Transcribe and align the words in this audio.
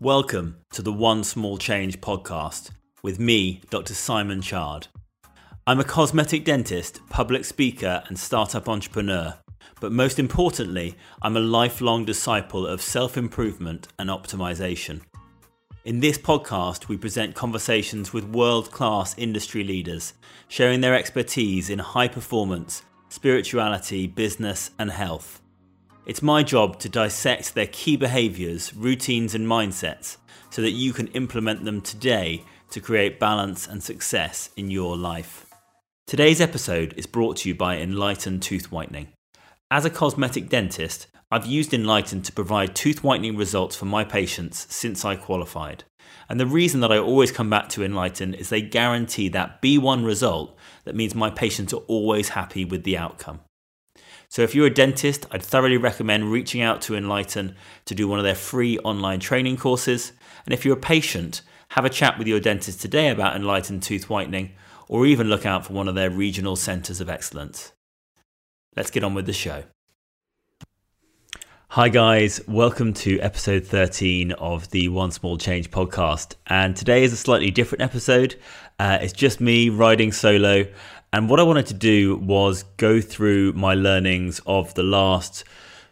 Welcome 0.00 0.58
to 0.72 0.82
the 0.82 0.92
One 0.92 1.24
Small 1.24 1.56
Change 1.56 2.02
podcast 2.02 2.70
with 3.02 3.18
me, 3.18 3.62
Dr. 3.70 3.94
Simon 3.94 4.42
Chard. 4.42 4.88
I'm 5.66 5.80
a 5.80 5.84
cosmetic 5.84 6.44
dentist, 6.44 7.00
public 7.08 7.46
speaker, 7.46 8.02
and 8.06 8.18
startup 8.18 8.68
entrepreneur, 8.68 9.38
but 9.80 9.92
most 9.92 10.18
importantly, 10.18 10.96
I'm 11.22 11.34
a 11.38 11.40
lifelong 11.40 12.04
disciple 12.04 12.66
of 12.66 12.82
self 12.82 13.16
improvement 13.16 13.88
and 13.98 14.10
optimization. 14.10 15.00
In 15.86 16.00
this 16.00 16.18
podcast, 16.18 16.88
we 16.88 16.98
present 16.98 17.34
conversations 17.34 18.12
with 18.12 18.24
world 18.24 18.70
class 18.70 19.16
industry 19.16 19.64
leaders, 19.64 20.12
sharing 20.48 20.82
their 20.82 20.94
expertise 20.94 21.70
in 21.70 21.78
high 21.78 22.08
performance, 22.08 22.82
spirituality, 23.08 24.06
business, 24.06 24.72
and 24.78 24.90
health. 24.90 25.40
It's 26.06 26.22
my 26.22 26.44
job 26.44 26.78
to 26.78 26.88
dissect 26.88 27.54
their 27.54 27.66
key 27.66 27.96
behaviors, 27.96 28.72
routines, 28.72 29.34
and 29.34 29.44
mindsets 29.44 30.18
so 30.50 30.62
that 30.62 30.70
you 30.70 30.92
can 30.92 31.08
implement 31.08 31.64
them 31.64 31.80
today 31.80 32.44
to 32.70 32.80
create 32.80 33.18
balance 33.18 33.66
and 33.66 33.82
success 33.82 34.50
in 34.56 34.70
your 34.70 34.96
life. 34.96 35.46
Today's 36.06 36.40
episode 36.40 36.94
is 36.96 37.06
brought 37.06 37.38
to 37.38 37.48
you 37.48 37.56
by 37.56 37.78
Enlighten 37.78 38.38
Tooth 38.38 38.70
Whitening. 38.70 39.08
As 39.68 39.84
a 39.84 39.90
cosmetic 39.90 40.48
dentist, 40.48 41.08
I've 41.32 41.44
used 41.44 41.74
Enlighten 41.74 42.22
to 42.22 42.32
provide 42.32 42.76
tooth 42.76 43.02
whitening 43.02 43.36
results 43.36 43.74
for 43.74 43.86
my 43.86 44.04
patients 44.04 44.72
since 44.72 45.04
I 45.04 45.16
qualified. 45.16 45.82
And 46.28 46.38
the 46.38 46.46
reason 46.46 46.78
that 46.82 46.92
I 46.92 46.98
always 46.98 47.32
come 47.32 47.50
back 47.50 47.68
to 47.70 47.82
Enlighten 47.82 48.32
is 48.32 48.48
they 48.48 48.62
guarantee 48.62 49.28
that 49.30 49.60
B1 49.60 50.06
result 50.06 50.56
that 50.84 50.94
means 50.94 51.16
my 51.16 51.30
patients 51.30 51.72
are 51.72 51.82
always 51.88 52.28
happy 52.28 52.64
with 52.64 52.84
the 52.84 52.96
outcome. 52.96 53.40
So 54.36 54.42
if 54.42 54.54
you're 54.54 54.66
a 54.66 54.70
dentist, 54.70 55.24
I'd 55.30 55.42
thoroughly 55.42 55.78
recommend 55.78 56.30
reaching 56.30 56.60
out 56.60 56.82
to 56.82 56.94
Enlighten 56.94 57.56
to 57.86 57.94
do 57.94 58.06
one 58.06 58.18
of 58.18 58.24
their 58.26 58.34
free 58.34 58.78
online 58.80 59.18
training 59.18 59.56
courses. 59.56 60.12
And 60.44 60.52
if 60.52 60.62
you're 60.62 60.76
a 60.76 60.78
patient, 60.78 61.40
have 61.70 61.86
a 61.86 61.88
chat 61.88 62.18
with 62.18 62.26
your 62.26 62.38
dentist 62.38 62.82
today 62.82 63.08
about 63.08 63.34
Enlighten 63.34 63.80
tooth 63.80 64.10
whitening, 64.10 64.52
or 64.88 65.06
even 65.06 65.28
look 65.30 65.46
out 65.46 65.64
for 65.64 65.72
one 65.72 65.88
of 65.88 65.94
their 65.94 66.10
regional 66.10 66.54
centres 66.54 67.00
of 67.00 67.08
excellence. 67.08 67.72
Let's 68.76 68.90
get 68.90 69.04
on 69.04 69.14
with 69.14 69.24
the 69.24 69.32
show. 69.32 69.64
Hi, 71.70 71.88
guys. 71.88 72.40
Welcome 72.46 72.92
to 72.94 73.18
episode 73.20 73.64
13 73.64 74.32
of 74.32 74.70
the 74.70 74.88
One 74.88 75.12
Small 75.12 75.36
Change 75.36 75.70
podcast. 75.70 76.34
And 76.46 76.76
today 76.76 77.04
is 77.04 77.12
a 77.12 77.16
slightly 77.16 77.50
different 77.50 77.82
episode. 77.82 78.36
Uh, 78.78 78.98
it's 79.00 79.12
just 79.12 79.40
me 79.40 79.68
riding 79.68 80.12
solo. 80.12 80.66
And 81.12 81.30
what 81.30 81.40
I 81.40 81.44
wanted 81.44 81.66
to 81.66 81.74
do 81.74 82.16
was 82.16 82.64
go 82.76 83.00
through 83.00 83.52
my 83.52 83.74
learnings 83.74 84.40
of 84.46 84.74
the 84.74 84.82
last 84.82 85.44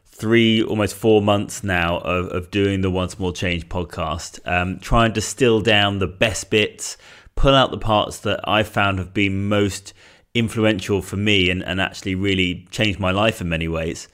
three, 0.04 0.62
almost 0.62 0.94
four 0.94 1.20
months 1.20 1.64
now 1.64 1.98
of, 1.98 2.26
of 2.28 2.50
doing 2.50 2.80
the 2.80 2.90
One 2.90 3.08
Small 3.08 3.32
Change 3.32 3.68
podcast. 3.68 4.40
Um, 4.46 4.78
try 4.78 5.06
and 5.06 5.14
distill 5.14 5.60
down 5.60 5.98
the 5.98 6.06
best 6.06 6.50
bits, 6.50 6.96
pull 7.34 7.54
out 7.54 7.70
the 7.70 7.78
parts 7.78 8.20
that 8.20 8.40
I 8.48 8.62
found 8.62 8.98
have 8.98 9.12
been 9.12 9.48
most 9.48 9.92
influential 10.34 11.00
for 11.00 11.16
me 11.16 11.50
and, 11.50 11.64
and 11.64 11.80
actually 11.80 12.14
really 12.14 12.66
changed 12.70 13.00
my 13.00 13.10
life 13.10 13.40
in 13.40 13.48
many 13.48 13.68
ways. 13.68 14.08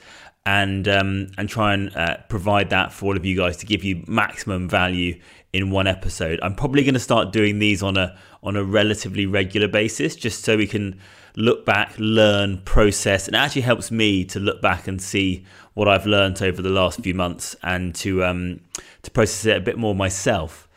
And 0.47 0.89
um, 0.89 1.29
and 1.37 1.51
try 1.51 1.75
and 1.75 1.95
uh, 1.95 2.17
provide 2.31 2.71
that 2.71 2.95
for 2.95 3.07
all 3.07 3.17
of 3.17 3.27
you 3.27 3.37
guys 3.37 3.59
to 3.59 3.67
give 3.67 3.85
you 3.85 4.03
maximum 4.09 4.71
value 4.71 5.21
in 5.53 5.71
one 5.71 5.87
episode. 5.87 6.39
I'm 6.43 6.55
probably 6.55 6.85
going 6.85 6.95
to 6.95 7.01
start 7.01 7.33
doing 7.33 7.59
these 7.59 7.83
on 7.83 7.97
a 7.97 8.17
on 8.43 8.57
a 8.57 8.65
relatively 8.65 9.27
regular 9.27 9.69
basis, 9.69 10.17
just 10.17 10.45
so 10.45 10.57
we 10.57 10.67
can 10.67 10.99
look 11.37 11.65
back, 11.65 11.95
learn, 11.99 12.59
process, 12.63 13.27
and 13.27 13.35
it 13.35 13.39
actually 13.39 13.63
helps 13.63 13.91
me 13.91 14.25
to 14.25 14.41
look 14.41 14.63
back 14.63 14.89
and 14.89 15.01
see 15.01 15.45
what 15.75 15.89
I've 15.89 16.07
learned 16.07 16.43
over 16.43 16.63
the 16.63 16.71
last 16.71 17.01
few 17.01 17.15
months 17.15 17.57
and 17.63 17.95
to 17.97 18.25
um, 18.25 18.61
to 19.03 19.11
process 19.11 19.47
it 19.47 19.57
a 19.57 19.61
bit 19.61 19.79
more 19.79 19.95
myself. 19.95 20.69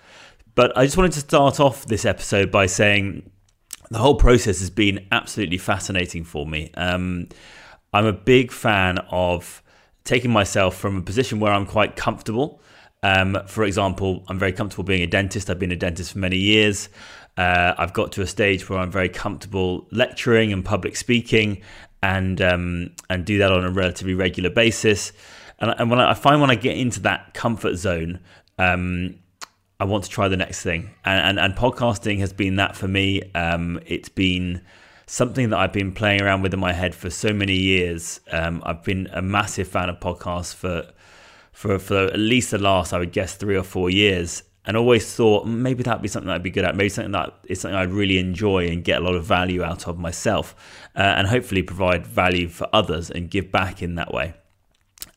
But 0.56 0.78
I 0.78 0.86
just 0.86 0.98
wanted 0.98 1.14
to 1.14 1.22
start 1.22 1.60
off 1.60 1.86
this 1.86 2.06
episode 2.06 2.52
by 2.52 2.68
saying 2.68 3.30
the 3.90 3.98
whole 3.98 4.16
process 4.16 4.60
has 4.60 4.70
been 4.70 5.08
absolutely 5.12 5.58
fascinating 5.58 6.24
for 6.24 6.46
me. 6.46 6.72
Um, 6.76 7.30
I'm 7.92 8.06
a 8.06 8.14
big 8.14 8.52
fan 8.52 9.00
of 9.10 9.62
taking 10.04 10.32
myself 10.32 10.76
from 10.76 10.98
a 10.98 11.02
position 11.02 11.40
where 11.40 11.54
I'm 11.54 11.66
quite 11.66 11.96
comfortable 11.96 12.62
um, 13.04 13.38
for 13.48 13.66
example, 13.66 14.24
I'm 14.30 14.40
very 14.40 14.54
comfortable 14.54 14.86
being 14.86 15.04
a 15.04 15.08
dentist. 15.08 15.50
I've 15.50 15.60
been 15.60 15.72
a 15.72 15.76
dentist 15.76 16.14
for 16.14 16.20
many 16.20 16.38
years. 16.38 16.90
Uh, 17.38 17.74
I've 17.78 17.94
got 17.94 18.14
to 18.14 18.22
a 18.22 18.28
stage 18.28 18.70
where 18.70 18.80
I'm 18.80 18.92
very 18.92 19.10
comfortable 19.10 19.88
lecturing 19.92 20.54
and 20.54 20.64
public 20.64 20.96
speaking, 20.96 21.62
and 22.02 22.42
um, 22.42 22.92
and 23.10 23.26
do 23.26 23.38
that 23.40 23.52
on 23.52 23.66
a 23.66 23.72
relatively 23.72 24.14
regular 24.14 24.50
basis. 24.50 25.12
And, 25.60 25.76
and 25.78 25.90
when 25.90 26.00
I, 26.00 26.12
I, 26.12 26.14
find 26.14 26.42
when 26.42 26.50
I 26.50 26.56
get 26.56 26.78
into 26.78 27.02
that 27.02 27.34
comfort 27.34 27.76
zone, 27.76 28.20
um, 28.58 29.16
I 29.80 29.86
want 29.86 30.06
to 30.06 30.10
try 30.10 30.28
the 30.28 30.38
next 30.38 30.64
thing. 30.64 30.92
And, 31.04 31.38
and, 31.38 31.40
and 31.40 31.56
podcasting 31.56 32.20
has 32.20 32.32
been 32.32 32.56
that 32.56 32.76
for 32.76 32.88
me. 32.88 33.32
Um, 33.34 33.80
it's 33.86 34.10
been 34.10 34.62
something 35.08 35.50
that 35.50 35.60
I've 35.60 35.74
been 35.74 35.92
playing 35.92 36.22
around 36.22 36.42
with 36.42 36.54
in 36.54 36.60
my 36.60 36.74
head 36.74 36.96
for 36.96 37.10
so 37.10 37.34
many 37.34 37.56
years. 37.56 38.22
Um, 38.32 38.64
I've 38.66 38.84
been 38.84 39.08
a 39.12 39.22
massive 39.22 39.68
fan 39.68 39.90
of 39.90 40.00
podcasts 40.00 40.56
for 40.56 40.88
for 41.54 41.80
for 41.80 42.06
at 42.06 42.20
least 42.20 42.52
the 42.52 42.58
last 42.58 42.92
I 42.92 43.00
would 43.00 43.14
guess 43.14 43.36
three 43.36 43.56
or 43.56 43.64
four 43.64 43.90
years, 43.90 44.44
and 44.66 44.76
always 44.76 45.16
thought 45.16 45.46
maybe 45.46 45.84
that'd 45.84 46.02
be 46.02 46.08
something 46.08 46.30
I'd 46.30 46.44
be 46.44 46.50
good 46.50 46.66
at, 46.66 46.76
maybe 46.76 46.90
something 46.90 47.12
that 47.14 47.34
is 47.46 47.62
something 47.62 47.78
I'd 47.78 47.92
really 47.92 48.18
enjoy 48.18 48.68
and 48.68 48.84
get 48.84 49.02
a 49.02 49.06
lot 49.06 49.16
of 49.16 49.24
value 49.24 49.64
out 49.64 49.88
of 49.88 49.98
myself, 49.98 50.56
uh, 50.96 51.02
and 51.02 51.28
hopefully 51.28 51.64
provide 51.64 52.06
value 52.06 52.50
for 52.50 52.68
others 52.74 53.10
and 53.10 53.30
give 53.30 53.52
back 53.52 53.82
in 53.82 53.96
that 53.96 54.14
way. 54.14 54.34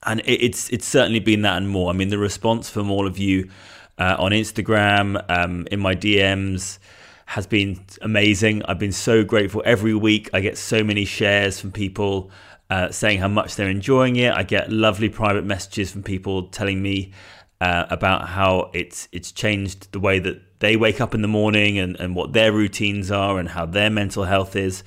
And 0.05 0.21
it, 0.21 0.45
it's 0.45 0.71
it's 0.71 0.87
certainly 0.87 1.21
been 1.21 1.43
that 1.43 1.57
and 1.57 1.69
more. 1.69 1.91
I 1.91 1.95
mean, 1.95 2.11
the 2.11 2.19
response 2.19 2.71
from 2.71 2.91
all 2.91 3.07
of 3.07 3.19
you 3.19 3.51
uh, 3.99 4.17
on 4.19 4.33
Instagram, 4.33 5.25
um, 5.31 5.67
in 5.71 5.81
my 5.81 5.95
DMs 5.95 6.79
has 7.27 7.47
been 7.47 7.81
amazing. 8.03 8.63
I've 8.67 8.79
been 8.79 8.93
so 8.93 9.25
grateful 9.25 9.63
every 9.65 9.95
week. 9.95 10.31
I 10.33 10.41
get 10.41 10.57
so 10.57 10.85
many 10.85 11.05
shares 11.05 11.59
from 11.59 11.73
people 11.73 12.31
uh, 12.71 12.91
saying 12.91 13.19
how 13.19 13.29
much 13.29 13.57
they're 13.57 13.71
enjoying 13.71 14.17
it. 14.17 14.33
I 14.33 14.43
get 14.43 14.71
lovely 14.71 15.09
private 15.09 15.45
messages 15.45 15.93
from 15.93 16.03
people 16.03 16.49
telling 16.49 16.83
me 16.83 17.13
uh, 17.61 17.87
about 17.91 18.29
how 18.29 18.71
it's 18.75 19.09
it's 19.13 19.33
changed 19.33 19.93
the 19.93 20.01
way 20.01 20.19
that 20.19 20.59
they 20.59 20.77
wake 20.77 21.01
up 21.01 21.15
in 21.15 21.23
the 21.23 21.29
morning 21.29 21.79
and, 21.79 21.97
and 22.01 22.15
what 22.15 22.33
their 22.33 22.53
routines 22.53 23.11
are 23.11 23.39
and 23.39 23.49
how 23.49 23.67
their 23.67 23.91
mental 23.91 24.25
health 24.25 24.57
is. 24.57 24.83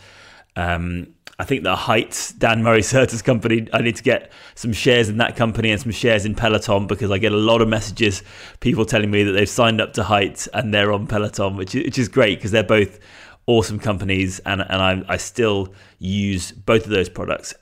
Um, 0.56 1.14
I 1.38 1.46
think 1.46 1.64
the 1.64 1.76
Heights, 1.76 2.34
Dan 2.34 2.64
Murray 2.64 2.82
Serter's 2.84 3.22
company, 3.22 3.68
I 3.72 3.82
need 3.82 3.96
to 3.96 4.04
get 4.04 4.32
some 4.56 4.74
shares 4.74 5.08
in 5.08 5.18
that 5.18 5.36
company 5.36 5.72
and 5.72 5.82
some 5.82 5.92
shares 5.92 6.26
in 6.26 6.36
Peloton 6.36 6.86
because 6.86 7.12
I 7.12 7.18
get 7.18 7.32
a 7.32 7.38
lot 7.38 7.62
of 7.62 7.70
messages, 7.70 8.24
people 8.60 8.86
telling 8.86 9.10
me 9.10 9.24
that 9.24 9.32
they've 9.32 9.48
signed 9.48 9.80
up 9.80 9.94
to 9.94 10.04
Heights 10.04 10.48
and 10.48 10.74
they're 10.74 10.92
on 10.92 11.08
Peloton, 11.08 11.56
which, 11.56 11.74
which 11.74 11.98
is 11.98 12.10
great 12.10 12.40
because 12.40 12.52
they're 12.52 12.64
both 12.64 13.00
awesome 13.48 13.80
companies 13.80 14.40
and, 14.40 14.62
and 14.62 14.82
I, 14.82 15.04
I 15.08 15.18
still 15.18 15.74
use 15.98 16.52
both 16.52 16.84
of 16.84 16.90
those 16.90 17.10
products 17.10 17.54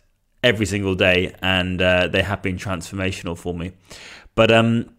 every 0.48 0.66
single 0.66 0.96
day, 0.96 1.36
and 1.42 1.82
uh, 1.82 2.08
they 2.08 2.22
have 2.22 2.42
been 2.42 2.58
transformational 2.58 3.38
for 3.38 3.54
me. 3.54 3.74
But 4.36 4.52
um, 4.52 4.90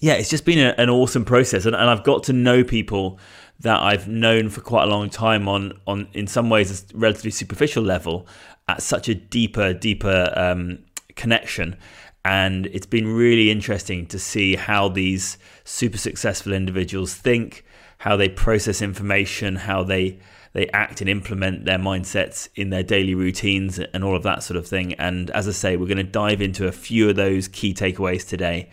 yeah, 0.00 0.14
it's 0.14 0.30
just 0.30 0.44
been 0.44 0.58
a, 0.58 0.74
an 0.78 0.88
awesome 0.88 1.24
process, 1.24 1.66
and, 1.66 1.74
and, 1.74 1.90
I've 1.90 2.04
got 2.04 2.22
to 2.24 2.32
know 2.32 2.64
people 2.64 3.18
that 3.60 3.80
I've 3.80 4.08
known 4.08 4.48
for 4.50 4.60
quite 4.60 4.84
a 4.84 4.86
long 4.86 5.10
time 5.10 5.48
on 5.48 5.72
on 5.86 6.08
in 6.12 6.26
some 6.26 6.50
ways 6.50 6.84
a 6.92 6.96
relatively 6.96 7.30
superficial 7.30 7.82
level 7.82 8.26
at 8.68 8.82
such 8.82 9.08
a 9.08 9.14
deeper, 9.14 9.72
deeper 9.72 10.32
um, 10.36 10.78
connection. 11.16 11.76
And 12.24 12.66
it's 12.66 12.86
been 12.86 13.06
really 13.06 13.50
interesting 13.50 14.06
to 14.06 14.18
see 14.18 14.56
how 14.56 14.88
these 14.88 15.36
super 15.64 15.98
successful 15.98 16.54
individuals 16.54 17.14
think, 17.14 17.64
how 17.98 18.16
they 18.16 18.30
process 18.30 18.80
information, 18.80 19.56
how 19.56 19.84
they 19.84 20.18
they 20.54 20.68
act 20.68 21.00
and 21.00 21.10
implement 21.10 21.66
their 21.66 21.78
mindsets 21.78 22.48
in 22.54 22.70
their 22.70 22.82
daily 22.82 23.14
routines 23.14 23.78
and 23.78 24.02
all 24.02 24.16
of 24.16 24.22
that 24.22 24.42
sort 24.42 24.56
of 24.56 24.66
thing. 24.66 24.94
And 24.94 25.30
as 25.30 25.46
I 25.46 25.50
say, 25.50 25.76
we're 25.76 25.86
going 25.86 25.98
to 25.98 26.04
dive 26.04 26.40
into 26.40 26.66
a 26.66 26.72
few 26.72 27.10
of 27.10 27.16
those 27.16 27.48
key 27.48 27.74
takeaways 27.74 28.26
today, 28.26 28.70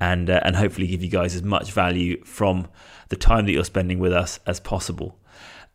and 0.00 0.30
uh, 0.30 0.40
and 0.44 0.56
hopefully 0.56 0.86
give 0.86 1.02
you 1.02 1.10
guys 1.10 1.34
as 1.34 1.42
much 1.42 1.72
value 1.72 2.24
from 2.24 2.68
the 3.08 3.16
time 3.16 3.46
that 3.46 3.52
you're 3.52 3.64
spending 3.64 3.98
with 3.98 4.12
us 4.12 4.40
as 4.46 4.60
possible. 4.60 5.18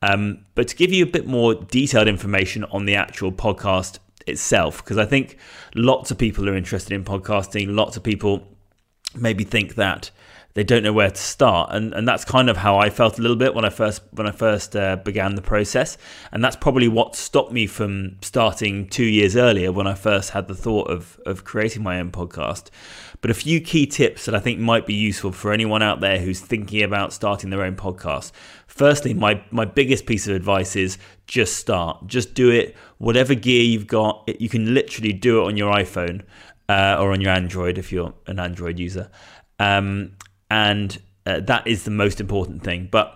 Um, 0.02 0.46
but 0.56 0.70
to 0.70 0.76
give 0.76 0.94
you 0.94 1.04
a 1.04 1.08
bit 1.08 1.28
more 1.28 1.54
detailed 1.54 2.08
information 2.08 2.64
on 2.66 2.86
the 2.86 2.96
actual 2.96 3.32
podcast 3.32 4.00
itself, 4.26 4.78
because 4.78 4.98
I 4.98 5.06
think 5.06 5.38
lots 5.76 6.10
of 6.10 6.18
people 6.18 6.50
are 6.50 6.56
interested 6.56 6.94
in 6.94 7.04
podcasting. 7.04 7.76
Lots 7.76 7.98
of 7.98 8.04
people 8.04 8.48
maybe 9.16 9.44
think 9.44 9.76
that 9.76 10.12
they 10.60 10.64
don't 10.66 10.84
know 10.84 10.92
where 10.92 11.10
to 11.10 11.22
start. 11.22 11.70
And 11.72 11.94
and 11.94 12.06
that's 12.06 12.26
kind 12.26 12.50
of 12.50 12.58
how 12.58 12.78
I 12.78 12.90
felt 12.90 13.18
a 13.18 13.22
little 13.22 13.38
bit 13.38 13.56
when 13.56 13.64
I 13.64 13.70
first 13.70 14.02
when 14.12 14.28
I 14.28 14.32
first 14.32 14.76
uh, 14.76 14.98
began 14.98 15.36
the 15.36 15.42
process. 15.42 15.98
And 16.34 16.44
that's 16.44 16.58
probably 16.58 16.90
what 16.90 17.16
stopped 17.16 17.54
me 17.54 17.66
from 17.66 18.18
starting 18.22 18.90
2 18.90 19.06
years 19.06 19.38
earlier 19.38 19.72
when 19.72 19.88
I 19.88 19.94
first 19.94 20.32
had 20.32 20.50
the 20.50 20.56
thought 20.56 20.90
of 20.90 21.18
of 21.26 21.46
creating 21.46 21.82
my 21.82 21.98
own 21.98 22.12
podcast. 22.12 22.72
But 23.22 23.32
a 23.32 23.34
few 23.34 23.62
key 23.62 23.86
tips 23.86 24.26
that 24.26 24.36
I 24.36 24.40
think 24.40 24.60
might 24.60 24.86
be 24.86 24.94
useful 24.94 25.32
for 25.32 25.54
anyone 25.54 25.82
out 25.82 26.02
there 26.02 26.20
who's 26.20 26.42
thinking 26.42 26.84
about 26.84 27.14
starting 27.14 27.52
their 27.52 27.64
own 27.64 27.78
podcast. 27.78 28.34
Firstly 28.68 29.14
my 29.14 29.42
my 29.52 29.64
biggest 29.64 30.08
piece 30.08 30.28
of 30.28 30.36
advice 30.36 30.76
is 30.76 30.98
just 31.26 31.56
start. 31.56 32.06
Just 32.06 32.34
do 32.34 32.50
it. 32.52 32.76
Whatever 32.98 33.34
gear 33.34 33.64
you've 33.64 33.88
got 33.88 34.30
you 34.42 34.50
can 34.50 34.74
literally 34.74 35.14
do 35.14 35.42
it 35.42 35.46
on 35.46 35.56
your 35.56 35.74
iPhone 35.74 36.24
uh, 36.68 36.98
or 37.00 37.14
on 37.14 37.22
your 37.22 37.32
Android 37.32 37.78
if 37.78 37.94
you're 37.94 38.14
an 38.28 38.40
Android 38.40 38.78
user. 38.78 39.10
Um, 39.58 40.16
and 40.50 41.02
uh, 41.26 41.40
that 41.42 41.68
is 41.68 41.84
the 41.84 41.92
most 41.92 42.20
important 42.20 42.64
thing. 42.64 42.88
But 42.92 43.16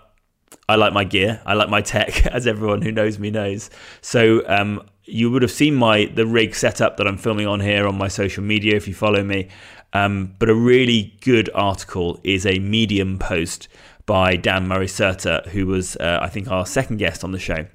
I 0.69 0.75
like 0.75 0.93
my 0.93 1.03
gear. 1.03 1.41
I 1.45 1.53
like 1.53 1.69
my 1.69 1.81
tech, 1.81 2.25
as 2.27 2.47
everyone 2.47 2.81
who 2.81 2.91
knows 2.91 3.19
me 3.19 3.31
knows. 3.31 3.69
So 4.01 4.43
um, 4.47 4.87
you 5.05 5.29
would 5.31 5.41
have 5.41 5.51
seen 5.51 5.75
my 5.75 6.05
the 6.05 6.25
rig 6.25 6.55
setup 6.55 6.97
that 6.97 7.07
I'm 7.07 7.17
filming 7.17 7.47
on 7.47 7.59
here 7.59 7.87
on 7.87 7.97
my 7.97 8.07
social 8.07 8.43
media 8.43 8.75
if 8.75 8.87
you 8.87 8.93
follow 8.93 9.23
me. 9.23 9.49
Um, 9.93 10.35
but 10.39 10.49
a 10.49 10.55
really 10.55 11.15
good 11.21 11.49
article 11.53 12.19
is 12.23 12.45
a 12.45 12.57
Medium 12.59 13.19
post 13.19 13.67
by 14.05 14.35
Dan 14.35 14.67
Murray 14.67 14.87
Serter, 14.87 15.45
who 15.47 15.67
was 15.67 15.95
uh, 15.97 16.19
I 16.21 16.29
think 16.29 16.49
our 16.49 16.65
second 16.65 16.97
guest 16.97 17.23
on 17.23 17.31
the 17.31 17.39
show. 17.39 17.67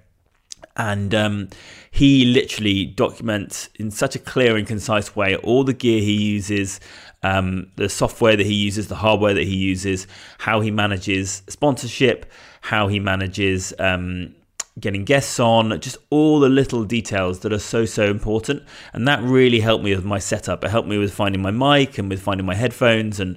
And 0.77 1.15
um, 1.15 1.49
he 1.91 2.25
literally 2.25 2.87
documents 2.87 3.69
in 3.75 3.91
such 3.91 4.15
a 4.15 4.19
clear 4.19 4.57
and 4.57 4.67
concise 4.67 5.17
way 5.17 5.37
all 5.37 5.65
the 5.65 5.73
gear 5.73 6.01
he 6.01 6.13
uses, 6.13 6.79
um, 7.23 7.73
the 7.77 7.89
software 7.89 8.37
that 8.37 8.47
he 8.47 8.55
uses, 8.55 8.87
the 8.89 8.95
hardware 8.95 9.35
that 9.35 9.45
he 9.45 9.57
uses, 9.57 10.07
how 10.39 10.61
he 10.61 10.71
manages 10.71 11.43
sponsorship, 11.49 12.31
how 12.61 12.87
he 12.87 13.01
manages 13.01 13.75
um, 13.81 14.35
getting 14.79 15.05
guests 15.05 15.41
on, 15.41 15.81
just 15.81 15.97
all 16.11 16.39
the 16.39 16.49
little 16.49 16.85
details 16.85 17.41
that 17.41 17.53
are 17.53 17.59
so, 17.59 17.85
so 17.85 18.05
important. 18.05 18.63
And 18.93 19.09
that 19.09 19.21
really 19.23 19.61
helped 19.61 19.85
me 19.85 19.95
with 19.95 20.05
my 20.05 20.21
setup. 20.21 20.65
It 20.65 20.71
helped 20.71 20.89
me 20.89 20.99
with 20.99 21.13
finding 21.13 21.43
my 21.43 21.51
mic 21.51 21.99
and 21.99 22.09
with 22.09 22.23
finding 22.23 22.47
my 22.47 22.55
headphones. 22.55 23.19
And, 23.19 23.37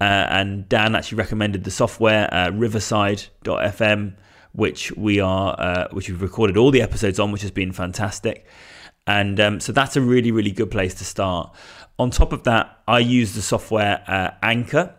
uh, 0.00 0.26
and 0.30 0.68
Dan 0.68 0.94
actually 0.94 1.18
recommended 1.18 1.64
the 1.64 1.70
software, 1.70 2.32
uh, 2.32 2.50
riverside.fm 2.50 4.14
which 4.52 4.92
we 4.92 5.20
are 5.20 5.54
uh, 5.58 5.88
which 5.92 6.08
we've 6.08 6.22
recorded 6.22 6.56
all 6.56 6.70
the 6.70 6.82
episodes 6.82 7.18
on, 7.18 7.32
which 7.32 7.42
has 7.42 7.50
been 7.50 7.72
fantastic. 7.72 8.46
And 9.06 9.40
um, 9.40 9.60
so 9.60 9.72
that's 9.72 9.96
a 9.96 10.00
really 10.00 10.30
really 10.30 10.52
good 10.52 10.70
place 10.70 10.94
to 10.94 11.04
start. 11.04 11.54
On 11.98 12.10
top 12.10 12.32
of 12.32 12.44
that, 12.44 12.80
I 12.86 13.00
use 13.00 13.34
the 13.34 13.42
software 13.42 14.04
uh, 14.06 14.30
Anchor 14.42 14.94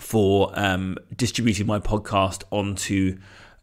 for 0.00 0.50
um, 0.54 0.96
distributing 1.16 1.66
my 1.66 1.78
podcast 1.78 2.42
onto 2.50 3.18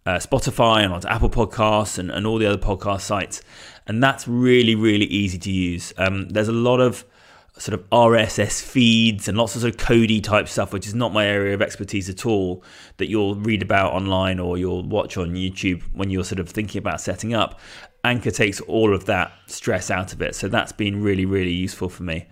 uh, 0.06 0.18
Spotify 0.18 0.84
and 0.84 0.94
onto 0.94 1.08
Apple 1.08 1.30
Podcasts 1.30 1.98
and, 1.98 2.12
and 2.12 2.26
all 2.28 2.38
the 2.38 2.46
other 2.46 2.58
podcast 2.58 3.02
sites. 3.02 3.42
And 3.88 4.02
that's 4.02 4.28
really, 4.28 4.76
really 4.76 5.06
easy 5.06 5.38
to 5.38 5.52
use. 5.52 5.94
Um, 5.98 6.30
there's 6.30 6.48
a 6.48 6.54
lot 6.54 6.80
of 6.80 7.06
sort 7.58 7.80
of 7.80 7.90
RSS 7.90 8.62
feeds 8.62 9.28
and 9.28 9.38
lots 9.38 9.56
of 9.56 9.62
sort 9.62 9.74
of 9.74 9.80
Cody 9.80 10.20
type 10.20 10.48
stuff, 10.48 10.74
which 10.74 10.88
is 10.88 10.94
not 10.94 11.14
my 11.14 11.26
area 11.26 11.54
of 11.54 11.62
expertise 11.62 12.10
at 12.10 12.26
all, 12.26 12.64
that 12.98 13.08
you'll 13.08 13.36
read 13.36 13.62
about 13.62 13.94
online 13.94 14.40
or 14.40 14.58
you'll 14.58 14.84
watch 14.84 15.18
on 15.18 15.34
YouTube 15.34 15.82
when 15.94 16.10
you're 16.10 16.26
sort 16.26 16.40
of 16.40 16.50
thinking 16.50 16.80
about 16.80 17.00
setting 17.00 17.34
up. 17.34 17.60
Anchor 18.04 18.32
takes 18.32 18.60
all 18.62 18.94
of 18.94 19.06
that 19.06 19.32
stress 19.48 19.90
out 19.90 20.12
of 20.12 20.22
it. 20.22 20.36
So 20.36 20.50
that's 20.50 20.74
been 20.74 21.02
really, 21.02 21.26
really 21.26 21.54
useful 21.54 21.88
for 21.88 22.04
me. 22.04 22.28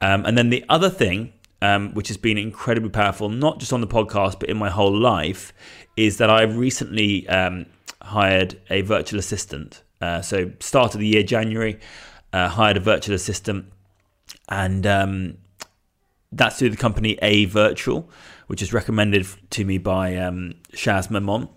Um, 0.00 0.26
and 0.26 0.36
then 0.36 0.50
the 0.50 0.64
other 0.68 0.90
thing, 0.90 1.32
um, 1.62 1.94
which 1.94 2.08
has 2.08 2.16
been 2.16 2.36
incredibly 2.36 2.90
powerful, 2.90 3.28
not 3.28 3.60
just 3.60 3.72
on 3.72 3.80
the 3.80 3.86
podcast, 3.86 4.40
but 4.40 4.48
in 4.48 4.56
my 4.56 4.70
whole 4.70 4.94
life, 4.94 5.52
is 5.96 6.18
that 6.18 6.28
I've 6.28 6.56
recently 6.56 7.28
um, 7.28 7.66
hired 8.02 8.60
a 8.68 8.82
virtual 8.82 9.20
assistant. 9.20 9.82
Uh, 10.00 10.20
so, 10.20 10.50
start 10.60 10.94
of 10.94 11.00
the 11.00 11.06
year, 11.06 11.22
January, 11.22 11.78
uh, 12.32 12.48
hired 12.48 12.76
a 12.76 12.80
virtual 12.80 13.14
assistant 13.14 13.66
and 14.48 14.86
um, 14.86 15.38
that's 16.32 16.58
through 16.58 16.70
the 16.70 16.76
company 16.76 17.18
A 17.22 17.46
Virtual, 17.46 18.08
which 18.46 18.62
is 18.62 18.72
recommended 18.72 19.26
to 19.50 19.64
me 19.64 19.78
by 19.78 20.16
um, 20.16 20.54
Shaz 20.72 21.10
Memon 21.10 21.48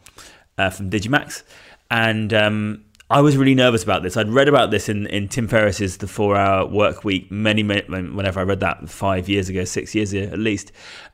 uh, 0.57 0.69
from 0.69 0.89
Digimax. 0.89 1.43
And 1.89 2.33
um, 2.33 2.85
I 3.09 3.21
was 3.21 3.37
really 3.37 3.55
nervous 3.55 3.83
about 3.83 4.03
this. 4.03 4.17
I'd 4.17 4.29
read 4.29 4.49
about 4.49 4.71
this 4.71 4.89
in, 4.89 5.07
in 5.07 5.29
Tim 5.29 5.47
Ferriss's 5.47 5.97
The 5.97 6.07
Four 6.07 6.35
Hour 6.35 6.67
Work 6.67 7.03
Week 7.03 7.31
many, 7.31 7.63
many, 7.63 7.81
whenever 7.87 8.39
I 8.39 8.43
read 8.43 8.59
that 8.59 8.89
five 8.89 9.29
years 9.29 9.49
ago, 9.49 9.63
six 9.63 9.95
years 9.95 10.13
ago 10.13 10.31
at 10.31 10.39
least. 10.39 10.71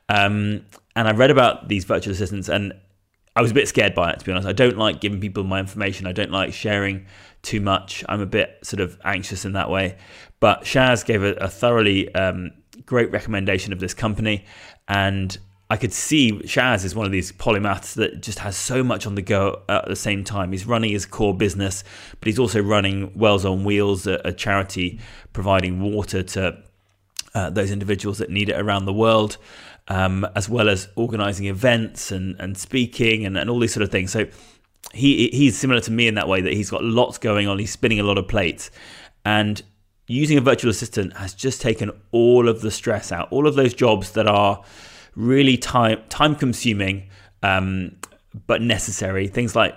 Um, 0.08 0.66
and 0.96 1.08
I 1.08 1.12
read 1.12 1.30
about 1.30 1.68
these 1.68 1.84
virtual 1.84 2.12
assistants 2.12 2.48
and 2.48 2.72
I 3.36 3.42
was 3.42 3.50
a 3.50 3.54
bit 3.54 3.68
scared 3.68 3.94
by 3.94 4.10
it, 4.10 4.20
to 4.20 4.24
be 4.24 4.32
honest. 4.32 4.46
I 4.46 4.52
don't 4.52 4.78
like 4.78 5.00
giving 5.00 5.20
people 5.20 5.42
my 5.42 5.58
information. 5.58 6.06
I 6.06 6.12
don't 6.12 6.30
like 6.30 6.52
sharing 6.52 7.06
too 7.42 7.60
much. 7.60 8.04
I'm 8.08 8.20
a 8.20 8.26
bit 8.26 8.58
sort 8.62 8.80
of 8.80 8.98
anxious 9.04 9.44
in 9.44 9.52
that 9.52 9.70
way. 9.70 9.96
But 10.40 10.62
Shaz 10.62 11.04
gave 11.04 11.22
a, 11.22 11.32
a 11.34 11.48
thoroughly 11.48 12.14
um, 12.14 12.52
great 12.86 13.10
recommendation 13.10 13.72
of 13.72 13.80
this 13.80 13.92
company. 13.92 14.44
And 14.86 15.36
I 15.68 15.76
could 15.76 15.92
see 15.92 16.32
Shaz 16.44 16.84
is 16.84 16.94
one 16.94 17.06
of 17.06 17.12
these 17.12 17.32
polymaths 17.32 17.94
that 17.94 18.20
just 18.22 18.38
has 18.38 18.56
so 18.56 18.84
much 18.84 19.06
on 19.06 19.16
the 19.16 19.22
go 19.22 19.62
at 19.68 19.88
the 19.88 19.96
same 19.96 20.22
time. 20.22 20.52
He's 20.52 20.66
running 20.66 20.90
his 20.90 21.04
core 21.04 21.34
business, 21.34 21.82
but 22.20 22.26
he's 22.26 22.38
also 22.38 22.62
running 22.62 23.10
Wells 23.18 23.44
on 23.44 23.64
Wheels, 23.64 24.06
a, 24.06 24.20
a 24.24 24.32
charity 24.32 25.00
providing 25.32 25.80
water 25.80 26.22
to 26.22 26.62
uh, 27.34 27.50
those 27.50 27.72
individuals 27.72 28.18
that 28.18 28.30
need 28.30 28.48
it 28.48 28.60
around 28.60 28.84
the 28.84 28.92
world 28.92 29.38
um, 29.88 30.26
as 30.34 30.48
well 30.48 30.68
as 30.68 30.88
organizing 30.96 31.46
events 31.46 32.10
and, 32.10 32.36
and 32.40 32.56
speaking 32.56 33.26
and, 33.26 33.36
and 33.36 33.50
all 33.50 33.58
these 33.58 33.72
sort 33.72 33.82
of 33.82 33.90
things. 33.90 34.12
So 34.12 34.26
he 34.92 35.28
he's 35.28 35.58
similar 35.58 35.80
to 35.80 35.90
me 35.90 36.08
in 36.08 36.14
that 36.14 36.28
way 36.28 36.40
that 36.40 36.52
he's 36.52 36.70
got 36.70 36.84
lots 36.84 37.18
going 37.18 37.48
on. 37.48 37.58
He's 37.58 37.72
spinning 37.72 38.00
a 38.00 38.04
lot 38.04 38.18
of 38.18 38.28
plates, 38.28 38.70
and 39.24 39.62
using 40.06 40.36
a 40.38 40.40
virtual 40.40 40.70
assistant 40.70 41.16
has 41.16 41.34
just 41.34 41.60
taken 41.60 41.90
all 42.12 42.48
of 42.48 42.60
the 42.60 42.70
stress 42.70 43.10
out. 43.10 43.28
All 43.30 43.46
of 43.46 43.54
those 43.54 43.74
jobs 43.74 44.12
that 44.12 44.26
are 44.26 44.62
really 45.16 45.56
time 45.56 46.02
time 46.08 46.34
consuming, 46.34 47.08
um, 47.42 47.96
but 48.46 48.62
necessary. 48.62 49.26
Things 49.26 49.56
like 49.56 49.74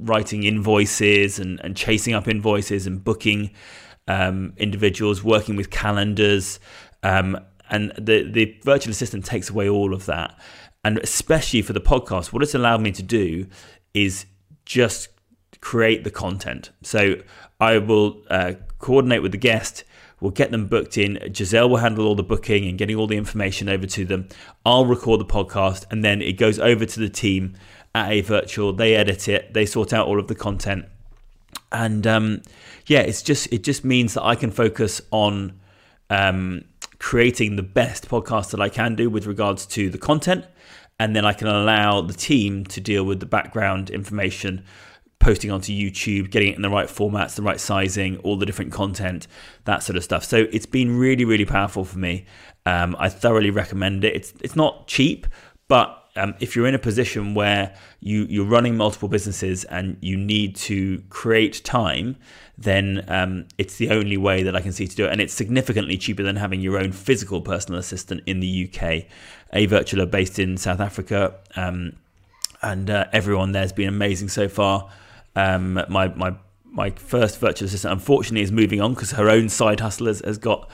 writing 0.00 0.44
invoices 0.44 1.38
and, 1.38 1.60
and 1.64 1.76
chasing 1.76 2.14
up 2.14 2.28
invoices 2.28 2.86
and 2.86 3.02
booking 3.02 3.50
um, 4.06 4.52
individuals, 4.56 5.22
working 5.22 5.56
with 5.56 5.70
calendars, 5.70 6.60
um, 7.02 7.38
and 7.70 7.92
the 7.98 8.22
the 8.22 8.56
virtual 8.64 8.90
assistant 8.90 9.24
takes 9.24 9.50
away 9.50 9.68
all 9.68 9.94
of 9.94 10.06
that. 10.06 10.38
And 10.84 10.98
especially 10.98 11.62
for 11.62 11.72
the 11.72 11.80
podcast, 11.80 12.32
what 12.32 12.42
it's 12.42 12.54
allowed 12.54 12.80
me 12.80 12.92
to 12.92 13.02
do 13.02 13.46
is 13.94 14.26
just 14.64 15.08
create 15.60 16.04
the 16.04 16.10
content. 16.10 16.70
So 16.82 17.16
I 17.60 17.78
will 17.78 18.22
uh, 18.30 18.54
coordinate 18.78 19.22
with 19.22 19.32
the 19.32 19.38
guest. 19.38 19.84
We'll 20.20 20.30
get 20.30 20.50
them 20.50 20.66
booked 20.66 20.96
in. 20.96 21.18
Giselle 21.34 21.68
will 21.68 21.78
handle 21.78 22.06
all 22.06 22.14
the 22.14 22.22
booking 22.22 22.66
and 22.66 22.78
getting 22.78 22.96
all 22.96 23.06
the 23.06 23.16
information 23.16 23.68
over 23.68 23.86
to 23.86 24.04
them. 24.04 24.28
I'll 24.64 24.86
record 24.86 25.20
the 25.20 25.24
podcast 25.24 25.84
and 25.90 26.04
then 26.04 26.22
it 26.22 26.34
goes 26.34 26.58
over 26.58 26.86
to 26.86 27.00
the 27.00 27.08
team 27.08 27.56
at 27.94 28.10
a 28.12 28.20
virtual. 28.20 28.72
They 28.72 28.94
edit 28.94 29.28
it. 29.28 29.54
They 29.54 29.66
sort 29.66 29.92
out 29.92 30.06
all 30.06 30.18
of 30.18 30.28
the 30.28 30.34
content, 30.34 30.86
and 31.72 32.06
um, 32.06 32.42
yeah, 32.86 33.00
it's 33.00 33.22
just 33.22 33.52
it 33.52 33.64
just 33.64 33.84
means 33.84 34.14
that 34.14 34.24
I 34.24 34.34
can 34.34 34.50
focus 34.50 35.00
on 35.10 35.60
um, 36.10 36.64
creating 36.98 37.56
the 37.56 37.62
best 37.62 38.08
podcast 38.08 38.50
that 38.50 38.60
I 38.60 38.68
can 38.68 38.94
do 38.94 39.08
with 39.08 39.26
regards 39.26 39.66
to 39.66 39.90
the 39.90 39.98
content. 39.98 40.44
And 41.00 41.14
then 41.14 41.24
I 41.24 41.32
can 41.32 41.46
allow 41.46 42.00
the 42.00 42.12
team 42.12 42.64
to 42.66 42.80
deal 42.80 43.04
with 43.04 43.20
the 43.20 43.26
background 43.26 43.88
information, 43.88 44.64
posting 45.20 45.50
onto 45.50 45.72
YouTube, 45.72 46.30
getting 46.30 46.48
it 46.48 46.56
in 46.56 46.62
the 46.62 46.70
right 46.70 46.88
formats, 46.88 47.36
the 47.36 47.42
right 47.42 47.60
sizing, 47.60 48.18
all 48.18 48.36
the 48.36 48.46
different 48.46 48.72
content, 48.72 49.28
that 49.64 49.82
sort 49.84 49.96
of 49.96 50.02
stuff. 50.02 50.24
So 50.24 50.46
it's 50.52 50.66
been 50.66 50.98
really, 50.98 51.24
really 51.24 51.44
powerful 51.44 51.84
for 51.84 51.98
me. 51.98 52.26
Um, 52.66 52.96
I 52.98 53.08
thoroughly 53.08 53.50
recommend 53.50 54.04
it. 54.04 54.16
It's 54.16 54.34
it's 54.40 54.56
not 54.56 54.88
cheap, 54.88 55.26
but 55.68 55.97
um, 56.18 56.34
if 56.40 56.54
you're 56.54 56.66
in 56.66 56.74
a 56.74 56.78
position 56.78 57.34
where 57.34 57.74
you, 58.00 58.26
you're 58.28 58.44
running 58.44 58.76
multiple 58.76 59.08
businesses 59.08 59.64
and 59.64 59.96
you 60.00 60.16
need 60.16 60.56
to 60.56 61.02
create 61.08 61.62
time, 61.64 62.16
then 62.56 63.04
um, 63.08 63.46
it's 63.56 63.76
the 63.76 63.90
only 63.90 64.16
way 64.16 64.42
that 64.42 64.56
I 64.56 64.60
can 64.60 64.72
see 64.72 64.86
to 64.86 64.96
do 64.96 65.06
it. 65.06 65.12
And 65.12 65.20
it's 65.20 65.32
significantly 65.32 65.96
cheaper 65.96 66.22
than 66.22 66.36
having 66.36 66.60
your 66.60 66.78
own 66.78 66.92
physical 66.92 67.40
personal 67.40 67.78
assistant 67.78 68.22
in 68.26 68.40
the 68.40 68.68
UK. 68.68 69.04
A 69.52 69.66
Virtual 69.66 70.04
based 70.06 70.38
in 70.38 70.56
South 70.58 70.80
Africa, 70.80 71.34
um, 71.56 71.94
and 72.60 72.90
uh, 72.90 73.06
everyone 73.12 73.52
there 73.52 73.62
has 73.62 73.72
been 73.72 73.88
amazing 73.88 74.28
so 74.28 74.48
far. 74.48 74.90
Um, 75.36 75.80
my, 75.88 76.08
my, 76.08 76.34
my 76.64 76.90
first 76.90 77.38
virtual 77.40 77.66
assistant, 77.66 77.92
unfortunately, 77.92 78.42
is 78.42 78.52
moving 78.52 78.80
on 78.80 78.92
because 78.92 79.12
her 79.12 79.30
own 79.30 79.48
side 79.48 79.80
hustle 79.80 80.08
has, 80.08 80.20
has 80.20 80.36
got 80.36 80.68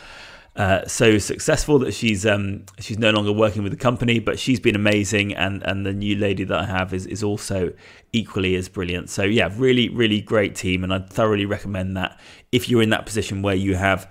uh, 0.57 0.87
so 0.87 1.19
successful 1.19 1.81
that 1.81 1.93
she's 1.93 2.25
um, 2.25 2.65
she's 2.79 2.99
no 2.99 3.11
longer 3.11 3.33
working 3.33 3.65
with 3.65 3.73
the 3.73 3.79
company, 3.79 4.21
but 4.21 4.39
she's 4.39 4.61
been 4.61 4.77
amazing, 4.77 5.35
and 5.35 5.63
and 5.65 5.85
the 5.85 5.93
new 5.93 6.15
lady 6.17 6.45
that 6.45 6.59
I 6.59 6.67
have 6.67 6.95
is 6.95 7.07
is 7.07 7.25
also 7.25 7.73
equally 8.13 8.55
as 8.55 8.69
brilliant. 8.69 9.11
So 9.11 9.25
yeah, 9.25 9.51
really 9.57 9.89
really 9.89 10.21
great 10.21 10.55
team, 10.55 10.85
and 10.85 10.95
I 10.95 11.01
thoroughly 11.01 11.45
recommend 11.45 11.97
that 11.97 12.21
if 12.53 12.69
you're 12.69 12.83
in 12.83 12.91
that 12.91 13.05
position 13.05 13.43
where 13.43 13.57
you 13.57 13.75
have 13.75 14.09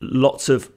lots 0.00 0.48
of 0.48 0.72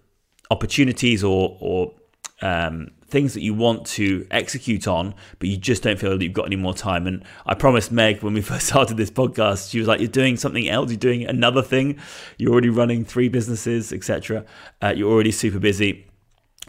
opportunities 0.51 1.23
or 1.23 1.57
or 1.59 1.95
um, 2.43 2.91
things 3.09 3.33
that 3.33 3.41
you 3.41 3.53
want 3.53 3.85
to 3.87 4.25
execute 4.31 4.87
on, 4.87 5.13
but 5.39 5.49
you 5.49 5.57
just 5.57 5.83
don't 5.83 5.99
feel 5.99 6.17
that 6.17 6.23
you've 6.23 6.33
got 6.33 6.45
any 6.45 6.55
more 6.55 6.73
time. 6.73 7.07
And 7.07 7.23
I 7.45 7.55
promised 7.55 7.91
Meg 7.91 8.21
when 8.21 8.33
we 8.33 8.41
first 8.51 8.67
started 8.67 8.97
this 8.97 9.11
podcast, 9.11 9.71
she 9.71 9.79
was 9.79 9.87
like, 9.87 9.99
"You're 9.99 10.09
doing 10.09 10.37
something 10.37 10.67
else. 10.67 10.89
You're 10.89 10.97
doing 10.97 11.25
another 11.25 11.61
thing. 11.61 11.99
You're 12.37 12.51
already 12.51 12.69
running 12.69 13.05
three 13.05 13.29
businesses, 13.29 13.91
etc. 13.91 14.45
Uh, 14.81 14.93
you're 14.95 15.11
already 15.11 15.31
super 15.31 15.59
busy." 15.59 16.05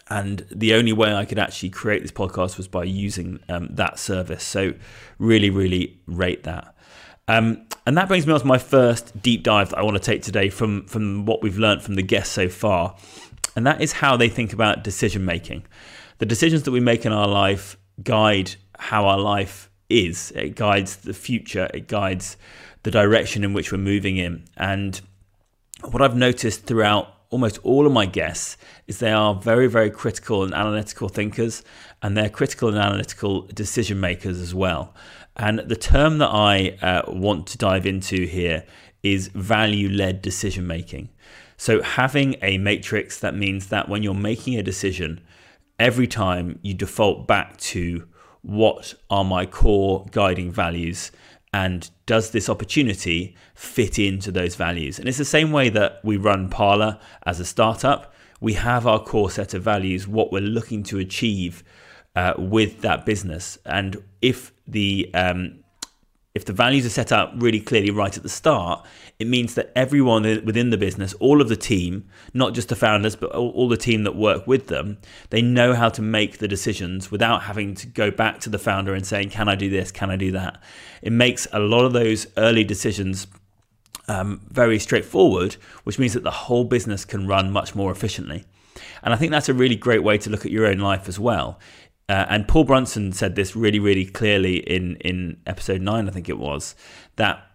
And 0.09 0.45
the 0.51 0.75
only 0.75 0.93
way 0.93 1.15
I 1.15 1.25
could 1.25 1.39
actually 1.39 1.71
create 1.71 2.03
this 2.03 2.11
podcast 2.11 2.57
was 2.57 2.67
by 2.67 2.83
using 2.83 3.39
um, 3.49 3.69
that 3.73 3.99
service. 3.99 4.43
So, 4.43 4.75
really, 5.19 5.51
really 5.51 6.01
rate 6.07 6.43
that. 6.45 6.75
Um, 7.29 7.67
and 7.87 7.97
that 7.97 8.09
brings 8.09 8.27
me 8.27 8.33
on 8.33 8.41
to 8.41 8.47
my 8.47 8.59
first 8.59 9.23
deep 9.23 9.45
dive 9.45 9.71
that 9.71 9.79
I 9.79 9.83
want 9.83 9.97
to 9.97 10.03
take 10.03 10.23
today 10.23 10.49
from 10.49 10.87
from 10.87 11.27
what 11.27 11.43
we've 11.43 11.59
learned 11.59 11.83
from 11.83 11.95
the 11.95 12.03
guests 12.03 12.35
so 12.35 12.49
far, 12.49 12.97
and 13.55 13.65
that 13.67 13.81
is 13.81 13.93
how 13.93 14.17
they 14.17 14.29
think 14.29 14.53
about 14.53 14.83
decision 14.83 15.25
making 15.25 15.65
the 16.21 16.27
decisions 16.27 16.63
that 16.65 16.71
we 16.71 16.81
make 16.81 17.05
in 17.05 17.13
our 17.13 17.27
life 17.27 17.77
guide 18.05 18.55
how 18.79 19.07
our 19.07 19.19
life 19.19 19.71
is. 19.89 20.33
It 20.37 20.55
guides 20.55 20.97
the 20.97 21.15
future. 21.15 21.69
It 21.75 21.89
guides 21.89 22.37
the 22.83 22.91
direction 22.91 23.43
in 23.43 23.55
which 23.55 23.73
we're 23.73 23.79
moving 23.79 24.19
in. 24.19 24.45
And 24.57 25.01
what 25.91 26.03
I've 26.03 26.17
noticed 26.17 26.67
throughout 26.67 27.15
almost 27.31 27.59
all 27.63 27.87
of 27.87 27.93
my 27.93 28.05
guests 28.05 28.59
is 28.87 28.99
they 28.99 29.11
are 29.11 29.35
very, 29.35 29.67
very 29.67 29.91
critical 29.91 30.45
and 30.45 30.53
analytical 30.53 31.09
thinkers, 31.09 31.63
and 32.03 32.17
they're 32.17 32.29
critical 32.29 32.69
and 32.69 32.77
analytical 32.77 33.43
decision 33.55 33.99
makers 33.99 34.41
as 34.41 34.55
well. 34.55 34.95
And 35.37 35.61
the 35.61 35.77
term 35.77 36.19
that 36.19 36.31
I 36.31 36.77
uh, 36.83 37.11
want 37.11 37.47
to 37.49 37.59
dive 37.59 37.87
into 37.87 38.27
here 38.27 38.65
is 39.03 39.29
value 39.29 39.89
led 39.89 40.21
decision 40.21 40.67
making. 40.67 41.09
So, 41.57 41.83
having 41.83 42.37
a 42.43 42.59
matrix 42.59 43.21
that 43.21 43.35
means 43.35 43.69
that 43.69 43.89
when 43.89 44.03
you're 44.03 44.15
making 44.15 44.59
a 44.59 44.63
decision, 44.63 45.21
every 45.81 46.07
time 46.07 46.59
you 46.63 46.75
default 46.75 47.27
back 47.27 47.57
to 47.57 48.07
what 48.43 48.95
are 49.09 49.25
my 49.25 49.47
core 49.47 50.07
guiding 50.13 50.53
values 50.53 51.11
and 51.53 51.91
does 52.07 52.31
this 52.31 52.49
opportunity 52.49 53.35
fit 53.55 53.99
into 53.99 54.31
those 54.31 54.55
values? 54.55 54.99
And 54.99 55.09
it's 55.09 55.19
the 55.19 55.25
same 55.25 55.51
way 55.51 55.69
that 55.71 56.01
we 56.05 56.17
run 56.17 56.49
Parla 56.49 57.01
as 57.27 57.41
a 57.41 57.45
startup. 57.45 58.15
We 58.41 58.53
have 58.53 58.87
our 58.87 59.03
core 59.03 59.31
set 59.31 59.55
of 59.55 59.63
values, 59.63 60.07
what 60.07 60.31
we're 60.31 60.41
looking 60.43 60.83
to 60.85 60.99
achieve 60.99 61.65
uh, 62.15 62.35
with 62.39 62.83
that 62.83 63.05
business. 63.05 63.59
And 63.67 64.03
if 64.23 64.53
the 64.69 65.11
um, 65.15 65.65
if 66.35 66.45
the 66.45 66.53
values 66.53 66.87
are 66.87 66.91
set 66.91 67.11
out 67.11 67.41
really 67.41 67.61
clearly 67.61 67.91
right 67.91 68.17
at 68.17 68.23
the 68.23 68.29
start, 68.29 68.87
it 69.19 69.27
means 69.27 69.55
that 69.55 69.73
everyone 69.75 70.23
within 70.45 70.71
the 70.71 70.79
business, 70.79 71.13
all 71.15 71.41
of 71.41 71.49
the 71.49 71.57
team, 71.57 72.09
not 72.33 72.55
just 72.55 72.69
the 72.69 72.77
founders, 72.77 73.17
but 73.17 73.33
all, 73.33 73.69
the 73.69 73.77
team 73.77 74.05
that 74.05 74.15
work 74.15 74.47
with 74.47 74.69
them, 74.69 74.99
they 75.31 75.43
know 75.43 75.75
how 75.75 75.89
to 75.89 76.01
make 76.01 76.39
the 76.39 76.47
decisions 76.47 77.11
without 77.11 77.43
having 77.43 77.75
to 77.75 77.87
go 77.87 78.13
back 78.13 78.39
to 78.41 78.49
the 78.49 78.59
founder 78.59 78.95
and 78.95 79.05
saying, 79.05 79.31
Can 79.31 79.49
I 79.49 79.57
do 79.57 79.69
this? 79.69 79.91
Can 79.91 80.11
I 80.11 80.17
do 80.17 80.31
that? 80.33 80.63
It 81.03 81.13
makes 81.13 81.49
a 81.53 81.59
lot 81.59 81.85
of 81.85 81.93
those 81.93 82.29
early 82.37 82.63
decisions 82.63 83.27
um, 84.07 84.41
very 84.49 84.79
straightforward, 84.79 85.55
which 85.85 85.99
means 85.99 86.15
that 86.15 86.23
the 86.23 86.31
whole 86.31 86.65
business 86.65 87.05
can 87.05 87.27
run 87.27 87.51
much 87.51 87.75
more 87.75 87.91
efficiently. 87.91 88.45
And 89.03 89.13
I 89.15 89.17
think 89.17 89.33
that's 89.33 89.49
a 89.49 89.55
really 89.55 89.77
great 89.77 90.03
way 90.03 90.19
to 90.19 90.31
look 90.31 90.45
at 90.45 90.53
your 90.53 90.67
own 90.67 90.79
life 90.79 91.09
as 91.09 91.19
well. 91.19 91.59
Uh, 92.11 92.27
and 92.29 92.49
Paul 92.49 92.65
Brunson 92.65 93.13
said 93.13 93.37
this 93.37 93.55
really, 93.55 93.79
really 93.79 94.05
clearly 94.05 94.57
in, 94.57 94.97
in 94.97 95.37
episode 95.47 95.81
nine, 95.81 96.09
I 96.09 96.11
think 96.11 96.29
it 96.29 96.39
was, 96.39 96.75
that 97.15 97.47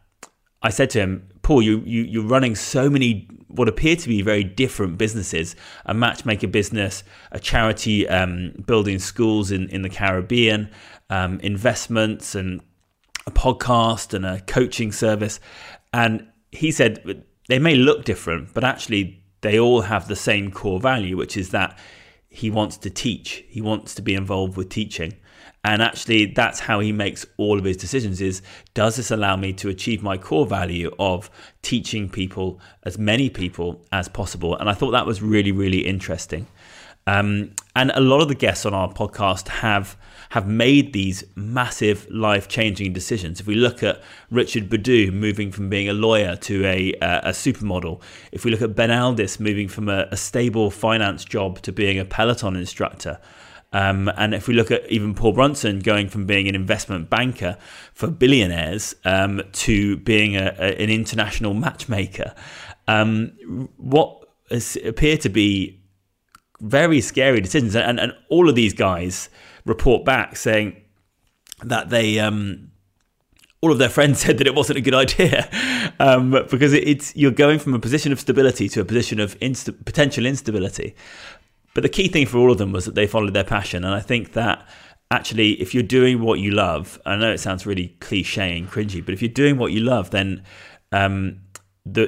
I 0.62 0.70
said 0.70 0.90
to 0.92 1.00
him, 1.00 1.28
Paul, 1.42 1.62
you, 1.62 1.84
you, 1.86 2.04
you're 2.04 2.24
running 2.24 2.56
so 2.56 2.90
many 2.90 3.28
what 3.50 3.68
appear 3.68 3.98
to 3.98 4.08
be 4.08 4.22
very 4.22 4.46
different 4.46 4.98
businesses 4.98 5.58
a 5.86 5.94
matchmaker 5.94 6.48
business, 6.48 7.04
a 7.34 7.40
charity 7.40 8.08
um, 8.08 8.54
building 8.66 8.98
schools 8.98 9.52
in, 9.52 9.68
in 9.72 9.82
the 9.82 9.90
Caribbean, 9.90 10.72
um, 11.10 11.38
investments, 11.42 12.34
and 12.34 12.62
a 13.28 13.32
podcast 13.32 14.14
and 14.14 14.26
a 14.26 14.40
coaching 14.40 14.94
service. 14.94 15.42
And 15.92 16.30
he 16.54 16.72
said 16.72 17.26
they 17.50 17.60
may 17.60 17.76
look 17.76 18.06
different, 18.06 18.54
but 18.54 18.64
actually 18.64 19.22
they 19.42 19.60
all 19.60 19.82
have 19.82 20.08
the 20.08 20.16
same 20.16 20.50
core 20.50 20.80
value, 20.80 21.18
which 21.18 21.36
is 21.36 21.50
that 21.50 21.78
he 22.36 22.50
wants 22.50 22.76
to 22.78 22.90
teach. 22.90 23.46
He 23.48 23.62
wants 23.62 23.96
to 23.96 24.02
be 24.02 24.14
involved 24.14 24.58
with 24.58 24.68
teaching. 24.68 25.14
And 25.64 25.82
actually 25.82 26.26
that's 26.28 26.60
how 26.60 26.82
he 26.82 26.92
makes 26.92 27.26
all 27.38 27.58
of 27.58 27.64
his 27.64 27.78
decisions 27.78 28.22
is 28.22 28.42
does 28.74 28.98
this 28.98 29.10
allow 29.10 29.38
me 29.38 29.54
to 29.54 29.70
achieve 29.70 30.04
my 30.04 30.18
core 30.18 30.46
value 30.46 30.92
of 31.00 31.32
teaching 31.62 32.10
people 32.10 32.60
as 32.84 32.98
many 32.98 33.30
people 33.30 33.86
as 33.94 34.10
possible? 34.10 34.56
And 34.58 34.70
I 34.70 34.74
thought 34.74 34.92
that 34.92 35.06
was 35.06 35.22
really 35.22 35.54
really 35.54 35.88
interesting. 35.88 36.46
Um, 37.08 37.52
and 37.76 37.92
a 37.96 38.02
lot 38.02 38.22
of 38.22 38.28
the 38.28 38.36
guests 38.36 38.66
on 38.66 38.74
our 38.74 38.92
podcast 38.92 39.48
have 39.48 39.96
have 40.36 40.46
made 40.46 40.92
these 40.92 41.24
massive 41.36 42.06
life 42.12 42.50
changing 42.50 42.92
decisions. 42.92 43.40
If 43.40 43.48
we 43.48 43.56
look 43.56 43.82
at 43.82 44.02
Richard 44.30 44.68
Badu 44.68 45.10
moving 45.14 45.50
from 45.50 45.70
being 45.70 45.88
a 45.88 45.94
lawyer 45.94 46.36
to 46.36 46.66
a, 46.66 46.92
a 47.02 47.32
supermodel, 47.32 48.02
if 48.34 48.44
we 48.44 48.52
look 48.52 48.62
at 48.62 48.76
Ben 48.76 48.90
Alldis 48.90 49.40
moving 49.40 49.70
from 49.70 49.88
a, 49.88 50.10
a 50.12 50.18
stable 50.18 50.70
finance 50.72 51.24
job 51.24 51.62
to 51.62 51.72
being 51.72 51.98
a 52.00 52.04
Peloton 52.04 52.58
instructor, 52.58 53.18
um, 53.72 54.12
and 54.18 54.34
if 54.34 54.50
we 54.50 54.54
look 54.54 54.72
at 54.72 54.86
even 54.92 55.16
Paul 55.16 55.32
Brunson 55.32 55.80
going 55.80 56.10
from 56.10 56.26
being 56.26 56.50
an 56.50 56.56
investment 56.56 57.10
banker 57.10 57.58
for 57.94 58.08
billionaires 58.08 58.94
um, 59.06 59.42
to 59.54 59.96
being 60.00 60.36
a, 60.36 60.54
a, 60.60 60.82
an 60.84 60.90
international 60.90 61.54
matchmaker, 61.54 62.36
um, 62.90 63.32
what 63.78 64.28
appear 64.84 65.16
to 65.16 65.30
be 65.30 65.82
very 66.60 67.00
scary 67.00 67.40
decisions. 67.40 67.74
And, 67.74 68.02
and 68.02 68.12
all 68.30 68.50
of 68.50 68.56
these 68.56 68.74
guys 68.74 69.30
report 69.66 70.06
back 70.06 70.36
saying 70.36 70.82
that 71.64 71.90
they. 71.90 72.20
Um, 72.20 72.72
all 73.62 73.72
of 73.72 73.80
their 73.80 73.90
friends 73.90 74.20
said 74.24 74.38
that 74.38 74.46
it 74.46 74.54
wasn't 74.54 74.78
a 74.78 74.82
good 74.82 74.94
idea 74.94 75.50
um, 76.00 76.32
because 76.52 76.72
it, 76.72 76.88
it's 76.88 77.16
you're 77.16 77.32
going 77.32 77.58
from 77.58 77.74
a 77.74 77.80
position 77.80 78.12
of 78.12 78.20
stability 78.20 78.70
to 78.70 78.82
a 78.82 78.86
position 78.86 79.20
of 79.20 79.40
potential 79.86 80.26
instability. 80.26 80.96
But 81.74 81.82
the 81.82 81.90
key 81.90 82.08
thing 82.08 82.28
for 82.28 82.38
all 82.38 82.52
of 82.52 82.58
them 82.58 82.72
was 82.72 82.86
that 82.86 82.96
they 82.96 83.08
followed 83.08 83.34
their 83.34 83.44
passion, 83.44 83.84
and 83.84 83.94
I 83.94 84.00
think 84.00 84.34
that 84.34 84.66
actually, 85.12 85.62
if 85.62 85.74
you're 85.74 85.84
doing 85.84 86.22
what 86.22 86.40
you 86.40 86.52
love, 86.52 87.00
I 87.06 87.16
know 87.16 87.32
it 87.32 87.40
sounds 87.40 87.66
really 87.66 87.90
cliche 88.00 88.58
and 88.58 88.70
cringy, 88.70 89.04
but 89.04 89.14
if 89.14 89.22
you're 89.22 89.30
doing 89.30 89.58
what 89.58 89.72
you 89.72 89.82
love, 89.82 90.12
then 90.12 90.44
um, 90.92 91.42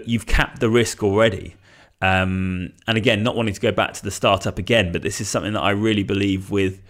you've 0.05 0.25
capped 0.25 0.59
the 0.59 0.69
risk 0.69 1.03
already. 1.03 1.55
Um, 2.01 2.73
and 2.87 2.97
again, 2.97 3.23
not 3.23 3.35
wanting 3.35 3.55
to 3.55 3.59
go 3.59 3.71
back 3.71 3.93
to 3.93 4.03
the 4.03 4.11
startup 4.11 4.57
again, 4.59 4.91
but 4.91 5.01
this 5.01 5.19
is 5.19 5.27
something 5.27 5.53
that 5.53 5.61
I 5.61 5.71
really 5.71 6.03
believe 6.03 6.51
with 6.51 6.81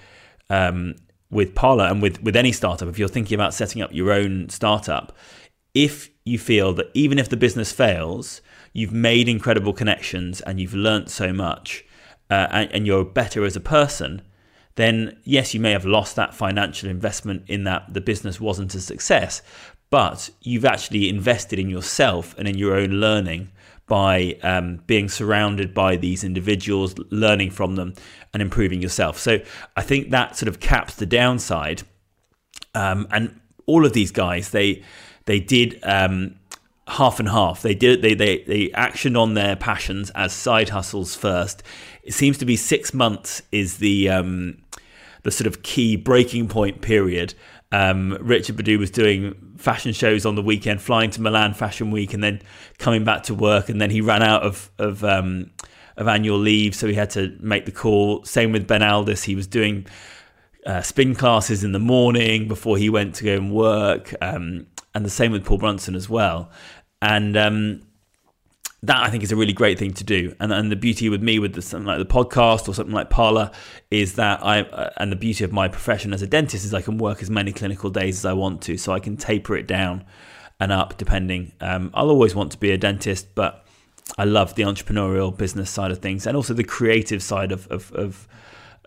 um, 0.50 0.96
with 1.30 1.56
Parla 1.56 1.89
and 1.92 2.01
with 2.01 2.22
with 2.24 2.36
any 2.36 2.51
startup. 2.51 2.88
If 2.88 3.00
you're 3.00 3.08
thinking 3.08 3.36
about 3.36 3.54
setting 3.54 3.82
up 3.82 3.94
your 3.94 4.12
own 4.12 4.50
startup, 4.50 5.16
if 5.74 6.10
you 6.25 6.38
feel 6.38 6.74
that 6.74 6.88
even 6.94 7.20
if 7.20 7.30
the 7.30 7.38
business 7.38 7.72
fails, 7.72 8.42
you've 8.74 8.94
made 8.94 9.30
incredible 9.30 9.74
connections 9.74 10.42
and 10.42 10.60
you've 10.60 10.74
learnt 10.74 11.10
so 11.10 11.32
much, 11.32 11.86
uh, 12.30 12.48
and, 12.51 12.72
and 12.72 12.88
you're 12.88 13.06
better 13.06 13.46
as 13.46 13.56
a 13.56 13.62
person, 13.62 14.22
then 14.75 15.18
yes, 15.24 15.54
you 15.54 15.60
may 15.60 15.72
have 15.72 15.86
lost 15.86 16.16
that 16.16 16.34
financial 16.34 16.89
investment 16.89 17.44
in 17.48 17.63
that 17.63 17.94
the 17.94 18.01
business 18.01 18.39
wasn't 18.39 18.75
a 18.75 18.82
success, 18.82 19.42
but 19.89 20.30
you've 20.42 20.66
actually 20.66 21.10
invested 21.10 21.60
in 21.60 21.70
yourself 21.70 22.36
and 22.38 22.48
in 22.48 22.58
your 22.58 22.75
own 22.75 22.92
learning 22.92 23.50
by 23.88 24.38
um, 24.44 24.82
being 24.86 25.10
surrounded 25.10 25.74
by 25.74 25.96
these 25.96 26.24
individuals, 26.24 26.94
learning 27.10 27.51
from 27.51 27.75
them, 27.75 27.94
and 28.34 28.41
improving 28.41 28.82
yourself. 28.82 29.17
So 29.17 29.39
I 29.75 29.82
think 29.82 30.12
that 30.12 30.36
sort 30.36 30.50
of 30.50 30.60
caps 30.60 30.96
the 30.96 31.06
downside. 31.06 31.84
Um, 32.75 33.08
and 33.12 33.39
all 33.65 33.86
of 33.86 33.94
these 33.94 34.12
guys, 34.12 34.50
they 34.51 34.84
they 35.25 35.39
did 35.39 35.79
um, 35.84 36.36
half 36.88 37.20
and 37.20 37.29
half. 37.29 37.62
They 37.62 37.75
did 37.75 38.01
they 38.01 38.13
they 38.13 38.44
they 38.44 38.70
actioned 38.70 39.20
on 39.20 39.34
their 39.34 39.56
passions 39.56 40.10
as 40.12 40.34
side 40.34 40.70
hustles 40.70 41.15
first. 41.15 41.63
It 42.03 42.13
seems 42.13 42.38
to 42.39 42.46
be 42.46 42.56
six 42.56 42.94
months 42.94 43.41
is 43.51 43.77
the 43.77 44.10
um, 44.10 44.58
the 45.24 45.32
sort 45.32 45.48
of 45.48 45.63
key 45.63 45.96
breaking 45.96 46.48
point 46.48 46.82
period 46.82 47.34
um, 47.71 48.17
Richard 48.21 48.55
Badu 48.55 48.79
was 48.79 48.91
doing 48.91 49.36
fashion 49.57 49.91
shows 49.91 50.25
on 50.25 50.36
the 50.36 50.41
weekend, 50.41 50.81
flying 50.81 51.09
to 51.12 51.21
Milan 51.21 51.53
Fashion 51.53 51.91
Week, 51.91 52.13
and 52.13 52.24
then 52.24 52.41
coming 52.77 53.03
back 53.03 53.24
to 53.24 53.33
work. 53.33 53.69
And 53.69 53.81
then 53.81 53.89
he 53.89 54.01
ran 54.01 54.24
out 54.24 54.43
of 54.43 54.71
of, 54.77 55.03
um, 55.03 55.51
of 55.97 56.07
annual 56.07 56.38
leave, 56.38 56.75
so 56.75 56.88
he 56.88 56.93
had 56.93 57.09
to 57.12 57.36
make 57.39 57.65
the 57.65 57.71
call. 57.71 58.24
Same 58.24 58.51
with 58.51 58.67
Ben 58.67 58.81
Alldis; 58.81 59.25
he 59.25 59.36
was 59.36 59.47
doing 59.47 59.86
uh, 60.65 60.81
spin 60.81 61.15
classes 61.15 61.63
in 61.63 61.71
the 61.71 61.79
morning 61.79 62.47
before 62.47 62.77
he 62.77 62.89
went 62.89 63.15
to 63.15 63.24
go 63.24 63.36
and 63.36 63.51
work, 63.51 64.13
um, 64.21 64.67
and 64.93 65.05
the 65.05 65.09
same 65.09 65.31
with 65.31 65.45
Paul 65.45 65.57
Brunson 65.57 65.95
as 65.95 66.09
well. 66.09 66.50
And 67.01 67.36
um, 67.38 67.81
that 68.84 69.01
I 69.01 69.10
think 69.10 69.24
is 69.24 69.31
a 69.31 69.36
really 69.36 69.53
great 69.53 69.79
thing 69.79 69.93
to 69.93 70.03
do. 70.03 70.36
And 70.39 70.53
and 70.53 70.72
the 70.72 70.75
beauty 70.75 71.10
with 71.10 71.22
me 71.22 71.39
with 71.39 71.53
the, 71.53 71.62
something 71.62 71.88
like 71.88 72.00
the 72.00 72.05
podcast 72.05 72.67
or 72.67 72.74
something 72.74 72.93
like 72.93 73.10
Parla 73.10 73.51
is 73.89 74.15
that 74.15 74.43
I 74.46 74.62
uh, 74.62 74.91
and 74.98 75.12
the 75.12 75.15
beauty 75.15 75.43
of 75.43 75.51
my 75.51 75.67
profession 75.67 76.13
as 76.13 76.22
a 76.22 76.27
dentist 76.27 76.63
is 76.65 76.74
I 76.74 76.81
can 76.81 76.98
work 76.98 77.22
as 77.22 77.29
many 77.29 77.51
clinical 77.51 77.89
days 77.89 78.17
as 78.19 78.25
I 78.25 78.34
want 78.34 78.62
to, 78.63 78.77
so 78.77 78.91
I 78.91 79.00
can 79.00 79.17
taper 79.17 79.55
it 79.57 79.67
down 79.67 80.05
and 80.60 80.72
up 80.72 80.98
depending. 80.98 81.53
Um, 81.60 81.91
I'll 81.93 82.10
always 82.10 82.36
want 82.36 82.51
to 82.51 82.57
be 82.57 82.72
a 82.72 82.77
dentist, 82.77 83.34
but 83.36 83.65
I 84.17 84.25
love 84.25 84.55
the 84.55 84.63
entrepreneurial 84.63 85.36
business 85.36 85.69
side 85.69 85.91
of 85.91 86.00
things 86.00 86.27
and 86.27 86.38
also 86.38 86.53
the 86.53 86.63
creative 86.63 87.24
side 87.24 87.51
of 87.51 87.67
of, 87.67 87.91
of 87.93 88.27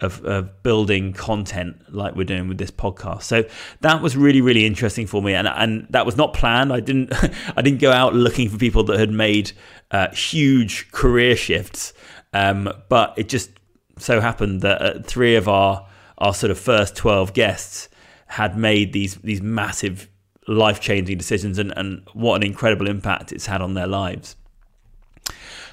of, 0.01 0.25
of, 0.25 0.63
building 0.63 1.13
content 1.13 1.77
like 1.93 2.15
we're 2.15 2.25
doing 2.25 2.49
with 2.49 2.59
this 2.59 2.71
podcast. 2.71 3.23
So 3.23 3.45
that 3.81 4.03
was 4.03 4.17
really 4.17 4.41
really 4.41 4.67
interesting 4.67 5.07
for 5.07 5.23
me, 5.23 5.35
and 5.35 5.49
and 5.49 5.87
that 5.91 6.07
was 6.07 6.17
not 6.17 6.35
planned. 6.35 6.73
I 6.73 6.81
didn't 6.81 7.13
I 7.57 7.63
didn't 7.63 7.81
go 7.81 7.93
out 7.93 8.15
looking 8.15 8.49
for 8.49 8.59
people 8.59 8.85
that 8.85 8.99
had 8.99 9.11
made 9.11 9.53
uh, 9.91 10.09
huge 10.11 10.91
career 10.93 11.37
shifts, 11.37 11.93
um, 12.33 12.73
but 12.89 13.15
it 13.17 13.29
just 13.29 13.51
so 13.99 14.21
happened 14.21 14.63
that 14.63 14.83
uh, 14.83 15.03
three 15.03 15.37
of 15.37 15.49
our 15.49 15.87
our 16.19 16.35
sort 16.35 16.51
of 16.51 16.59
first 16.59 16.97
twelve 16.97 17.33
guests 17.33 17.89
had 18.27 18.57
made 18.57 18.93
these 18.93 19.17
these 19.17 19.43
massive 19.43 20.09
life 20.47 20.81
changing 20.81 21.19
decisions, 21.19 21.59
and 21.59 21.73
and 21.77 22.03
what 22.13 22.37
an 22.37 22.43
incredible 22.43 22.89
impact 22.89 23.33
it's 23.33 23.47
had 23.47 23.61
on 23.61 23.75
their 23.75 23.87
lives. 23.87 24.37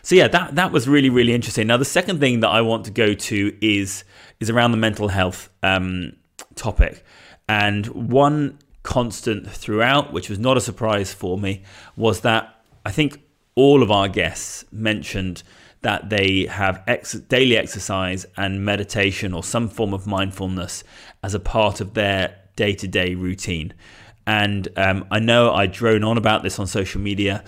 So 0.08 0.16
yeah, 0.16 0.30
that 0.30 0.56
that 0.56 0.72
was 0.72 0.88
really 0.88 1.10
really 1.10 1.34
interesting. 1.34 1.68
Now 1.68 1.76
the 1.76 1.84
second 1.84 2.22
thing 2.22 2.40
that 2.40 2.48
I 2.48 2.62
want 2.62 2.86
to 2.86 2.92
go 2.92 3.14
to 3.14 3.58
is 3.60 4.06
is 4.40 4.50
around 4.50 4.72
the 4.72 4.78
mental 4.78 5.10
health 5.10 5.50
um, 5.64 6.14
topic. 6.56 7.04
And 7.50 7.86
one 7.88 8.58
constant 8.84 9.50
throughout, 9.50 10.14
which 10.14 10.30
was 10.30 10.40
not 10.40 10.56
a 10.56 10.62
surprise 10.62 11.12
for 11.12 11.38
me, 11.38 11.64
was 11.98 12.22
that 12.22 12.56
I 12.86 12.92
think 12.92 13.22
all 13.56 13.84
of 13.84 13.92
our 13.92 14.08
guests 14.08 14.64
mentioned 14.72 15.44
that 15.82 16.10
they 16.10 16.46
have 16.46 16.82
ex- 16.88 17.12
daily 17.12 17.58
exercise 17.58 18.26
and 18.38 18.64
meditation 18.64 19.34
or 19.34 19.44
some 19.44 19.68
form 19.68 19.94
of 19.94 20.08
mindfulness 20.08 20.86
as 21.22 21.34
a 21.34 21.40
part 21.42 21.82
of 21.82 21.96
their 21.96 22.34
day 22.56 22.74
to 22.76 22.88
day 22.88 23.14
routine. 23.14 23.74
And 24.26 24.70
um, 24.78 25.06
I 25.12 25.20
know 25.20 25.52
I 25.52 25.66
drone 25.68 26.06
on 26.06 26.18
about 26.18 26.44
this 26.44 26.60
on 26.60 26.68
social 26.68 27.02
media, 27.02 27.44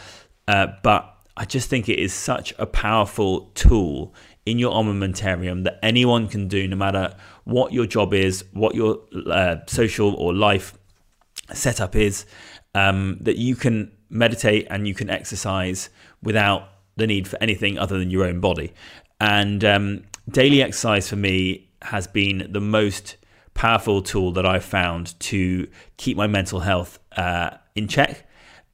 uh, 0.46 0.68
but 0.84 1.16
I 1.40 1.46
just 1.46 1.70
think 1.70 1.88
it 1.88 1.98
is 1.98 2.12
such 2.12 2.54
a 2.60 2.66
powerful 2.66 3.52
tool 3.56 4.14
in 4.46 4.60
your 4.60 4.74
armamentarium 4.74 5.64
that 5.64 5.80
anyone 5.82 6.28
can 6.28 6.50
do, 6.50 6.68
no 6.68 6.76
matter 6.76 7.16
what 7.46 7.72
your 7.72 7.86
job 7.86 8.14
is, 8.14 8.44
what 8.52 8.76
your 8.76 9.00
uh, 9.26 9.56
social 9.66 10.16
or 10.16 10.34
life 10.34 10.78
setup 11.54 11.96
is, 11.96 12.26
um, 12.76 13.20
that 13.22 13.38
you 13.38 13.56
can 13.56 13.90
meditate 14.10 14.68
and 14.70 14.86
you 14.86 14.94
can 14.94 15.10
exercise 15.10 15.90
without 16.22 16.68
the 16.98 17.08
need 17.08 17.26
for 17.26 17.42
anything 17.42 17.80
other 17.80 17.98
than 17.98 18.12
your 18.12 18.26
own 18.26 18.42
body. 18.42 18.74
And 19.22 19.64
um, 19.64 20.04
daily 20.30 20.62
exercise 20.62 21.08
for 21.08 21.16
me 21.16 21.70
has 21.84 22.06
been 22.06 22.50
the 22.52 22.60
most 22.60 23.16
powerful 23.54 24.02
tool 24.02 24.34
that 24.34 24.46
I've 24.46 24.66
found 24.66 25.18
to 25.22 25.70
keep 25.96 26.18
my 26.18 26.28
mental 26.28 26.60
health 26.60 27.00
uh, 27.14 27.52
in 27.76 27.88
check. 27.88 28.29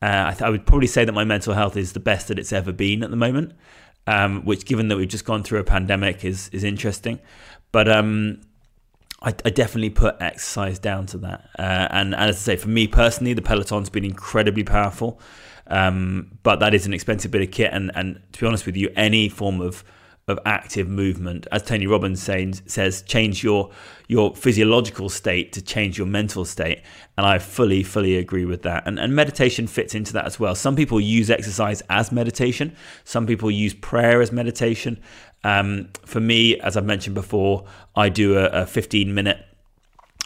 Uh, 0.06 0.26
I, 0.28 0.32
th- 0.32 0.42
I, 0.44 0.50
would 0.52 0.68
probably 0.68 0.86
say 0.86 1.04
that 1.04 1.14
my 1.14 1.24
mental 1.24 1.56
health 1.56 1.76
is 1.76 1.94
the 1.94 2.00
best 2.00 2.28
that 2.28 2.38
it's 2.38 2.54
ever 2.54 2.72
been 2.72 3.02
at 3.02 3.10
the 3.10 3.16
moment, 3.16 3.54
um, 4.06 4.46
which, 4.46 4.66
given 4.66 4.88
that 4.90 4.98
we've 4.98 5.08
just 5.08 5.26
gone 5.26 5.42
through 5.42 5.60
a 5.60 5.64
pandemic, 5.64 6.24
is 6.24 6.48
is 6.50 6.64
interesting. 6.64 7.20
But 7.72 7.90
um, 7.90 8.42
I, 9.24 9.30
I, 9.30 9.50
definitely 9.50 9.90
put 9.90 10.16
exercise 10.22 10.78
down 10.78 11.08
to 11.08 11.18
that. 11.20 11.50
Uh, 11.58 11.88
and, 11.90 12.14
and, 12.14 12.30
as 12.30 12.36
I 12.36 12.40
say, 12.40 12.56
for 12.56 12.70
me 12.70 12.88
personally, 12.88 13.34
the 13.34 13.42
Peloton's 13.42 13.90
been 13.90 14.06
incredibly 14.06 14.64
powerful. 14.64 15.20
Um, 15.68 16.38
but 16.44 16.60
that 16.60 16.76
is 16.76 16.86
an 16.86 16.94
expensive 16.94 17.32
bit 17.32 17.42
of 17.42 17.50
kit, 17.50 17.72
and, 17.74 17.90
and 17.96 18.22
to 18.34 18.40
be 18.40 18.46
honest 18.46 18.68
with 18.68 18.78
you, 18.78 18.92
any 18.96 19.28
form 19.28 19.60
of 19.60 19.84
of 20.28 20.40
active 20.44 20.90
movement, 20.90 21.46
as 21.52 21.62
Tony 21.62 21.86
Robbins 21.86 22.20
saying, 22.20 22.54
says, 22.66 23.04
change 23.04 23.44
your 23.44 23.70
your 24.08 24.36
physiological 24.36 25.08
state 25.08 25.54
to 25.54 25.62
change 25.62 26.00
your 26.00 26.08
mental 26.08 26.46
state, 26.46 26.82
and 27.16 27.28
I 27.28 27.38
fully 27.38 27.84
fully 27.84 28.18
agree 28.18 28.46
with 28.46 28.64
that. 28.64 28.88
And 28.88 29.00
and 29.00 29.16
meditation 29.16 29.68
fits 29.68 29.94
into 29.94 30.14
that 30.14 30.26
as 30.26 30.40
well. 30.40 30.56
Some 30.56 30.76
people 30.76 31.00
use 31.00 31.30
exercise 31.30 31.84
as 31.92 32.12
meditation. 32.12 32.76
Some 33.04 33.28
people 33.28 33.52
use 33.52 33.76
prayer 33.76 34.20
as 34.20 34.32
meditation. 34.32 35.00
Um, 35.44 35.90
for 36.06 36.20
me, 36.20 36.60
as 36.60 36.76
I've 36.76 36.86
mentioned 36.86 37.14
before, 37.14 37.66
I 37.96 38.10
do 38.10 38.36
a, 38.36 38.46
a 38.46 38.66
15 38.66 39.14
minute 39.14 39.46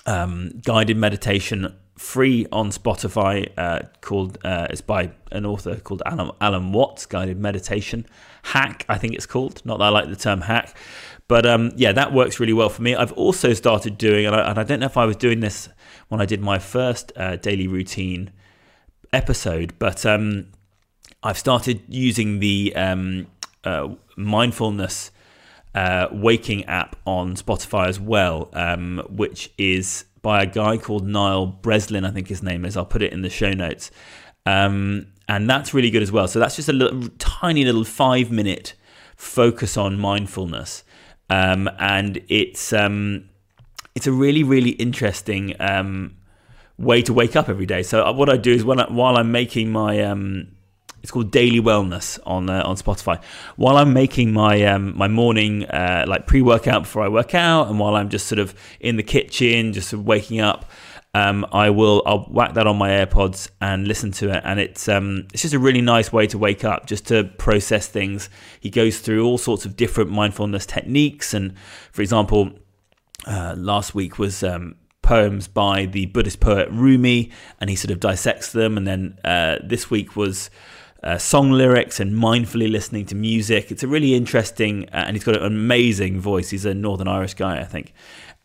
um, 0.05 0.61
guided 0.63 0.95
meditation 0.95 1.75
free 1.99 2.47
on 2.53 2.71
Spotify 2.71 3.51
uh, 3.57 3.81
called 3.99 4.37
uh, 4.45 4.67
it's 4.69 4.79
by 4.79 5.11
an 5.33 5.45
author 5.45 5.75
called 5.75 6.01
Alan, 6.05 6.31
Alan 6.39 6.71
Watts 6.71 7.05
guided 7.05 7.37
meditation. 7.37 8.05
Hack 8.43 8.85
I 8.87 8.97
think 8.97 9.15
it's 9.15 9.25
called. 9.25 9.61
Not 9.65 9.79
that 9.79 9.85
I 9.85 9.89
like 9.89 10.07
the 10.07 10.15
term 10.15 10.41
hack. 10.41 10.77
But 11.27 11.45
um, 11.45 11.73
yeah 11.75 11.91
that 11.91 12.13
works 12.13 12.39
really 12.39 12.53
well 12.53 12.69
for 12.69 12.81
me. 12.81 12.95
I've 12.95 13.11
also 13.11 13.53
started 13.53 13.97
doing 13.97 14.25
and 14.25 14.33
I, 14.33 14.49
and 14.49 14.57
I 14.57 14.63
don't 14.63 14.79
know 14.79 14.85
if 14.85 14.95
I 14.95 15.05
was 15.05 15.17
doing 15.17 15.41
this 15.41 15.67
when 16.07 16.21
I 16.21 16.25
did 16.25 16.39
my 16.39 16.57
first 16.57 17.11
uh, 17.17 17.35
daily 17.35 17.67
routine 17.67 18.31
episode 19.11 19.73
but 19.77 20.05
um, 20.05 20.47
I've 21.21 21.37
started 21.37 21.81
using 21.89 22.39
the 22.39 22.73
um, 22.77 23.27
uh, 23.65 23.89
mindfulness 24.15 25.11
uh, 25.75 26.07
waking 26.11 26.65
app 26.65 26.95
on 27.05 27.35
Spotify 27.35 27.87
as 27.87 27.99
well, 27.99 28.49
um, 28.53 29.03
which 29.09 29.51
is 29.57 30.05
by 30.21 30.43
a 30.43 30.45
guy 30.45 30.77
called 30.77 31.07
Niall 31.07 31.47
Breslin, 31.47 32.05
I 32.05 32.11
think 32.11 32.27
his 32.27 32.43
name 32.43 32.65
is. 32.65 32.75
I'll 32.75 32.85
put 32.85 33.01
it 33.01 33.13
in 33.13 33.21
the 33.21 33.29
show 33.29 33.51
notes. 33.51 33.91
Um, 34.45 35.07
and 35.27 35.49
that's 35.49 35.73
really 35.73 35.89
good 35.89 36.01
as 36.01 36.11
well. 36.11 36.27
So 36.27 36.39
that's 36.39 36.55
just 36.55 36.69
a 36.69 36.73
little, 36.73 37.09
tiny 37.19 37.63
little 37.63 37.83
five 37.83 38.31
minute 38.31 38.73
focus 39.15 39.77
on 39.77 39.99
mindfulness. 39.99 40.83
Um, 41.29 41.69
and 41.77 42.21
it's 42.27 42.73
um, 42.73 43.29
it's 43.95 44.07
a 44.07 44.11
really, 44.11 44.43
really 44.43 44.71
interesting 44.71 45.55
um, 45.59 46.15
way 46.77 47.01
to 47.03 47.13
wake 47.13 47.35
up 47.35 47.49
every 47.49 47.65
day. 47.65 47.83
So 47.83 48.11
what 48.11 48.29
I 48.29 48.37
do 48.37 48.53
is 48.53 48.63
when 48.63 48.79
I, 48.79 48.91
while 48.91 49.17
I'm 49.17 49.31
making 49.31 49.71
my 49.71 50.01
um, 50.01 50.47
it's 51.01 51.11
called 51.11 51.31
Daily 51.31 51.59
Wellness 51.59 52.19
on 52.25 52.49
uh, 52.49 52.63
on 52.65 52.75
Spotify. 52.75 53.21
While 53.55 53.77
I'm 53.77 53.93
making 53.93 54.33
my 54.33 54.63
um, 54.63 54.97
my 54.97 55.07
morning 55.07 55.65
uh, 55.65 56.05
like 56.07 56.27
pre 56.27 56.41
workout 56.41 56.83
before 56.83 57.03
I 57.03 57.07
work 57.07 57.33
out, 57.33 57.67
and 57.67 57.79
while 57.79 57.95
I'm 57.95 58.09
just 58.09 58.27
sort 58.27 58.39
of 58.39 58.53
in 58.79 58.95
the 58.95 59.03
kitchen, 59.03 59.73
just 59.73 59.93
waking 59.93 60.39
up, 60.39 60.69
um, 61.13 61.45
I 61.51 61.69
will 61.71 62.03
I'll 62.05 62.25
whack 62.29 62.53
that 62.53 62.67
on 62.67 62.77
my 62.77 62.89
AirPods 62.89 63.49
and 63.59 63.87
listen 63.87 64.11
to 64.13 64.35
it, 64.35 64.41
and 64.45 64.59
it's 64.59 64.87
um, 64.87 65.27
it's 65.33 65.41
just 65.41 65.53
a 65.53 65.59
really 65.59 65.81
nice 65.81 66.13
way 66.13 66.27
to 66.27 66.37
wake 66.37 66.63
up, 66.63 66.85
just 66.85 67.07
to 67.07 67.23
process 67.23 67.87
things. 67.87 68.29
He 68.59 68.69
goes 68.69 68.99
through 68.99 69.25
all 69.25 69.37
sorts 69.37 69.65
of 69.65 69.75
different 69.75 70.11
mindfulness 70.11 70.65
techniques, 70.65 71.33
and 71.33 71.55
for 71.91 72.01
example, 72.01 72.51
uh, 73.25 73.55
last 73.57 73.95
week 73.95 74.19
was 74.19 74.43
um, 74.43 74.75
poems 75.01 75.47
by 75.47 75.85
the 75.85 76.05
Buddhist 76.05 76.39
poet 76.39 76.69
Rumi, 76.69 77.31
and 77.59 77.69
he 77.69 77.75
sort 77.75 77.91
of 77.91 77.99
dissects 77.99 78.51
them, 78.51 78.77
and 78.77 78.85
then 78.85 79.17
uh, 79.25 79.57
this 79.63 79.89
week 79.89 80.15
was 80.15 80.51
uh, 81.03 81.17
song 81.17 81.51
lyrics 81.51 81.99
and 81.99 82.13
mindfully 82.13 82.69
listening 82.69 83.05
to 83.05 83.15
music. 83.15 83.71
It's 83.71 83.83
a 83.83 83.87
really 83.87 84.13
interesting, 84.13 84.89
uh, 84.89 85.03
and 85.07 85.15
he's 85.15 85.23
got 85.23 85.37
an 85.37 85.45
amazing 85.45 86.19
voice. 86.19 86.49
He's 86.49 86.65
a 86.65 86.73
Northern 86.73 87.07
Irish 87.07 87.35
guy, 87.35 87.59
I 87.59 87.63
think, 87.63 87.93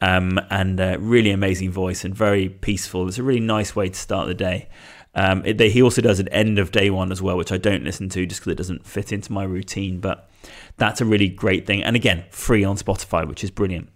um, 0.00 0.40
and 0.50 0.80
uh, 0.80 0.96
really 1.00 1.30
amazing 1.30 1.72
voice 1.72 2.04
and 2.04 2.14
very 2.14 2.48
peaceful. 2.48 3.08
It's 3.08 3.18
a 3.18 3.22
really 3.22 3.40
nice 3.40 3.74
way 3.74 3.88
to 3.88 3.98
start 3.98 4.28
the 4.28 4.34
day. 4.34 4.68
Um, 5.16 5.44
it, 5.44 5.58
they, 5.58 5.70
he 5.70 5.82
also 5.82 6.02
does 6.02 6.20
an 6.20 6.28
end 6.28 6.58
of 6.58 6.72
day 6.72 6.90
one 6.90 7.12
as 7.12 7.22
well, 7.22 7.36
which 7.36 7.52
I 7.52 7.56
don't 7.56 7.84
listen 7.84 8.08
to 8.10 8.26
just 8.26 8.40
because 8.40 8.52
it 8.52 8.56
doesn't 8.58 8.86
fit 8.86 9.12
into 9.12 9.32
my 9.32 9.44
routine. 9.44 10.00
But 10.00 10.28
that's 10.76 11.00
a 11.00 11.04
really 11.04 11.28
great 11.28 11.66
thing, 11.66 11.82
and 11.82 11.96
again, 11.96 12.24
free 12.30 12.64
on 12.64 12.76
Spotify, 12.76 13.26
which 13.26 13.42
is 13.42 13.50
brilliant. 13.50 13.88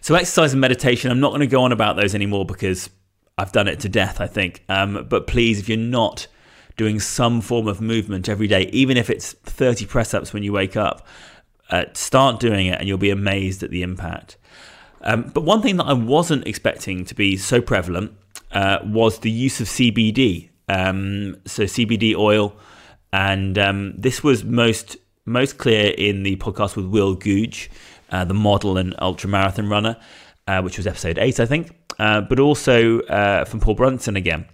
So 0.00 0.14
exercise 0.14 0.52
and 0.52 0.60
meditation. 0.60 1.10
I'm 1.10 1.20
not 1.20 1.30
going 1.30 1.40
to 1.40 1.46
go 1.46 1.62
on 1.62 1.72
about 1.72 1.96
those 1.96 2.14
anymore 2.14 2.44
because 2.44 2.90
I've 3.38 3.52
done 3.52 3.68
it 3.68 3.80
to 3.80 3.88
death. 3.88 4.20
I 4.20 4.26
think. 4.26 4.64
Um, 4.68 5.06
but 5.08 5.28
please, 5.28 5.60
if 5.60 5.68
you're 5.68 5.78
not 5.78 6.26
doing 6.76 7.00
some 7.00 7.40
form 7.40 7.68
of 7.68 7.80
movement 7.80 8.28
every 8.28 8.46
day, 8.46 8.62
even 8.72 8.96
if 8.96 9.10
it's 9.10 9.32
30 9.32 9.86
press 9.86 10.14
ups 10.14 10.32
when 10.32 10.42
you 10.42 10.52
wake 10.52 10.76
up. 10.76 11.06
Uh, 11.70 11.84
start 11.94 12.38
doing 12.38 12.66
it 12.66 12.78
and 12.78 12.86
you'll 12.86 12.98
be 12.98 13.10
amazed 13.10 13.62
at 13.62 13.70
the 13.70 13.82
impact. 13.82 14.36
Um, 15.00 15.30
but 15.34 15.42
one 15.42 15.62
thing 15.62 15.76
that 15.78 15.84
I 15.84 15.94
wasn't 15.94 16.46
expecting 16.46 17.04
to 17.06 17.14
be 17.14 17.36
so 17.36 17.60
prevalent 17.60 18.12
uh, 18.52 18.78
was 18.84 19.20
the 19.20 19.30
use 19.30 19.60
of 19.60 19.66
CBD. 19.66 20.50
Um, 20.68 21.36
so 21.46 21.64
CBD 21.64 22.14
oil, 22.14 22.54
and 23.12 23.58
um, 23.58 23.94
this 23.96 24.22
was 24.22 24.44
most 24.44 24.96
most 25.24 25.58
clear 25.58 25.94
in 25.96 26.24
the 26.24 26.36
podcast 26.36 26.76
with 26.76 26.86
Will 26.86 27.14
Goodge, 27.14 27.70
uh, 28.10 28.24
the 28.24 28.34
model 28.34 28.76
and 28.76 28.94
ultra 29.00 29.28
marathon 29.28 29.68
runner, 29.68 29.96
uh, 30.46 30.60
which 30.62 30.76
was 30.76 30.86
episode 30.86 31.18
eight, 31.18 31.40
I 31.40 31.46
think. 31.46 31.70
Uh, 31.98 32.20
but 32.22 32.38
also 32.38 33.00
uh, 33.02 33.44
from 33.44 33.60
Paul 33.60 33.74
Brunson 33.74 34.16
again 34.16 34.46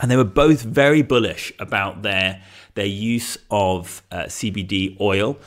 and 0.00 0.10
they 0.10 0.16
were 0.16 0.24
both 0.24 0.62
very 0.62 1.02
bullish 1.02 1.52
about 1.58 2.02
their 2.02 2.42
their 2.74 2.86
use 2.86 3.36
of 3.50 4.02
uh, 4.10 4.24
CBD 4.24 4.98
oil 5.00 5.38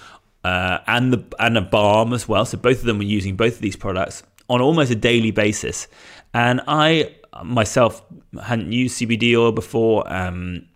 uh, 0.43 0.79
and 0.87 1.13
the 1.13 1.35
and 1.39 1.57
a 1.57 1.61
balm 1.61 2.13
as 2.13 2.27
well. 2.27 2.45
So 2.45 2.57
both 2.57 2.79
of 2.79 2.85
them 2.85 2.97
were 2.97 3.03
using 3.03 3.35
both 3.35 3.55
of 3.55 3.61
these 3.61 3.75
products 3.75 4.23
on 4.49 4.61
almost 4.61 4.91
a 4.91 4.95
daily 4.95 5.31
basis. 5.31 5.87
And 6.33 6.61
I 6.67 7.15
myself 7.43 8.03
hadn't 8.41 8.71
used 8.71 8.99
CBD 8.99 9.35
oil 9.35 9.51
before. 9.51 10.11
Um, 10.11 10.67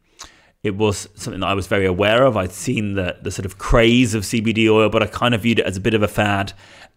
it 0.64 0.76
was 0.76 1.08
something 1.16 1.42
that 1.42 1.48
I 1.48 1.54
was 1.54 1.68
very 1.68 1.86
aware 1.86 2.26
of. 2.26 2.38
I'd 2.38 2.52
seen 2.52 2.96
the 2.96 3.18
the 3.22 3.32
sort 3.32 3.46
of 3.46 3.58
craze 3.58 4.14
of 4.14 4.24
CBD 4.24 4.70
oil, 4.70 4.90
but 4.90 5.04
I 5.04 5.08
kind 5.08 5.34
of 5.34 5.42
viewed 5.42 5.60
it 5.60 5.66
as 5.66 5.78
a 5.78 5.82
bit 5.82 5.94
of 5.94 6.02
a 6.02 6.08
fad 6.08 6.54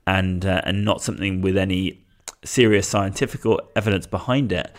and 0.07 0.47
uh, 0.47 0.63
and 0.65 0.85
not 0.85 1.03
something 1.03 1.41
with 1.41 1.57
any 1.57 2.01
serious 2.45 2.89
scientific 2.89 3.43
evidence 3.77 4.07
behind 4.07 4.53
it. 4.53 4.73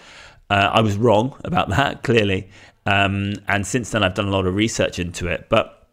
Uh, 0.51 0.69
I 0.73 0.81
was 0.81 0.97
wrong 0.97 1.39
about 1.45 1.69
that, 1.69 2.03
clearly. 2.07 2.49
Um, 2.85 3.35
and 3.47 3.65
since 3.65 3.91
then, 3.91 4.03
I've 4.03 4.15
done 4.15 4.27
a 4.27 4.31
lot 4.31 4.45
of 4.45 4.53
research 4.55 4.99
into 4.99 5.27
it. 5.27 5.47
But 5.47 5.87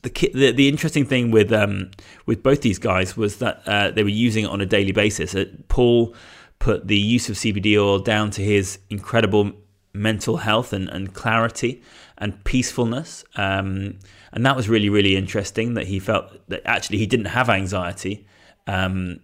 the 0.00 0.30
the, 0.32 0.52
the 0.52 0.68
interesting 0.68 1.04
thing 1.04 1.30
with 1.30 1.52
um, 1.52 1.90
with 2.24 2.42
both 2.42 2.62
these 2.62 2.78
guys 2.78 3.16
was 3.18 3.36
that 3.38 3.62
uh, 3.66 3.90
they 3.90 4.02
were 4.02 4.08
using 4.08 4.44
it 4.44 4.50
on 4.50 4.62
a 4.62 4.66
daily 4.66 4.92
basis. 4.92 5.34
Uh, 5.34 5.44
Paul 5.68 6.14
put 6.58 6.88
the 6.88 6.96
use 6.96 7.28
of 7.28 7.36
CBD 7.36 7.76
oil 7.76 7.98
down 7.98 8.30
to 8.30 8.42
his 8.42 8.78
incredible 8.88 9.52
mental 9.92 10.38
health 10.38 10.72
and, 10.72 10.88
and 10.88 11.12
clarity 11.12 11.82
and 12.16 12.42
peacefulness. 12.44 13.24
Um, 13.36 13.98
and 14.32 14.46
that 14.46 14.56
was 14.56 14.70
really, 14.70 14.88
really 14.88 15.16
interesting 15.16 15.74
that 15.74 15.88
he 15.88 15.98
felt 15.98 16.48
that 16.48 16.62
actually 16.64 16.96
he 16.96 17.06
didn't 17.06 17.26
have 17.26 17.50
anxiety. 17.50 18.26
Um, 18.66 19.20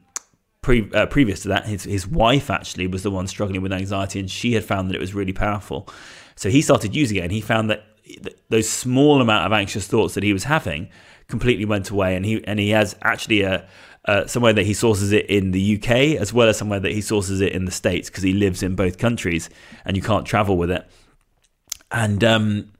pre, 0.69 0.91
uh, 0.93 1.07
previous 1.07 1.41
to 1.41 1.49
that, 1.49 1.65
his 1.65 1.85
his 1.85 2.07
wife 2.07 2.51
actually 2.51 2.87
was 2.87 3.03
the 3.03 3.11
one 3.11 3.27
struggling 3.27 3.63
with 3.63 3.73
anxiety, 3.73 4.21
and 4.21 4.31
she 4.31 4.53
had 4.53 4.65
found 4.65 4.91
that 4.91 4.95
it 4.95 5.01
was 5.01 5.15
really 5.15 5.33
powerful. 5.33 5.89
So 6.37 6.51
he 6.51 6.61
started 6.61 6.95
using 6.95 7.17
it, 7.17 7.23
and 7.23 7.33
he 7.33 7.41
found 7.41 7.71
that 7.71 7.87
those 8.51 8.69
small 8.69 9.23
amount 9.23 9.47
of 9.47 9.53
anxious 9.53 9.87
thoughts 9.87 10.13
that 10.13 10.23
he 10.23 10.35
was 10.35 10.45
having 10.45 10.91
completely 11.27 11.65
went 11.65 11.89
away, 11.89 12.15
and 12.17 12.27
he 12.27 12.45
and 12.47 12.61
he 12.61 12.69
has 12.71 12.95
actually 13.01 13.43
a 13.43 13.67
somewhere 14.27 14.53
that 14.53 14.67
he 14.67 14.75
sources 14.75 15.11
it 15.13 15.25
in 15.27 15.53
the 15.53 15.77
UK 15.77 16.21
as 16.21 16.33
well 16.33 16.49
as 16.49 16.59
somewhere 16.59 16.81
that 16.81 16.93
he 16.93 17.01
sources 17.01 17.41
it 17.41 17.53
in 17.53 17.65
the 17.65 17.71
States 17.71 18.11
because 18.11 18.23
he 18.23 18.33
lives 18.33 18.63
in 18.63 18.75
both 18.75 18.97
countries 18.97 19.51
and 19.85 19.97
you 19.99 20.03
can't 20.03 20.25
travel 20.25 20.57
with 20.57 20.71
it. 20.71 20.87
And 21.91 22.25
um, 22.25 22.73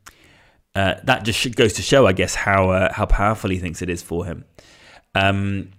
uh, 0.75 0.95
that 1.05 1.25
just 1.25 1.55
goes 1.55 1.75
to 1.75 1.83
show, 1.83 2.07
I 2.07 2.13
guess, 2.13 2.35
how 2.35 2.71
uh, 2.71 2.93
how 2.93 3.07
powerful 3.07 3.49
he 3.49 3.59
thinks 3.59 3.81
it 3.81 3.89
is 3.89 4.03
for 4.03 4.27
him. 4.27 4.45
Um, 5.15 5.71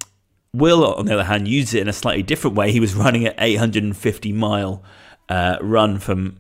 Will, 0.54 0.86
on 0.86 1.06
the 1.06 1.14
other 1.14 1.24
hand, 1.26 1.48
used 1.48 1.74
it 1.76 1.82
in 1.82 1.88
a 1.88 1.94
slightly 1.94 2.24
different 2.24 2.56
way. 2.56 2.72
He 2.72 2.80
was 2.80 2.96
running 2.96 3.28
an 3.28 3.34
850 3.38 4.34
mile 4.34 4.84
uh, 5.30 5.58
run 5.62 6.00
from 6.00 6.40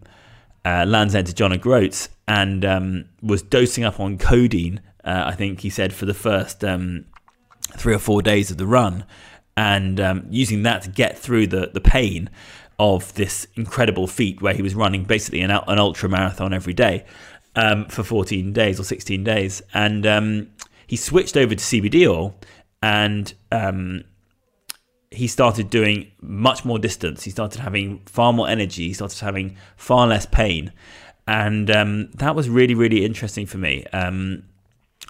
uh, 0.65 0.85
Land's 0.87 1.15
End 1.15 1.27
to 1.27 1.33
John 1.33 1.53
O'Groats 1.53 2.09
and 2.27 2.65
um, 2.65 3.05
was 3.21 3.41
dosing 3.41 3.83
up 3.83 3.99
on 3.99 4.17
codeine, 4.17 4.81
uh, 5.03 5.23
I 5.27 5.35
think 5.35 5.61
he 5.61 5.69
said, 5.69 5.93
for 5.93 6.05
the 6.05 6.13
first 6.13 6.63
um, 6.63 7.05
three 7.77 7.93
or 7.93 7.99
four 7.99 8.21
days 8.21 8.51
of 8.51 8.57
the 8.57 8.65
run, 8.65 9.05
and 9.55 9.99
um, 9.99 10.25
using 10.29 10.63
that 10.63 10.83
to 10.83 10.89
get 10.89 11.17
through 11.17 11.47
the, 11.47 11.71
the 11.73 11.81
pain 11.81 12.29
of 12.79 13.13
this 13.15 13.45
incredible 13.55 14.07
feat 14.07 14.41
where 14.41 14.53
he 14.53 14.61
was 14.61 14.73
running 14.73 15.03
basically 15.03 15.41
an, 15.41 15.51
an 15.51 15.79
ultra 15.79 16.07
marathon 16.07 16.53
every 16.53 16.73
day 16.73 17.05
um, 17.55 17.85
for 17.85 18.03
14 18.03 18.53
days 18.53 18.79
or 18.79 18.83
16 18.83 19.23
days. 19.23 19.61
And 19.73 20.07
um, 20.07 20.51
he 20.87 20.95
switched 20.95 21.35
over 21.35 21.53
to 21.53 21.63
CBD 21.63 22.09
oil 22.09 22.35
and 22.81 23.33
um, 23.51 24.03
he 25.11 25.27
started 25.27 25.69
doing 25.69 26.11
much 26.21 26.63
more 26.65 26.79
distance. 26.79 27.23
He 27.23 27.31
started 27.31 27.61
having 27.61 27.99
far 28.05 28.31
more 28.31 28.47
energy. 28.47 28.87
He 28.87 28.93
started 28.93 29.19
having 29.19 29.57
far 29.75 30.07
less 30.07 30.25
pain. 30.25 30.71
And 31.27 31.69
um, 31.69 32.11
that 32.15 32.35
was 32.35 32.49
really, 32.49 32.75
really 32.75 33.05
interesting 33.05 33.45
for 33.45 33.57
me. 33.57 33.85
Um, 33.93 34.43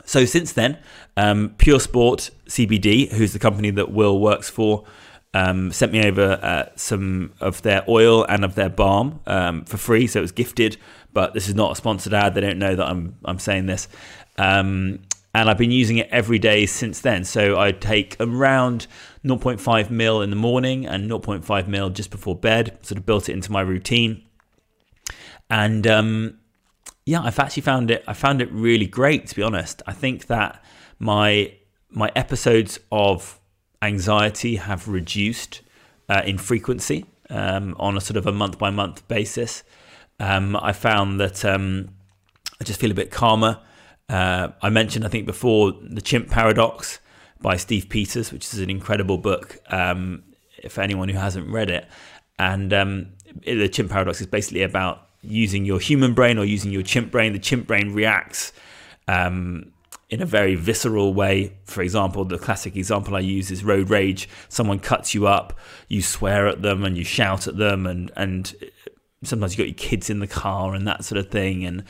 so 0.05 0.25
since 0.25 0.53
then, 0.53 0.77
um, 1.17 1.55
Pure 1.57 1.81
Sport 1.81 2.31
CBD, 2.47 3.11
who's 3.11 3.33
the 3.33 3.39
company 3.39 3.69
that 3.71 3.91
Will 3.91 4.19
works 4.19 4.49
for, 4.49 4.85
um, 5.33 5.71
sent 5.71 5.91
me 5.91 6.03
over 6.05 6.39
uh, 6.41 6.69
some 6.75 7.33
of 7.39 7.61
their 7.61 7.83
oil 7.87 8.25
and 8.25 8.43
of 8.43 8.55
their 8.55 8.69
balm 8.69 9.19
um, 9.27 9.63
for 9.65 9.77
free. 9.77 10.07
So 10.07 10.19
it 10.19 10.23
was 10.23 10.31
gifted, 10.31 10.77
but 11.13 11.33
this 11.33 11.47
is 11.47 11.55
not 11.55 11.71
a 11.71 11.75
sponsored 11.75 12.13
ad. 12.13 12.33
They 12.33 12.41
don't 12.41 12.57
know 12.57 12.75
that 12.75 12.87
I'm 12.87 13.15
I'm 13.23 13.39
saying 13.39 13.67
this. 13.67 13.87
Um, 14.37 14.99
and 15.33 15.49
I've 15.49 15.57
been 15.57 15.71
using 15.71 15.97
it 15.97 16.07
every 16.11 16.39
day 16.39 16.65
since 16.65 17.01
then. 17.01 17.23
So 17.23 17.59
I 17.59 17.71
take 17.71 18.15
around 18.19 18.87
0.5 19.23 19.89
mil 19.89 20.21
in 20.21 20.29
the 20.29 20.35
morning 20.35 20.85
and 20.85 21.09
0.5 21.09 21.67
mil 21.67 21.89
just 21.89 22.09
before 22.09 22.35
bed. 22.35 22.77
Sort 22.81 22.97
of 22.97 23.05
built 23.05 23.29
it 23.29 23.33
into 23.33 23.51
my 23.51 23.61
routine, 23.61 24.23
and 25.49 25.85
um, 25.85 26.39
yeah, 27.05 27.21
I've 27.21 27.39
actually 27.39 27.63
found 27.63 27.91
it. 27.91 28.03
I 28.07 28.13
found 28.13 28.41
it 28.41 28.51
really 28.51 28.87
great 28.87 29.27
to 29.27 29.35
be 29.35 29.43
honest. 29.43 29.81
I 29.87 29.93
think 29.93 30.27
that 30.27 30.63
my 30.97 31.53
my 31.89 32.11
episodes 32.15 32.79
of 32.91 33.39
anxiety 33.81 34.57
have 34.57 34.87
reduced 34.87 35.61
uh, 36.07 36.21
in 36.25 36.37
frequency 36.37 37.05
um, 37.29 37.75
on 37.79 37.95
a 37.95 38.01
sort 38.01 38.17
of 38.17 38.25
a 38.27 38.31
month 38.31 38.57
by 38.57 38.69
month 38.69 39.07
basis. 39.07 39.63
Um, 40.19 40.55
I 40.55 40.73
found 40.73 41.19
that 41.19 41.45
um, 41.45 41.89
I 42.59 42.63
just 42.63 42.79
feel 42.79 42.91
a 42.91 42.95
bit 42.95 43.11
calmer. 43.11 43.59
Uh, 44.09 44.49
I 44.61 44.69
mentioned, 44.69 45.05
I 45.05 45.09
think, 45.09 45.25
before 45.25 45.71
the 45.71 46.01
Chimp 46.01 46.29
Paradox 46.29 46.99
by 47.39 47.55
Steve 47.55 47.87
Peters, 47.89 48.31
which 48.33 48.53
is 48.53 48.59
an 48.59 48.69
incredible 48.69 49.17
book 49.17 49.59
um, 49.69 50.23
for 50.67 50.81
anyone 50.81 51.09
who 51.09 51.17
hasn't 51.17 51.47
read 51.47 51.69
it. 51.69 51.87
And 52.37 52.73
um, 52.73 53.07
the 53.45 53.69
Chimp 53.69 53.91
Paradox 53.91 54.19
is 54.19 54.27
basically 54.27 54.63
about 54.63 55.07
using 55.21 55.65
your 55.65 55.79
human 55.79 56.13
brain 56.13 56.37
or 56.37 56.45
using 56.45 56.71
your 56.71 56.83
chimp 56.83 57.11
brain. 57.11 57.33
The 57.33 57.39
chimp 57.39 57.67
brain 57.67 57.93
reacts 57.93 58.53
um, 59.07 59.71
in 60.09 60.21
a 60.21 60.25
very 60.25 60.55
visceral 60.55 61.13
way. 61.13 61.53
For 61.65 61.81
example, 61.81 62.25
the 62.25 62.37
classic 62.37 62.75
example 62.75 63.15
I 63.15 63.19
use 63.19 63.51
is 63.51 63.63
road 63.63 63.89
rage. 63.89 64.29
Someone 64.47 64.79
cuts 64.79 65.13
you 65.13 65.27
up, 65.27 65.57
you 65.87 66.01
swear 66.01 66.47
at 66.47 66.61
them 66.61 66.83
and 66.83 66.97
you 66.97 67.03
shout 67.03 67.47
at 67.47 67.57
them, 67.57 67.85
and 67.85 68.11
and 68.15 68.53
sometimes 69.23 69.57
you've 69.57 69.65
got 69.65 69.69
your 69.81 69.89
kids 69.89 70.09
in 70.09 70.19
the 70.19 70.27
car 70.27 70.73
and 70.73 70.87
that 70.87 71.03
sort 71.03 71.19
of 71.19 71.29
thing, 71.29 71.65
and 71.65 71.83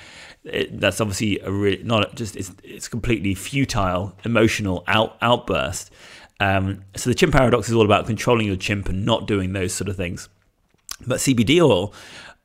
it, 0.44 0.80
that's 0.80 1.00
obviously 1.00 1.40
a 1.40 1.52
really 1.52 1.84
not 1.84 2.16
just 2.16 2.36
it's 2.36 2.52
it's 2.64 2.88
completely 2.88 3.36
futile 3.36 4.16
emotional 4.26 4.84
out 4.88 5.18
outburst. 5.22 5.92
Um, 6.40 6.84
so 6.96 7.10
the 7.10 7.16
chimp 7.16 7.34
paradox 7.34 7.68
is 7.68 7.76
all 7.76 7.86
about 7.86 8.08
controlling 8.08 8.48
your 8.48 8.56
chimp 8.56 8.88
and 8.88 9.06
not 9.06 9.28
doing 9.28 9.54
those 9.54 9.74
sort 9.74 9.90
of 9.90 9.98
things. 9.98 10.30
But 11.06 11.20
CBD 11.20 11.62
oil, 11.62 11.94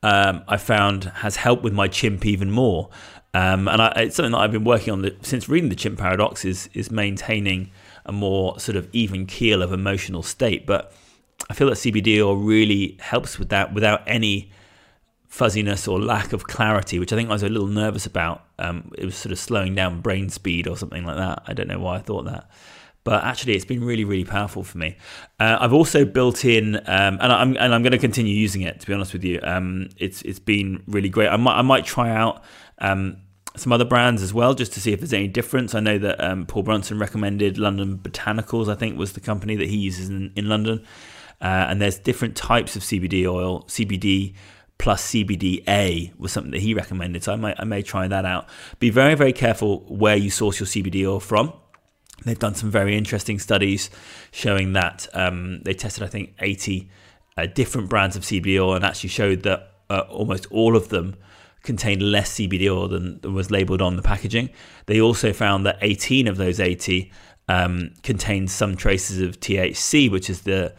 um, 0.03 0.43
I 0.49 0.57
found 0.57 1.05
has 1.05 1.37
helped 1.37 1.63
with 1.63 1.73
my 1.73 1.89
chimp 1.89 2.27
even 2.27 2.51
more. 2.51 2.91
Um, 3.33 3.67
and 3.67 3.83
I, 3.83 3.89
it's 3.97 4.17
something 4.17 4.33
that 4.33 4.39
I've 4.39 4.53
been 4.53 4.65
working 4.65 4.93
on 4.93 5.03
the, 5.03 5.17
since 5.23 5.49
reading 5.49 5.69
the 5.69 5.77
chimp 5.77 5.99
paradox 5.99 6.45
is 6.45 6.69
is 6.75 6.91
maintaining 6.91 7.71
a 8.05 8.13
more 8.13 8.61
sort 8.61 8.77
of 8.77 8.89
even 8.93 9.27
keel 9.27 9.63
of 9.63 9.73
emotional 9.73 10.23
state. 10.23 10.67
But 10.67 10.93
I 11.49 11.55
feel 11.55 11.69
that 11.69 11.77
CBD 11.77 12.19
oil 12.19 12.37
really 12.37 12.97
helps 13.01 13.39
with 13.39 13.49
that 13.49 13.73
without 13.73 14.03
any 14.07 14.51
fuzziness 15.35 15.89
or 15.89 16.01
lack 16.01 16.33
of 16.33 16.47
clarity, 16.47 17.01
which 17.01 17.13
I 17.13 17.17
think 17.17 17.29
I 17.29 17.33
was 17.33 17.43
a 17.43 17.49
little 17.49 17.67
nervous 17.67 18.07
about. 18.07 18.45
Um, 18.61 18.93
it 18.97 19.05
was 19.05 19.17
sort 19.17 19.33
of 19.33 19.39
slowing 19.41 19.75
down 19.75 20.01
brain 20.01 20.29
speed 20.29 20.69
or 20.69 20.77
something 20.77 21.05
like 21.05 21.17
that. 21.17 21.43
I 21.49 21.55
don't 21.55 21.67
know 21.67 21.81
why 21.81 21.97
I 21.97 21.99
thought 21.99 22.27
that. 22.27 22.49
But 23.03 23.25
actually, 23.25 23.57
it's 23.57 23.65
been 23.65 23.83
really, 23.83 24.05
really 24.05 24.25
powerful 24.25 24.63
for 24.63 24.79
me. 24.79 24.97
Uh, 25.41 25.57
I've 25.59 25.73
also 25.73 26.05
built 26.05 26.45
in, 26.45 26.77
um, 26.77 27.19
and 27.21 27.33
I'm 27.33 27.57
and 27.57 27.75
I'm 27.75 27.83
going 27.83 27.91
to 27.91 27.99
continue 27.99 28.33
using 28.33 28.63
it. 28.63 28.79
To 28.79 28.87
be 28.87 28.95
honest 28.95 29.13
with 29.13 29.25
you, 29.25 29.41
um, 29.43 29.89
it's 29.97 30.23
it's 30.23 30.39
been 30.39 30.85
really 30.87 31.09
great. 31.09 31.29
I 31.29 31.37
might 31.37 31.59
I 31.59 31.63
might 31.63 31.85
try 31.85 32.13
out 32.13 32.45
um, 32.79 33.17
some 33.57 33.73
other 33.73 33.85
brands 33.85 34.23
as 34.23 34.33
well, 34.33 34.55
just 34.55 34.73
to 34.75 34.81
see 34.81 34.93
if 34.93 35.01
there's 35.01 35.13
any 35.13 35.27
difference. 35.27 35.75
I 35.75 35.81
know 35.81 35.99
that 35.99 36.23
um, 36.23 36.47
Paul 36.47 36.63
Brunson 36.63 37.01
recommended 37.01 37.59
London 37.59 37.99
Botanicals. 37.99 38.69
I 38.69 38.77
think 38.77 38.97
was 38.97 39.15
the 39.15 39.21
company 39.21 39.57
that 39.57 39.69
he 39.69 39.79
uses 39.79 40.09
in, 40.09 40.33
in 40.37 40.49
London. 40.49 40.85
Uh, 41.41 41.67
and 41.69 41.83
there's 41.83 41.99
different 41.99 42.37
types 42.37 42.77
of 42.77 42.83
CBD 42.83 43.27
oil, 43.27 43.65
CBD 43.65 44.35
plus 44.79 45.13
CBDA 45.13 46.17
was 46.19 46.33
something 46.33 46.53
that 46.53 46.61
he 46.61 46.75
recommended. 46.75 47.25
So 47.25 47.33
I 47.33 47.37
may, 47.37 47.55
I 47.59 47.65
may 47.65 47.83
try 47.83 48.09
that 48.09 48.25
out. 48.25 48.49
Be 48.79 48.91
very, 48.91 49.15
very 49.15 49.33
careful 49.33 49.81
where 49.89 50.17
you 50.17 50.31
source 50.31 50.61
your 50.61 50.67
CBD 50.67 51.07
oil 51.07 51.21
from. 51.21 51.53
They've 52.25 52.39
done 52.39 52.55
some 52.55 52.71
very 52.71 52.97
interesting 52.97 53.39
studies 53.39 53.91
showing 54.31 54.73
that 54.75 55.07
um, 55.15 55.63
they 55.63 55.75
tested, 55.75 56.03
I 56.03 56.07
think, 56.07 56.35
80 56.39 56.89
uh, 57.37 57.47
different 57.47 57.89
brands 57.89 58.17
of 58.17 58.23
CBD 58.23 58.61
oil 58.61 58.75
and 58.75 58.85
actually 58.85 59.11
showed 59.11 59.43
that 59.43 59.73
uh, 59.91 60.05
almost 60.09 60.47
all 60.51 60.77
of 60.77 60.89
them 60.89 61.17
contained 61.63 62.03
less 62.03 62.35
CBD 62.35 62.71
oil 62.71 62.89
than, 62.89 63.21
was 63.33 63.51
labeled 63.51 63.83
on 63.83 63.97
the 63.97 64.03
packaging. 64.03 64.51
They 64.87 65.01
also 65.01 65.33
found 65.33 65.67
that 65.67 65.79
18 65.81 66.29
of 66.29 66.37
those 66.37 66.61
80 66.61 67.11
um, 67.49 67.93
contained 68.03 68.51
some 68.51 68.77
traces 68.77 69.21
of 69.21 69.41
THC, 69.41 70.11
which 70.11 70.31
is 70.31 70.43
the 70.43 70.75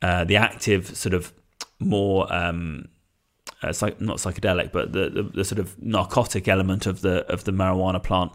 uh, 0.00 0.24
the 0.24 0.36
active 0.36 0.96
sort 0.96 1.12
of 1.12 1.32
more 1.80 2.32
um, 2.32 2.86
uh, 3.62 3.72
psych- 3.72 4.00
not 4.00 4.18
psychedelic, 4.18 4.72
but 4.72 4.92
the, 4.92 5.10
the, 5.10 5.22
the, 5.22 5.44
sort 5.44 5.58
of 5.58 5.80
narcotic 5.82 6.48
element 6.48 6.86
of 6.86 7.00
the 7.00 7.26
of 7.32 7.44
the 7.44 7.52
marijuana 7.52 8.02
plant, 8.02 8.32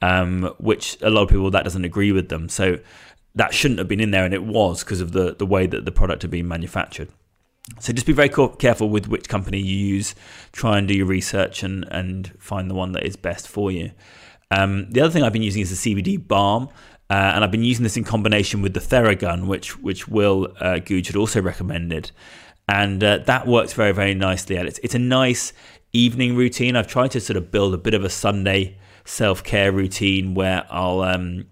um, 0.00 0.54
which 0.58 0.96
a 1.02 1.10
lot 1.10 1.22
of 1.22 1.28
people 1.28 1.50
that 1.50 1.64
doesn't 1.64 1.84
agree 1.84 2.12
with 2.12 2.28
them. 2.28 2.48
So 2.48 2.78
that 3.34 3.54
shouldn't 3.54 3.78
have 3.78 3.88
been 3.88 4.00
in 4.00 4.10
there, 4.10 4.24
and 4.24 4.34
it 4.34 4.44
was 4.44 4.82
because 4.82 5.00
of 5.00 5.12
the 5.12 5.34
the 5.34 5.46
way 5.46 5.66
that 5.66 5.84
the 5.84 5.92
product 5.92 6.22
had 6.22 6.30
been 6.30 6.48
manufactured. 6.48 7.08
So 7.78 7.92
just 7.92 8.06
be 8.06 8.12
very 8.12 8.28
careful 8.28 8.88
with 8.88 9.08
which 9.08 9.28
company 9.28 9.58
you 9.58 9.76
use. 9.94 10.14
Try 10.52 10.78
and 10.78 10.88
do 10.88 10.94
your 10.94 11.06
research 11.06 11.62
and 11.62 11.86
and 11.90 12.32
find 12.38 12.70
the 12.70 12.74
one 12.74 12.92
that 12.92 13.04
is 13.04 13.16
best 13.16 13.48
for 13.48 13.70
you. 13.70 13.92
Um, 14.50 14.90
the 14.90 15.00
other 15.00 15.10
thing 15.10 15.22
I've 15.22 15.32
been 15.32 15.42
using 15.42 15.62
is 15.62 15.82
the 15.82 15.94
CBD 15.94 16.26
balm. 16.26 16.68
Uh, 17.10 17.32
and 17.34 17.44
I've 17.44 17.50
been 17.50 17.62
using 17.62 17.82
this 17.82 17.98
in 17.98 18.04
combination 18.04 18.62
with 18.62 18.72
the 18.72 18.80
Theragun, 18.80 19.46
which 19.46 19.78
which 19.78 20.08
Will 20.08 20.54
uh, 20.60 20.80
had 20.88 21.16
also 21.16 21.42
recommended 21.42 22.10
and 22.68 23.02
uh, 23.02 23.18
that 23.18 23.46
works 23.46 23.72
very 23.72 23.92
very 23.92 24.14
nicely. 24.14 24.56
And 24.56 24.68
it's 24.68 24.78
it's 24.82 24.94
a 24.94 24.98
nice 24.98 25.52
evening 25.92 26.36
routine. 26.36 26.76
I've 26.76 26.86
tried 26.86 27.10
to 27.12 27.20
sort 27.20 27.36
of 27.36 27.50
build 27.50 27.74
a 27.74 27.78
bit 27.78 27.94
of 27.94 28.04
a 28.04 28.10
Sunday 28.10 28.78
self 29.04 29.42
care 29.42 29.72
routine 29.72 30.34
where 30.34 30.66
I'll 30.70 31.00
um 31.00 31.46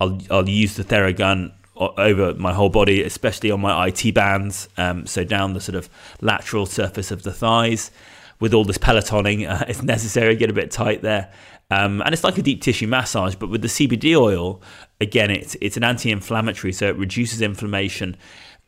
I'll 0.00 0.18
I'll 0.30 0.48
use 0.48 0.76
the 0.76 0.84
Theragun 0.84 1.52
over 1.76 2.34
my 2.34 2.52
whole 2.52 2.70
body, 2.70 3.02
especially 3.02 3.50
on 3.50 3.60
my 3.60 3.86
IT 3.86 4.12
bands, 4.14 4.68
um, 4.76 5.06
so 5.06 5.22
down 5.24 5.52
the 5.52 5.60
sort 5.60 5.76
of 5.76 5.88
lateral 6.20 6.66
surface 6.66 7.10
of 7.10 7.22
the 7.22 7.32
thighs. 7.32 7.90
With 8.40 8.54
all 8.54 8.64
this 8.64 8.78
pelotoning, 8.78 9.48
uh, 9.48 9.64
it's 9.68 9.82
necessary 9.82 10.36
get 10.36 10.50
a 10.50 10.52
bit 10.52 10.70
tight 10.70 11.02
there. 11.02 11.32
Um, 11.70 12.00
and 12.02 12.14
it's 12.14 12.24
like 12.24 12.38
a 12.38 12.42
deep 12.42 12.62
tissue 12.62 12.86
massage, 12.86 13.34
but 13.34 13.50
with 13.50 13.62
the 13.62 13.68
CBD 13.68 14.18
oil, 14.18 14.62
again, 15.00 15.30
it's 15.30 15.56
it's 15.60 15.76
an 15.76 15.84
anti-inflammatory, 15.84 16.72
so 16.72 16.86
it 16.86 16.96
reduces 16.96 17.42
inflammation. 17.42 18.16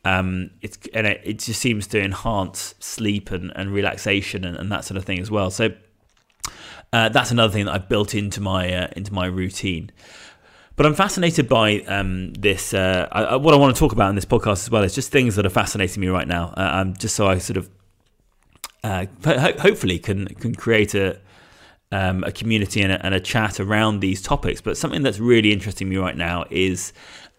Um, 0.03 0.49
it's 0.61 0.79
and 0.93 1.05
it, 1.05 1.21
it, 1.23 1.39
just 1.39 1.61
seems 1.61 1.85
to 1.87 2.01
enhance 2.01 2.73
sleep 2.79 3.29
and, 3.29 3.51
and 3.55 3.71
relaxation 3.71 4.43
and, 4.43 4.57
and 4.57 4.71
that 4.71 4.83
sort 4.83 4.97
of 4.97 5.05
thing 5.05 5.19
as 5.19 5.29
well. 5.29 5.51
So 5.51 5.69
uh, 6.91 7.09
that's 7.09 7.31
another 7.31 7.53
thing 7.53 7.65
that 7.65 7.73
I've 7.73 7.87
built 7.87 8.15
into 8.15 8.41
my 8.41 8.73
uh, 8.73 8.87
into 8.95 9.13
my 9.13 9.27
routine. 9.27 9.91
But 10.75 10.85
I'm 10.85 10.95
fascinated 10.95 11.47
by 11.47 11.81
um, 11.81 12.33
this. 12.33 12.73
Uh, 12.73 13.07
I, 13.11 13.35
what 13.35 13.53
I 13.53 13.57
want 13.57 13.75
to 13.75 13.79
talk 13.79 13.91
about 13.91 14.09
in 14.09 14.15
this 14.15 14.25
podcast 14.25 14.63
as 14.63 14.71
well 14.71 14.83
is 14.83 14.95
just 14.95 15.11
things 15.11 15.35
that 15.35 15.45
are 15.45 15.51
fascinating 15.51 16.01
me 16.01 16.07
right 16.07 16.27
now. 16.27 16.53
Um, 16.57 16.95
just 16.95 17.15
so 17.15 17.27
I 17.27 17.37
sort 17.37 17.57
of 17.57 17.69
uh, 18.83 19.05
ho- 19.23 19.53
hopefully 19.59 19.99
can 19.99 20.27
can 20.27 20.55
create 20.55 20.95
a 20.95 21.19
um, 21.91 22.23
a 22.23 22.31
community 22.31 22.81
and 22.81 22.91
a, 22.91 23.05
and 23.05 23.13
a, 23.13 23.19
chat 23.19 23.59
around 23.59 23.99
these 23.99 24.21
topics. 24.21 24.61
But 24.61 24.77
something 24.77 25.01
that's 25.01 25.19
really 25.19 25.51
interesting 25.51 25.89
me 25.89 25.97
right 25.97 26.15
now 26.15 26.45
is 26.49 26.93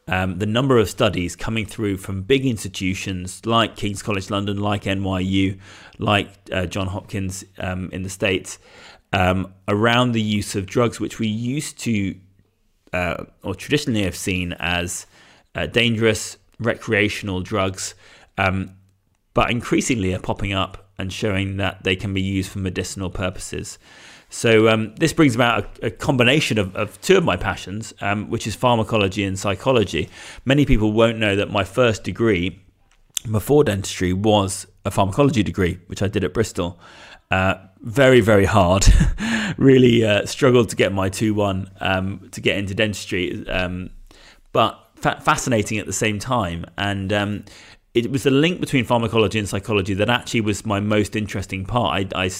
um, 0.08 0.38
the 0.38 0.46
number 0.46 0.78
of 0.78 0.90
studies 0.90 1.36
coming 1.36 1.64
through 1.64 1.96
from 1.98 2.22
big 2.22 2.44
institutions 2.44 3.44
like 3.46 3.76
King's 3.76 4.02
College 4.02 4.30
London, 4.30 4.58
like 4.58 4.82
NYU, 4.84 5.60
like 5.98 6.28
uh, 6.50 6.66
John 6.66 6.88
Hopkins 6.88 7.44
um, 7.58 7.88
in 7.92 8.02
the 8.02 8.10
States, 8.10 8.58
um, 9.12 9.54
around 9.68 10.12
the 10.12 10.22
use 10.22 10.56
of 10.56 10.66
drugs, 10.66 10.98
which 10.98 11.18
we 11.18 11.28
used 11.28 11.78
to 11.80 12.16
uh, 12.92 13.24
or 13.42 13.54
traditionally 13.54 14.02
have 14.02 14.16
seen 14.16 14.54
as 14.58 15.06
uh, 15.54 15.66
dangerous 15.66 16.36
recreational 16.58 17.40
drugs, 17.40 17.94
um, 18.38 18.76
but 19.34 19.50
increasingly 19.50 20.12
are 20.14 20.18
popping 20.18 20.52
up 20.52 20.90
and 20.98 21.12
showing 21.12 21.56
that 21.56 21.84
they 21.84 21.96
can 21.96 22.12
be 22.12 22.20
used 22.20 22.50
for 22.50 22.58
medicinal 22.58 23.10
purposes. 23.10 23.78
So 24.32 24.68
um, 24.68 24.94
this 24.94 25.12
brings 25.12 25.34
about 25.34 25.78
a, 25.82 25.86
a 25.86 25.90
combination 25.90 26.58
of, 26.58 26.74
of, 26.74 26.98
two 27.02 27.18
of 27.18 27.24
my 27.24 27.36
passions, 27.36 27.92
um, 28.00 28.30
which 28.30 28.46
is 28.46 28.54
pharmacology 28.54 29.24
and 29.24 29.38
psychology. 29.38 30.08
Many 30.46 30.64
people 30.64 30.92
won't 30.92 31.18
know 31.18 31.36
that 31.36 31.50
my 31.50 31.64
first 31.64 32.02
degree 32.02 32.64
before 33.30 33.62
dentistry 33.62 34.14
was 34.14 34.66
a 34.86 34.90
pharmacology 34.90 35.42
degree, 35.42 35.78
which 35.86 36.02
I 36.02 36.08
did 36.08 36.24
at 36.24 36.32
Bristol. 36.32 36.80
Uh, 37.30 37.56
very, 37.82 38.22
very 38.22 38.46
hard. 38.46 38.86
really 39.58 40.02
uh, 40.02 40.24
struggled 40.24 40.70
to 40.70 40.76
get 40.76 40.94
my 40.94 41.10
2 41.10 41.34
1 41.34 41.70
um, 41.80 42.28
to 42.32 42.40
get 42.40 42.56
into 42.56 42.74
dentistry, 42.74 43.46
um, 43.48 43.90
but 44.52 44.80
fa- 44.96 45.20
fascinating 45.20 45.78
at 45.78 45.84
the 45.84 45.92
same 45.92 46.18
time. 46.18 46.64
And 46.78 47.12
um, 47.12 47.44
it 47.92 48.10
was 48.10 48.22
the 48.22 48.30
link 48.30 48.60
between 48.60 48.86
pharmacology 48.86 49.38
and 49.38 49.46
psychology 49.46 49.92
that 49.92 50.08
actually 50.08 50.40
was 50.40 50.64
my 50.64 50.80
most 50.80 51.16
interesting 51.16 51.66
part. 51.66 52.08
I, 52.14 52.24
I 52.24 52.30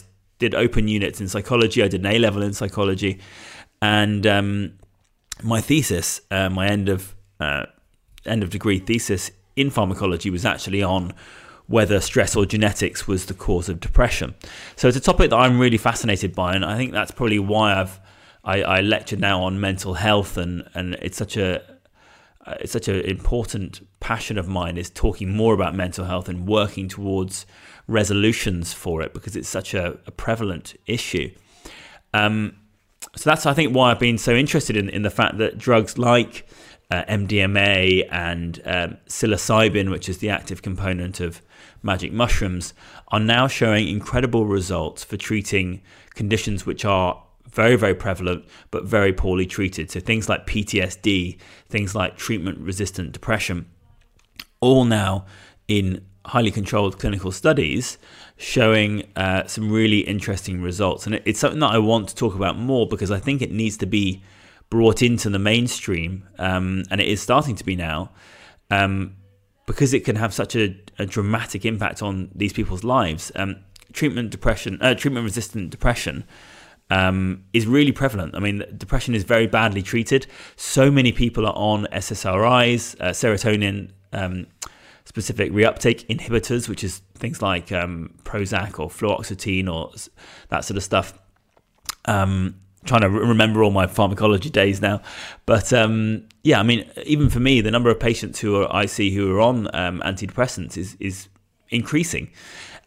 did 0.43 0.55
open 0.55 0.89
units 0.89 1.21
in 1.21 1.29
psychology. 1.29 1.83
I 1.83 1.89
did 1.89 2.01
an 2.01 2.07
A 2.07 2.19
level 2.19 2.43
in 2.43 2.53
psychology, 2.53 3.21
and 3.81 4.27
um, 4.27 4.73
my 5.43 5.61
thesis, 5.61 6.21
uh, 6.31 6.49
my 6.51 6.67
end 6.67 6.89
of 6.89 7.15
uh, 7.41 7.67
end 8.27 8.43
of 8.43 8.51
degree 8.51 8.79
thesis 8.79 9.31
in 9.57 9.71
pharmacology, 9.71 10.31
was 10.31 10.45
actually 10.45 10.83
on 10.83 11.15
whether 11.69 12.01
stress 12.01 12.37
or 12.37 12.45
genetics 12.45 13.07
was 13.07 13.27
the 13.27 13.35
cause 13.35 13.69
of 13.69 13.79
depression. 13.81 14.35
So 14.77 14.89
it's 14.89 14.97
a 14.97 15.01
topic 15.01 15.31
that 15.31 15.37
I'm 15.37 15.59
really 15.59 15.79
fascinated 15.79 16.35
by, 16.35 16.55
and 16.55 16.65
I 16.65 16.77
think 16.77 16.93
that's 16.93 17.13
probably 17.13 17.39
why 17.39 17.75
I've 17.81 18.01
I, 18.45 18.63
I 18.63 18.81
lecture 18.81 19.17
now 19.17 19.43
on 19.43 19.61
mental 19.61 19.95
health, 19.95 20.37
and 20.37 20.69
and 20.75 20.95
it's 20.97 21.17
such 21.17 21.37
a 21.37 21.63
it's 22.47 22.73
such 22.73 22.89
an 22.89 22.97
important 23.03 23.87
passion 24.01 24.37
of 24.39 24.49
mine 24.49 24.77
is 24.77 24.91
talking 24.91 25.35
more 25.35 25.55
about 25.55 25.75
mental 25.75 26.05
health 26.05 26.29
and 26.29 26.47
working 26.47 26.89
towards 26.89 27.47
resolutions 27.87 28.73
for 28.73 29.03
it 29.03 29.15
because 29.15 29.37
it's 29.37 29.49
such 29.49 29.75
a, 29.75 29.99
a 30.07 30.11
prevalent 30.11 30.75
issue. 30.87 31.31
Um, 32.15 32.57
so 33.17 33.31
that's, 33.31 33.47
I 33.47 33.55
think, 33.55 33.75
why 33.75 33.91
I've 33.91 33.99
been 33.99 34.19
so 34.19 34.35
interested 34.35 34.77
in, 34.77 34.89
in 34.89 35.03
the 35.03 35.11
fact 35.11 35.39
that 35.39 35.59
drugs 35.59 35.99
like 35.99 36.47
uh, 36.91 37.05
MDMA 37.05 38.07
and 38.11 38.61
um, 38.65 38.99
psilocybin, 39.07 39.91
which 39.91 40.09
is 40.09 40.19
the 40.19 40.31
active 40.31 40.63
component 40.63 41.21
of 41.21 41.43
magic 41.83 42.13
mushrooms, 42.13 42.75
are 43.09 43.21
now 43.21 43.47
showing 43.47 43.89
incredible 43.89 44.47
results 44.47 45.03
for 45.03 45.17
treating 45.17 45.83
conditions 46.15 46.67
which 46.67 46.85
are 46.85 47.22
very, 47.53 47.77
very 47.77 47.95
prevalent, 47.95 48.45
but 48.71 48.85
very 48.85 49.13
poorly 49.13 49.47
treated. 49.47 49.91
So 49.91 50.01
things 50.01 50.29
like 50.29 50.47
PTSD, 50.47 51.39
things 51.69 51.95
like 51.95 52.17
treatment 52.17 52.59
resistant 52.59 53.13
depression, 53.13 53.67
all 54.61 54.85
now 54.85 55.27
in 55.69 56.05
highly 56.27 56.51
controlled 56.51 56.99
clinical 56.99 57.33
studies 57.33 57.99
showing 58.37 59.05
uh, 59.17 59.47
some 59.47 59.71
really 59.71 60.01
interesting 60.01 60.63
results. 60.63 61.07
And 61.07 61.21
it's 61.25 61.39
something 61.39 61.61
that 61.61 61.71
I 61.73 61.79
want 61.79 62.09
to 62.09 62.15
talk 62.15 62.35
about 62.35 62.57
more 62.57 62.87
because 62.87 63.11
I 63.11 63.19
think 63.19 63.43
it 63.43 63.53
needs 63.53 63.77
to 63.79 63.87
be 63.87 64.23
brought 64.71 65.03
into 65.03 65.29
the 65.29 65.39
mainstream, 65.39 66.27
um, 66.39 66.85
and 66.91 66.99
it 66.99 67.07
is 67.07 67.21
starting 67.21 67.55
to 67.57 67.65
be 67.65 67.77
now, 67.77 68.11
um, 68.71 69.17
because 69.67 69.93
it 69.93 70.03
can 70.03 70.17
have 70.17 70.33
such 70.33 70.57
a, 70.57 70.75
a, 70.99 71.05
dramatic 71.05 71.67
impact 71.67 72.03
on 72.03 72.31
these 72.35 72.55
people's 72.55 72.83
lives. 72.83 73.31
Um, 73.35 73.57
treatment 73.93 74.31
depression, 74.31 74.79
uh, 74.81 74.95
treatment 74.95 75.25
resistant 75.25 75.69
depression. 75.69 76.25
Um, 76.91 77.45
is 77.55 77.67
really 77.67 77.93
prevalent. 77.93 78.35
I 78.35 78.39
mean, 78.39 78.65
depression 78.77 79.15
is 79.15 79.25
very 79.25 79.47
badly 79.47 79.81
treated. 79.81 80.27
So 80.57 80.91
many 80.91 81.11
people 81.11 81.47
are 81.47 81.55
on 81.57 81.87
SSRIs, 81.91 83.01
uh, 83.01 83.11
serotonin 83.13 83.93
um, 84.13 84.47
specific 85.05 85.53
reuptake 85.53 86.07
inhibitors, 86.07 86.69
which 86.69 86.85
is 86.85 87.01
things 87.15 87.43
like 87.43 87.73
um, 87.73 88.15
Prozac 88.25 88.79
or 88.79 88.89
fluoxetine 88.89 89.73
or 89.73 89.91
that 90.49 90.65
sort 90.65 90.77
of 90.77 90.83
stuff. 90.83 91.19
Um, 92.05 92.57
trying 92.85 93.03
to 93.03 93.09
remember 93.11 93.63
all 93.63 93.71
my 93.71 93.87
pharmacology 93.87 94.51
days 94.51 94.81
now, 94.81 95.01
but 95.47 95.73
um, 95.73 96.27
yeah, 96.43 96.59
I 96.59 96.63
mean, 96.65 96.91
even 97.05 97.31
for 97.31 97.39
me, 97.39 97.61
the 97.61 97.71
number 97.71 97.91
of 97.91 98.01
patients 98.01 98.41
who 98.41 98.57
are 98.57 98.75
I 98.75 98.87
see 98.87 99.15
who 99.15 99.35
are 99.37 99.41
on 99.41 99.69
um, 99.75 100.03
antidepressants 100.05 100.77
is 100.77 100.97
is 100.99 101.29
increasing, 101.71 102.31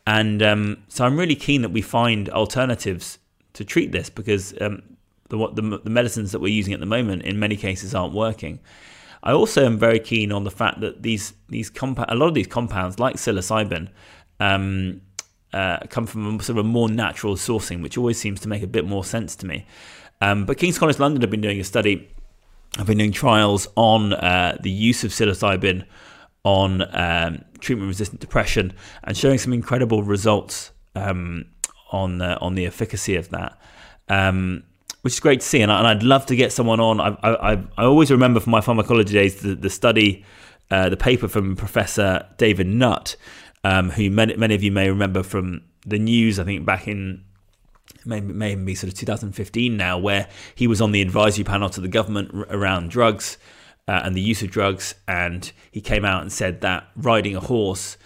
and 0.06 0.44
um, 0.44 0.84
so 0.90 1.06
I'm 1.06 1.18
really 1.18 1.36
keen 1.36 1.62
that 1.62 1.70
we 1.70 1.82
find 1.82 2.30
alternatives 2.30 3.20
to 3.56 3.66
treat 3.66 3.92
this 3.92 4.10
because 4.10 4.54
um, 4.62 4.82
the, 5.30 5.38
the 5.54 5.80
the 5.84 5.90
medicines 5.90 6.32
that 6.32 6.40
we're 6.40 6.54
using 6.54 6.74
at 6.74 6.80
the 6.80 6.86
moment 6.86 7.24
in 7.24 7.40
many 7.40 7.58
cases 7.58 7.96
aren't 7.96 8.14
working. 8.14 8.60
I 9.24 9.32
also 9.32 9.66
am 9.66 9.80
very 9.80 10.00
keen 10.00 10.32
on 10.32 10.44
the 10.44 10.52
fact 10.52 10.82
that 10.82 11.02
these 11.02 11.34
these 11.50 11.72
compa- 11.72 12.06
a 12.08 12.16
lot 12.16 12.28
of 12.28 12.36
these 12.36 12.48
compounds, 12.48 13.00
like 13.00 13.16
psilocybin, 13.16 13.90
um, 14.40 15.02
uh, 15.52 15.80
come 15.90 16.06
from 16.06 16.40
a, 16.40 16.44
sort 16.44 16.60
of 16.60 16.66
a 16.66 16.68
more 16.68 16.90
natural 16.90 17.36
sourcing, 17.36 17.82
which 17.82 17.98
always 17.98 18.20
seems 18.20 18.40
to 18.42 18.48
make 18.48 18.62
a 18.62 18.68
bit 18.68 18.86
more 18.86 19.04
sense 19.04 19.36
to 19.38 19.48
me. 19.48 19.66
Um, 20.22 20.46
but 20.46 20.58
King's 20.58 20.78
College 20.78 21.00
London 21.00 21.22
have 21.22 21.32
been 21.32 21.42
doing 21.42 21.60
a 21.60 21.64
study, 21.64 22.08
have 22.78 22.88
been 22.88 23.00
doing 23.00 23.12
trials 23.12 23.68
on 23.76 24.14
uh, 24.14 24.58
the 24.62 24.70
use 24.70 25.04
of 25.04 25.12
psilocybin 25.12 25.86
on 26.44 26.84
um, 26.96 27.44
treatment-resistant 27.60 28.22
depression 28.22 28.72
and 29.04 29.18
showing 29.18 29.40
some 29.40 29.52
incredible 29.52 30.04
results 30.04 30.72
um, 30.96 31.46
on 31.92 32.22
uh, 32.22 32.38
on 32.42 32.56
the 32.56 32.66
efficacy 32.66 33.16
of 33.16 33.30
that. 33.30 33.60
Um, 34.08 34.64
which 35.06 35.14
is 35.14 35.20
great 35.20 35.42
to 35.42 35.46
see. 35.46 35.62
And, 35.62 35.72
I, 35.72 35.94
would 35.94 36.02
love 36.02 36.26
to 36.26 36.36
get 36.36 36.52
someone 36.52 36.80
on. 36.80 37.00
I, 37.00 37.16
I, 37.22 37.52
I 37.78 37.84
always 37.84 38.10
remember 38.10 38.40
from 38.40 38.50
my 38.50 38.62
pharmacology 38.62 39.14
days 39.14 39.40
the, 39.40 39.54
the 39.54 39.70
study, 39.70 40.26
uh, 40.72 40.90
the 40.90 40.98
paper 40.98 41.28
from 41.28 41.56
Professor 41.56 42.26
David 42.38 42.66
Nutt, 42.66 43.16
um, 43.64 43.92
who 43.92 44.10
many, 44.10 44.36
many 44.36 44.56
of 44.56 44.64
you 44.64 44.72
may 44.72 44.90
remember 44.90 45.22
from 45.22 45.62
the 45.86 46.00
news, 46.00 46.40
I 46.40 46.44
think 46.44 46.66
back 46.66 46.88
in 46.88 47.24
maybe, 48.04 48.34
may 48.34 48.56
be 48.56 48.76
sort 48.76 48.92
of 48.92 48.98
2015 48.98 49.78
now, 49.78 49.98
where 49.98 50.28
he 50.56 50.68
was 50.68 50.82
on 50.82 50.92
the 50.92 51.04
advisory 51.04 51.44
panel 51.44 51.70
to 51.70 51.82
the 51.82 51.88
government 51.88 52.32
r- 52.34 52.48
around 52.50 52.90
drugs 52.90 53.38
uh, 53.88 54.02
and 54.04 54.16
the 54.16 54.22
use 54.22 54.42
of 54.42 54.50
drugs. 54.50 54.96
And 55.08 55.52
he 55.72 55.82
came 55.82 56.06
out 56.06 56.22
and 56.22 56.32
said 56.32 56.62
that 56.62 56.88
riding 56.96 57.36
a 57.36 57.42
horse, 57.42 57.98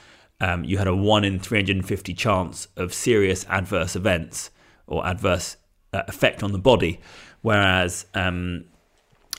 um, 0.42 0.64
you 0.64 0.78
had 0.78 0.88
a 0.88 0.96
1 0.96 1.24
in 1.24 1.40
350 1.40 2.14
chance 2.14 2.68
of 2.76 2.94
serious 2.94 3.46
adverse 3.50 3.96
events 3.96 4.52
or 4.88 5.06
adverse 5.06 5.58
uh, 5.94 6.04
effect 6.08 6.44
on 6.44 6.52
the 6.52 6.60
body. 6.60 7.00
Whereas 7.42 8.06
um, 8.14 8.66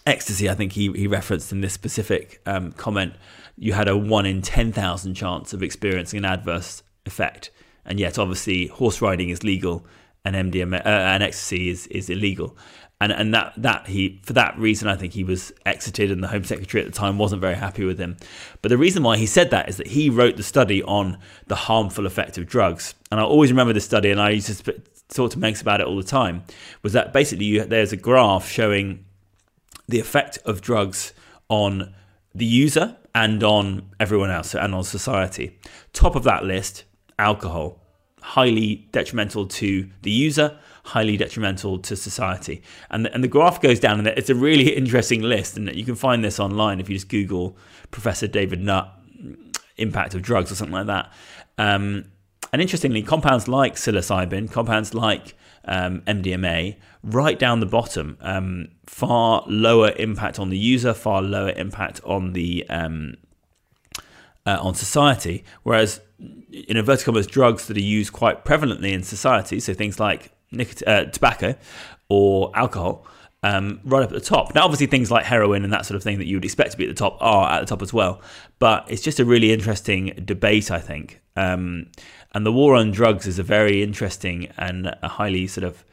ecstasy, 0.06 0.48
I 0.48 0.54
think 0.54 0.72
he, 0.72 0.92
he 0.92 1.06
referenced 1.06 1.52
in 1.52 1.60
this 1.60 1.72
specific 1.72 2.40
um, 2.46 2.72
comment, 2.72 3.14
you 3.56 3.72
had 3.72 3.88
a 3.88 3.96
one 3.96 4.26
in 4.26 4.42
10,000 4.42 5.14
chance 5.14 5.52
of 5.52 5.62
experiencing 5.62 6.18
an 6.18 6.24
adverse 6.24 6.82
effect. 7.06 7.50
And 7.84 7.98
yet, 7.98 8.18
obviously, 8.18 8.66
horse 8.68 9.00
riding 9.00 9.30
is 9.30 9.42
legal 9.42 9.86
and 10.24 10.52
MDMA 10.52 10.84
uh, 10.84 10.88
and 10.88 11.22
ecstasy 11.22 11.70
is, 11.70 11.86
is 11.88 12.10
illegal. 12.10 12.56
And, 13.02 13.12
and 13.12 13.32
that, 13.32 13.54
that 13.56 13.86
he 13.86 14.20
for 14.24 14.34
that 14.34 14.58
reason 14.58 14.86
I 14.86 14.94
think 14.94 15.14
he 15.14 15.24
was 15.24 15.52
exited 15.64 16.10
and 16.10 16.22
the 16.22 16.28
Home 16.28 16.44
Secretary 16.44 16.84
at 16.84 16.92
the 16.92 16.96
time 16.96 17.16
wasn't 17.16 17.40
very 17.40 17.54
happy 17.54 17.84
with 17.84 17.98
him. 17.98 18.18
But 18.60 18.68
the 18.68 18.76
reason 18.76 19.02
why 19.02 19.16
he 19.16 19.24
said 19.24 19.50
that 19.50 19.70
is 19.70 19.78
that 19.78 19.86
he 19.86 20.10
wrote 20.10 20.36
the 20.36 20.42
study 20.42 20.82
on 20.82 21.18
the 21.46 21.54
harmful 21.54 22.04
effect 22.04 22.36
of 22.36 22.46
drugs. 22.46 22.94
And 23.10 23.18
I 23.18 23.24
always 23.24 23.50
remember 23.50 23.72
this 23.72 23.86
study 23.86 24.10
and 24.10 24.20
I 24.20 24.30
used 24.30 24.64
to 24.64 24.82
talk 25.08 25.30
to 25.30 25.38
Megs 25.38 25.62
about 25.62 25.80
it 25.80 25.86
all 25.86 25.96
the 25.96 26.02
time, 26.02 26.44
was 26.82 26.92
that 26.92 27.12
basically 27.12 27.46
you, 27.46 27.64
there's 27.64 27.92
a 27.92 27.96
graph 27.96 28.48
showing 28.48 29.04
the 29.88 29.98
effect 29.98 30.38
of 30.44 30.60
drugs 30.60 31.14
on 31.48 31.94
the 32.34 32.44
user 32.44 32.96
and 33.14 33.42
on 33.42 33.90
everyone 33.98 34.30
else 34.30 34.54
and 34.54 34.74
on 34.74 34.84
society. 34.84 35.58
Top 35.92 36.14
of 36.14 36.22
that 36.24 36.44
list, 36.44 36.84
alcohol, 37.18 37.80
highly 38.22 38.88
detrimental 38.92 39.46
to 39.46 39.90
the 40.02 40.10
user, 40.10 40.58
highly 40.90 41.16
detrimental 41.16 41.78
to 41.78 41.94
society. 41.94 42.62
And 42.90 43.04
the, 43.04 43.14
and 43.14 43.22
the 43.22 43.28
graph 43.28 43.60
goes 43.60 43.78
down, 43.78 43.98
and 44.00 44.08
it's 44.08 44.30
a 44.30 44.34
really 44.34 44.76
interesting 44.76 45.22
list. 45.22 45.56
And 45.56 45.72
you 45.74 45.84
can 45.84 45.94
find 45.94 46.24
this 46.24 46.40
online 46.40 46.80
if 46.80 46.88
you 46.88 46.96
just 46.96 47.08
Google 47.08 47.56
Professor 47.90 48.26
David 48.26 48.60
Nutt 48.60 48.92
impact 49.76 50.14
of 50.14 50.22
drugs 50.22 50.50
or 50.50 50.56
something 50.56 50.74
like 50.74 50.86
that. 50.86 51.12
Um, 51.58 52.06
and 52.52 52.60
interestingly, 52.60 53.02
compounds 53.02 53.46
like 53.46 53.76
psilocybin, 53.76 54.50
compounds 54.50 54.92
like 54.92 55.36
um, 55.64 56.00
MDMA, 56.02 56.76
right 57.04 57.38
down 57.38 57.60
the 57.60 57.66
bottom, 57.66 58.18
um, 58.20 58.68
far 58.86 59.44
lower 59.46 59.92
impact 59.96 60.40
on 60.40 60.50
the 60.50 60.58
user, 60.58 60.92
far 60.92 61.22
lower 61.22 61.52
impact 61.52 62.00
on 62.04 62.32
the 62.32 62.68
um, 62.68 63.14
uh, 64.44 64.58
on 64.60 64.74
society. 64.74 65.44
Whereas 65.62 66.00
in 66.18 66.76
inverted 66.76 67.04
commas, 67.04 67.28
drugs 67.28 67.68
that 67.68 67.76
are 67.76 67.80
used 67.80 68.12
quite 68.12 68.44
prevalently 68.44 68.92
in 68.92 69.04
society, 69.04 69.60
so 69.60 69.72
things 69.72 70.00
like 70.00 70.32
nicot- 70.52 70.82
uh, 70.86 71.04
tobacco 71.06 71.54
or 72.08 72.50
alcohol, 72.54 73.06
um, 73.42 73.80
right 73.84 74.02
up 74.02 74.10
at 74.10 74.14
the 74.14 74.20
top. 74.20 74.54
Now, 74.54 74.64
obviously, 74.64 74.86
things 74.86 75.10
like 75.10 75.24
heroin 75.24 75.64
and 75.64 75.72
that 75.72 75.86
sort 75.86 75.96
of 75.96 76.02
thing 76.02 76.18
that 76.18 76.26
you 76.26 76.36
would 76.36 76.44
expect 76.44 76.72
to 76.72 76.76
be 76.76 76.84
at 76.84 76.90
the 76.90 76.94
top 76.94 77.16
are 77.20 77.50
at 77.50 77.60
the 77.60 77.66
top 77.66 77.82
as 77.82 77.92
well. 77.92 78.20
But 78.58 78.90
it's 78.90 79.02
just 79.02 79.20
a 79.20 79.24
really 79.24 79.52
interesting 79.52 80.22
debate, 80.24 80.70
I 80.70 80.78
think. 80.78 81.20
Um, 81.36 81.86
and 82.32 82.44
the 82.44 82.52
war 82.52 82.74
on 82.74 82.90
drugs 82.90 83.26
is 83.26 83.38
a 83.38 83.42
very 83.42 83.82
interesting 83.82 84.48
and 84.58 84.94
a 85.02 85.08
highly 85.08 85.46
sort 85.46 85.64
of 85.64 85.84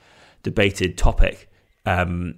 debated 0.43 0.97
topic 0.97 1.49
um, 1.85 2.35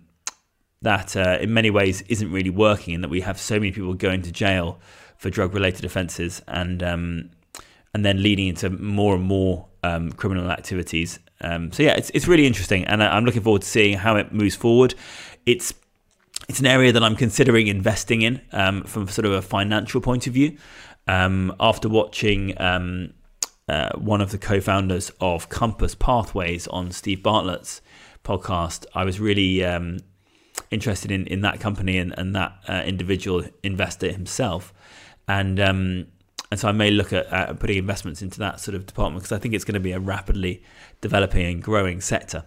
that, 0.82 1.16
uh, 1.16 1.38
in 1.42 1.54
many 1.54 1.70
ways, 1.70 2.02
isn't 2.04 2.32
really 2.32 2.50
working, 2.50 2.94
and 2.94 3.04
that 3.04 3.10
we 3.10 3.22
have 3.22 3.40
so 3.40 3.56
many 3.56 3.72
people 3.72 3.94
going 3.94 4.22
to 4.22 4.32
jail 4.32 4.80
for 5.18 5.30
drug-related 5.30 5.84
offences 5.84 6.42
and 6.48 6.82
um, 6.82 7.30
and 7.94 8.06
then 8.06 8.22
leading 8.24 8.48
into 8.48 8.70
more 8.70 9.16
and 9.16 9.24
more 9.24 9.68
um, 9.84 10.12
criminal 10.12 10.52
activities. 10.52 11.20
Um, 11.42 11.72
so 11.72 11.84
yeah, 11.84 11.94
it's 11.94 12.10
it's 12.14 12.28
really 12.28 12.46
interesting, 12.46 12.86
and 12.86 13.02
I'm 13.02 13.26
looking 13.26 13.42
forward 13.42 13.62
to 13.62 13.68
seeing 13.68 13.98
how 13.98 14.16
it 14.18 14.34
moves 14.34 14.56
forward. 14.56 14.96
It's 15.46 15.74
it's 16.48 16.60
an 16.60 16.66
area 16.66 16.92
that 16.92 17.04
I'm 17.04 17.16
considering 17.16 17.68
investing 17.68 18.22
in 18.22 18.42
um, 18.52 18.84
from 18.84 19.08
sort 19.08 19.26
of 19.26 19.34
a 19.34 19.42
financial 19.42 20.02
point 20.02 20.28
of 20.28 20.34
view. 20.34 20.58
Um, 21.08 21.56
after 21.60 21.90
watching 21.90 22.60
um, 22.62 23.14
uh, 23.68 23.90
one 23.98 24.22
of 24.22 24.32
the 24.32 24.38
co-founders 24.38 25.12
of 25.20 25.50
Compass 25.50 25.96
Pathways 25.96 26.68
on 26.68 26.92
Steve 26.92 27.24
Bartlett's 27.24 27.82
podcast, 28.24 28.86
I 28.94 29.06
was 29.06 29.20
really 29.20 29.64
um, 29.64 30.00
interested 30.72 31.12
in, 31.12 31.26
in 31.28 31.42
that 31.42 31.60
company 31.60 31.98
and, 31.98 32.14
and 32.18 32.36
that 32.36 32.54
uh, 32.68 32.84
individual 32.86 33.44
investor 33.64 34.12
himself, 34.12 34.74
and 35.28 35.60
and 36.52 36.60
so 36.60 36.68
I 36.68 36.72
may 36.72 36.90
look 36.92 37.14
at, 37.14 37.28
at 37.28 37.60
putting 37.60 37.78
investments 37.78 38.22
into 38.22 38.40
that 38.40 38.60
sort 38.60 38.76
of 38.76 38.86
department 38.86 39.24
because 39.24 39.36
I 39.36 39.40
think 39.40 39.54
it's 39.54 39.66
going 39.66 39.76
to 39.76 39.80
be 39.80 39.92
a 39.92 40.00
rapidly 40.00 40.64
developing 41.02 41.46
and 41.46 41.64
growing 41.64 42.02
sector. 42.02 42.46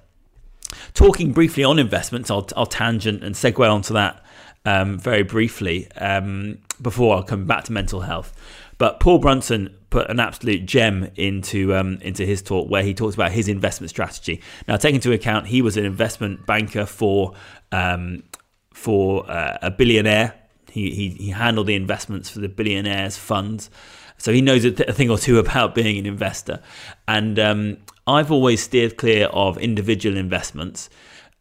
Talking 0.95 1.33
briefly 1.33 1.65
on 1.65 1.79
investments, 1.79 2.31
I'll, 2.31 2.49
I'll 2.57 2.67
tangent 2.67 3.23
and 3.23 3.35
segue 3.35 3.71
onto 3.71 3.95
that 3.95 4.25
um, 4.65 4.99
very 4.99 5.23
briefly 5.23 5.91
um, 5.93 6.59
before 6.81 7.17
I'll 7.17 7.23
come 7.23 7.47
back 7.47 7.65
to 7.65 7.73
mental 7.73 8.01
health. 8.01 8.33
But 8.79 9.01
Paul 9.01 9.19
Brunson 9.19 9.77
put 9.91 10.11
an 10.11 10.19
absolute 10.19 10.67
gem 10.67 11.11
into 11.17 11.75
um, 11.75 11.99
into 12.01 12.25
his 12.25 12.43
talk 12.43 12.69
where 12.69 12.83
he 12.83 12.95
talks 12.95 13.15
about 13.15 13.31
his 13.31 13.47
investment 13.47 13.91
strategy. 13.91 14.41
Now, 14.67 14.77
taking 14.77 14.97
into 14.97 15.13
account 15.13 15.47
he 15.47 15.63
was 15.63 15.77
an 15.77 15.85
investment 15.85 16.47
banker 16.47 16.87
for 16.87 17.35
um, 17.71 18.25
for 18.73 19.31
uh, 19.31 19.59
a 19.63 19.71
billionaire 19.71 20.35
he, 20.73 21.11
he, 21.11 21.31
handled 21.31 21.67
the 21.67 21.75
investments 21.75 22.31
for 22.31 22.41
the 22.41 22.49
billionaires' 22.49 23.17
funds. 23.17 23.69
So 24.17 24.33
he 24.33 24.41
knows 24.41 24.65
a, 24.65 24.71
th- 24.71 24.89
a 24.89 24.93
thing 24.93 25.11
or 25.11 25.19
two 25.19 25.39
about 25.39 25.75
being 25.75 25.99
an 25.99 26.07
investor. 26.07 26.61
And 27.07 27.39
um, 27.39 27.77
I've 28.07 28.33
always 28.33 28.63
steered 28.63 28.97
clear 28.97 29.27
of 29.27 29.59
individual 29.59 30.17
investments. 30.17 30.89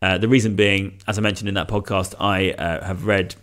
Uh, 0.01 0.17
the 0.17 0.27
reason 0.27 0.55
being, 0.55 0.99
as 1.07 1.17
I 1.17 1.21
mentioned 1.21 1.47
in 1.47 1.55
that 1.55 1.67
podcast, 1.67 2.13
I 2.19 2.51
uh, 2.51 2.85
have 2.85 3.05
read 3.05 3.35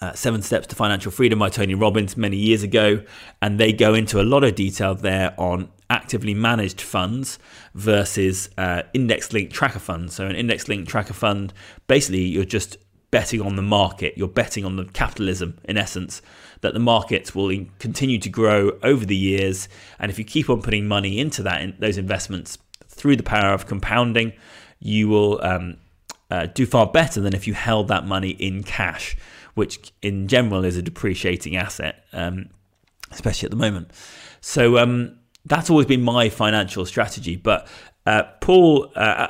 uh, 0.00 0.12
Seven 0.12 0.42
Steps 0.42 0.66
to 0.68 0.76
Financial 0.76 1.12
Freedom 1.12 1.38
by 1.38 1.50
Tony 1.50 1.74
Robbins 1.74 2.16
many 2.16 2.36
years 2.36 2.62
ago, 2.62 3.02
and 3.40 3.60
they 3.60 3.72
go 3.72 3.94
into 3.94 4.20
a 4.20 4.24
lot 4.24 4.44
of 4.44 4.54
detail 4.54 4.94
there 4.94 5.34
on 5.38 5.68
actively 5.88 6.34
managed 6.34 6.80
funds 6.80 7.38
versus 7.74 8.50
uh, 8.58 8.82
index 8.92 9.32
linked 9.32 9.52
tracker 9.52 9.78
funds. 9.78 10.14
So, 10.14 10.26
an 10.26 10.34
index 10.34 10.68
linked 10.68 10.88
tracker 10.88 11.14
fund, 11.14 11.52
basically, 11.86 12.22
you're 12.22 12.44
just 12.44 12.76
betting 13.10 13.40
on 13.40 13.56
the 13.56 13.62
market. 13.62 14.14
You're 14.16 14.28
betting 14.28 14.64
on 14.64 14.76
the 14.76 14.84
capitalism, 14.84 15.58
in 15.64 15.76
essence, 15.76 16.22
that 16.60 16.74
the 16.74 16.80
markets 16.80 17.34
will 17.34 17.66
continue 17.78 18.18
to 18.18 18.28
grow 18.28 18.78
over 18.82 19.04
the 19.04 19.16
years. 19.16 19.68
And 19.98 20.10
if 20.10 20.18
you 20.18 20.24
keep 20.24 20.50
on 20.50 20.62
putting 20.62 20.86
money 20.86 21.18
into 21.18 21.42
that, 21.42 21.62
in 21.62 21.76
those 21.78 21.98
investments 21.98 22.58
through 22.88 23.16
the 23.16 23.22
power 23.22 23.52
of 23.52 23.66
compounding, 23.66 24.32
you 24.80 25.08
will 25.08 25.42
um, 25.44 25.76
uh, 26.30 26.46
do 26.46 26.66
far 26.66 26.86
better 26.86 27.20
than 27.20 27.34
if 27.34 27.46
you 27.46 27.54
held 27.54 27.88
that 27.88 28.06
money 28.06 28.30
in 28.30 28.62
cash, 28.62 29.16
which 29.54 29.92
in 30.02 30.28
general 30.28 30.64
is 30.64 30.76
a 30.76 30.82
depreciating 30.82 31.56
asset, 31.56 32.04
um, 32.12 32.46
especially 33.12 33.46
at 33.46 33.50
the 33.50 33.56
moment. 33.56 33.90
So 34.40 34.78
um, 34.78 35.18
that's 35.44 35.70
always 35.70 35.86
been 35.86 36.02
my 36.02 36.28
financial 36.28 36.84
strategy. 36.84 37.36
But 37.36 37.66
uh, 38.04 38.24
Paul 38.40 38.92
uh, 38.94 39.28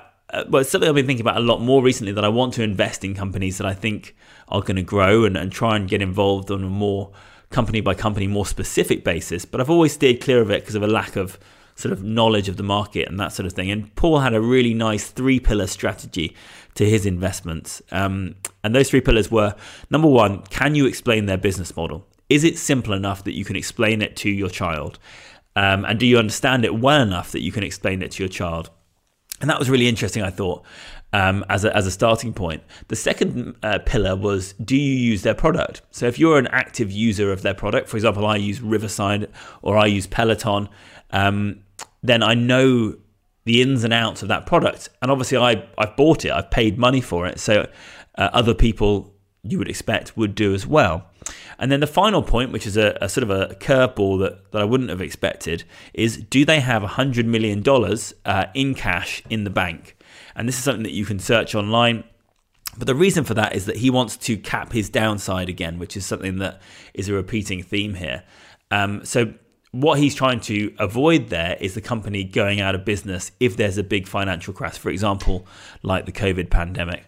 well, 0.49 0.62
it's 0.62 0.71
something 0.71 0.89
I've 0.89 0.95
been 0.95 1.07
thinking 1.07 1.25
about 1.25 1.37
a 1.37 1.41
lot 1.45 1.61
more 1.61 1.83
recently 1.83 2.12
that 2.12 2.25
I 2.25 2.29
want 2.29 2.55
to 2.55 2.62
invest 2.62 3.05
in 3.05 3.15
companies 3.15 3.59
that 3.59 3.67
I 3.67 3.75
think 3.75 4.15
are 4.49 4.61
going 4.61 4.77
to 4.77 4.83
grow 4.83 5.25
and, 5.25 5.37
and 5.37 5.53
try 5.53 5.77
and 5.77 5.89
get 5.89 6.03
involved 6.03 6.51
on 6.51 6.65
a 6.65 6.69
more 6.69 7.12
company 7.51 7.81
by 7.81 7.95
company, 7.95 8.27
more 8.27 8.47
specific 8.47 9.05
basis. 9.05 9.45
But 9.45 9.61
I've 9.61 9.71
always 9.71 9.93
steered 9.93 10.21
clear 10.21 10.41
of 10.41 10.51
it 10.51 10.62
because 10.62 10.75
of 10.75 10.83
a 10.83 10.89
lack 10.89 11.17
of 11.17 11.39
sort 11.77 11.93
of 11.93 12.03
knowledge 12.03 12.49
of 12.49 12.57
the 12.57 12.62
market 12.62 13.09
and 13.09 13.21
that 13.21 13.33
sort 13.33 13.47
of 13.47 13.53
thing. 13.53 13.71
And 13.71 13.95
Paul 13.95 14.21
had 14.21 14.35
a 14.35 14.41
really 14.41 14.75
nice 14.75 15.11
three 15.11 15.39
pillar 15.39 15.67
strategy 15.67 16.35
to 16.75 16.89
his 16.89 17.07
investments. 17.07 17.83
Um, 17.93 18.35
and 18.65 18.75
those 18.75 18.91
three 18.91 19.01
pillars 19.01 19.31
were 19.31 19.55
number 19.91 20.09
one, 20.09 20.43
can 20.45 20.75
you 20.75 20.87
explain 20.87 21.27
their 21.27 21.37
business 21.37 21.77
model? 21.77 22.07
Is 22.29 22.45
it 22.45 22.59
simple 22.59 22.95
enough 22.95 23.25
that 23.25 23.35
you 23.35 23.45
can 23.45 23.57
explain 23.57 24.03
it 24.03 24.17
to 24.17 24.31
your 24.31 24.51
child? 24.51 24.99
Um, 25.55 25.85
and 25.85 26.01
do 26.01 26.07
you 26.07 26.19
understand 26.19 26.65
it 26.65 26.75
well 26.75 27.01
enough 27.01 27.33
that 27.33 27.41
you 27.41 27.53
can 27.53 27.62
explain 27.62 28.03
it 28.03 28.11
to 28.12 28.23
your 28.23 28.29
child? 28.29 28.71
And 29.40 29.51
that 29.51 29.59
was 29.59 29.68
really 29.68 29.88
interesting, 29.88 30.22
I 30.22 30.31
thought, 30.31 30.64
um, 31.12 31.44
as, 31.49 31.64
a, 31.64 31.77
as 31.77 31.87
a 31.87 31.90
starting 31.90 32.33
point. 32.33 32.62
The 32.88 32.96
second 32.96 33.57
uh, 33.62 33.79
pillar 33.85 34.16
was 34.16 34.55
do 34.55 34.77
you 34.77 34.94
use 34.96 35.22
their 35.22 35.35
product? 35.35 35.83
So 35.90 36.07
if 36.07 36.18
you're 36.18 36.38
an 36.38 36.46
active 36.49 36.90
user 36.90 37.33
of 37.33 37.42
their 37.42 37.55
product, 37.55 37.88
for 37.88 37.96
example, 37.96 38.27
I 38.27 38.37
use 38.37 38.61
Riverside 38.61 39.31
or 39.62 39.77
I 39.77 39.87
use 39.87 40.07
Peloton, 40.07 40.68
um, 41.11 41.61
then 42.03 42.22
I 42.22 42.35
know 42.35 42.96
the 43.44 43.62
ins 43.62 43.85
and 43.85 43.92
outs 43.92 44.22
of 44.22 44.29
that 44.29 44.46
product. 44.46 44.88
And 45.03 45.11
obviously, 45.11 45.38
I, 45.38 45.64
I've 45.79 45.96
bought 45.96 46.25
it, 46.25 46.33
I've 46.33 46.51
paid 46.51 46.79
money 46.79 47.01
for 47.01 47.27
it. 47.27 47.38
So 47.38 47.68
uh, 48.16 48.31
other 48.33 48.55
people 48.55 49.14
you 49.42 49.59
would 49.59 49.68
expect 49.68 50.16
would 50.16 50.35
do 50.35 50.55
as 50.55 50.66
well. 50.66 51.09
And 51.59 51.73
then 51.73 51.81
the 51.81 51.87
final 51.87 52.23
point, 52.23 52.53
which 52.53 52.67
is 52.67 52.77
a, 52.77 52.97
a 53.01 53.09
sort 53.09 53.23
of 53.23 53.31
a 53.31 53.55
curveball 53.57 54.21
that, 54.21 54.53
that 54.53 54.61
I 54.61 54.65
wouldn't 54.65 54.91
have 54.91 55.01
expected, 55.01 55.65
is 55.95 56.19
do 56.19 56.45
they 56.45 56.61
have 56.61 56.83
$100 56.83 57.25
million 57.25 57.65
uh, 58.25 58.47
in 58.55 58.75
cash 58.75 59.23
in 59.31 59.45
the 59.45 59.51
bank? 59.51 59.97
And 60.35 60.47
this 60.47 60.59
is 60.59 60.65
something 60.65 60.83
that 60.83 60.93
you 60.93 61.05
can 61.05 61.19
search 61.19 61.55
online. 61.55 62.05
But 62.79 62.87
the 62.87 62.95
reason 62.95 63.25
for 63.25 63.35
that 63.35 63.55
is 63.55 63.65
that 63.67 63.77
he 63.77 63.89
wants 63.89 64.17
to 64.19 64.37
cap 64.37 64.73
his 64.73 64.91
downside 64.91 65.49
again, 65.49 65.79
which 65.79 65.97
is 65.97 66.05
something 66.05 66.39
that 66.39 66.61
is 66.93 67.09
a 67.09 67.15
repeating 67.15 67.62
theme 67.62 67.95
here. 67.95 68.23
Um, 68.71 69.05
so 69.05 69.33
what 69.71 69.99
he's 69.99 70.15
trying 70.15 70.41
to 70.41 70.75
avoid 70.79 71.29
there 71.29 71.57
is 71.61 71.75
the 71.75 71.81
company 71.81 72.25
going 72.25 72.61
out 72.61 72.75
of 72.75 72.85
business 72.85 73.33
if 73.41 73.57
there's 73.57 73.79
a 73.79 73.83
big 73.83 74.07
financial 74.07 74.53
crash, 74.53 74.79
for 74.79 74.91
example, 74.91 75.47
like 75.83 76.07
the 76.07 76.12
COVID 76.12 76.51
pandemic. 76.51 77.05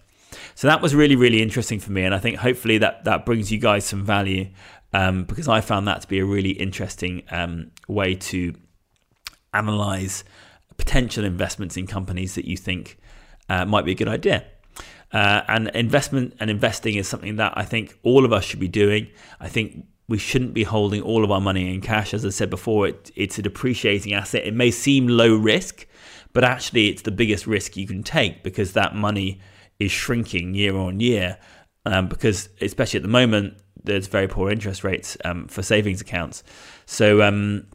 So 0.58 0.66
that 0.66 0.82
was 0.82 0.92
really, 0.92 1.14
really 1.14 1.40
interesting 1.40 1.78
for 1.78 1.92
me. 1.92 2.02
And 2.02 2.12
I 2.12 2.18
think 2.18 2.38
hopefully 2.38 2.78
that, 2.78 3.04
that 3.04 3.24
brings 3.24 3.52
you 3.52 3.60
guys 3.60 3.84
some 3.84 4.04
value 4.04 4.48
um, 4.92 5.22
because 5.22 5.46
I 5.46 5.60
found 5.60 5.86
that 5.86 6.00
to 6.00 6.08
be 6.08 6.18
a 6.18 6.24
really 6.24 6.50
interesting 6.50 7.22
um, 7.30 7.70
way 7.86 8.16
to 8.16 8.52
analyze 9.54 10.24
potential 10.76 11.24
investments 11.24 11.76
in 11.76 11.86
companies 11.86 12.34
that 12.34 12.44
you 12.44 12.56
think 12.56 12.98
uh, 13.48 13.66
might 13.66 13.84
be 13.84 13.92
a 13.92 13.94
good 13.94 14.08
idea. 14.08 14.46
Uh, 15.12 15.42
and 15.46 15.68
investment 15.76 16.34
and 16.40 16.50
investing 16.50 16.96
is 16.96 17.06
something 17.06 17.36
that 17.36 17.52
I 17.54 17.64
think 17.64 17.96
all 18.02 18.24
of 18.24 18.32
us 18.32 18.44
should 18.44 18.58
be 18.58 18.66
doing. 18.66 19.06
I 19.38 19.46
think 19.46 19.86
we 20.08 20.18
shouldn't 20.18 20.54
be 20.54 20.64
holding 20.64 21.02
all 21.02 21.22
of 21.22 21.30
our 21.30 21.40
money 21.40 21.72
in 21.72 21.80
cash. 21.80 22.12
As 22.12 22.26
I 22.26 22.30
said 22.30 22.50
before, 22.50 22.88
it, 22.88 23.12
it's 23.14 23.38
a 23.38 23.42
depreciating 23.42 24.12
asset. 24.12 24.44
It 24.44 24.54
may 24.54 24.72
seem 24.72 25.06
low 25.06 25.36
risk, 25.36 25.86
but 26.32 26.42
actually, 26.42 26.88
it's 26.88 27.02
the 27.02 27.12
biggest 27.12 27.46
risk 27.46 27.76
you 27.76 27.86
can 27.86 28.02
take 28.02 28.42
because 28.42 28.72
that 28.72 28.96
money 28.96 29.40
is 29.78 29.92
shrinking 29.92 30.54
year 30.54 30.76
on 30.76 31.00
year 31.00 31.38
um, 31.86 32.08
because, 32.08 32.48
especially 32.60 32.98
at 32.98 33.02
the 33.02 33.08
moment, 33.08 33.54
there's 33.82 34.06
very 34.06 34.28
poor 34.28 34.50
interest 34.50 34.84
rates 34.84 35.16
um, 35.24 35.46
for 35.48 35.62
savings 35.62 36.00
accounts. 36.00 36.42
So, 36.86 37.22
um, 37.22 37.66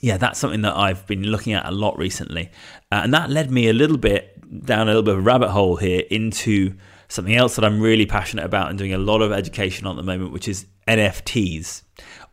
yeah, 0.00 0.16
that's 0.16 0.38
something 0.38 0.62
that 0.62 0.76
I've 0.76 1.06
been 1.06 1.24
looking 1.24 1.54
at 1.54 1.66
a 1.66 1.70
lot 1.70 1.98
recently. 1.98 2.50
Uh, 2.92 3.00
and 3.04 3.14
that 3.14 3.30
led 3.30 3.50
me 3.50 3.68
a 3.68 3.72
little 3.72 3.96
bit 3.96 4.34
down 4.64 4.82
a 4.82 4.90
little 4.90 5.02
bit 5.02 5.14
of 5.14 5.20
a 5.20 5.22
rabbit 5.22 5.50
hole 5.50 5.76
here 5.76 6.02
into 6.10 6.74
something 7.08 7.34
else 7.34 7.56
that 7.56 7.64
I'm 7.64 7.80
really 7.80 8.06
passionate 8.06 8.44
about 8.44 8.68
and 8.68 8.78
doing 8.78 8.92
a 8.92 8.98
lot 8.98 9.22
of 9.22 9.32
education 9.32 9.86
on 9.86 9.98
at 9.98 10.04
the 10.04 10.10
moment, 10.10 10.32
which 10.32 10.48
is 10.48 10.66
NFTs 10.86 11.82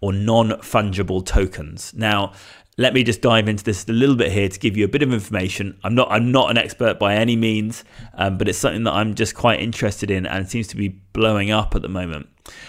or 0.01 0.13
non 0.13 0.51
fungible 0.61 1.25
tokens. 1.25 1.93
Now, 1.93 2.34
let 2.78 2.93
me 2.93 3.03
just 3.03 3.21
dive 3.21 3.47
into 3.47 3.63
this 3.63 3.88
a 3.88 3.93
little 3.93 4.15
bit 4.15 4.32
here 4.32 4.49
to 4.49 4.59
give 4.59 4.76
you 4.76 4.84
a 4.84 4.88
bit 4.88 5.01
of 5.01 5.13
information. 5.13 5.80
I'm 5.84 5.95
not 5.95 6.11
I'm 6.11 6.32
not 6.32 6.51
an 6.51 6.57
expert 6.57 6.99
by 6.99 7.15
any 7.15 7.36
means, 7.36 7.84
um, 8.15 8.38
but 8.38 8.49
it's 8.49 8.57
something 8.57 8.84
that 8.84 8.93
I'm 8.93 9.15
just 9.15 9.36
quite 9.36 9.61
interested 9.61 10.11
in 10.11 10.26
and 10.26 10.49
seems 10.49 10.67
to 10.67 10.76
be 10.76 10.89
blowing 10.89 11.51
up 11.51 11.76
at 11.76 11.82
the 11.82 11.89
moment. 11.89 12.28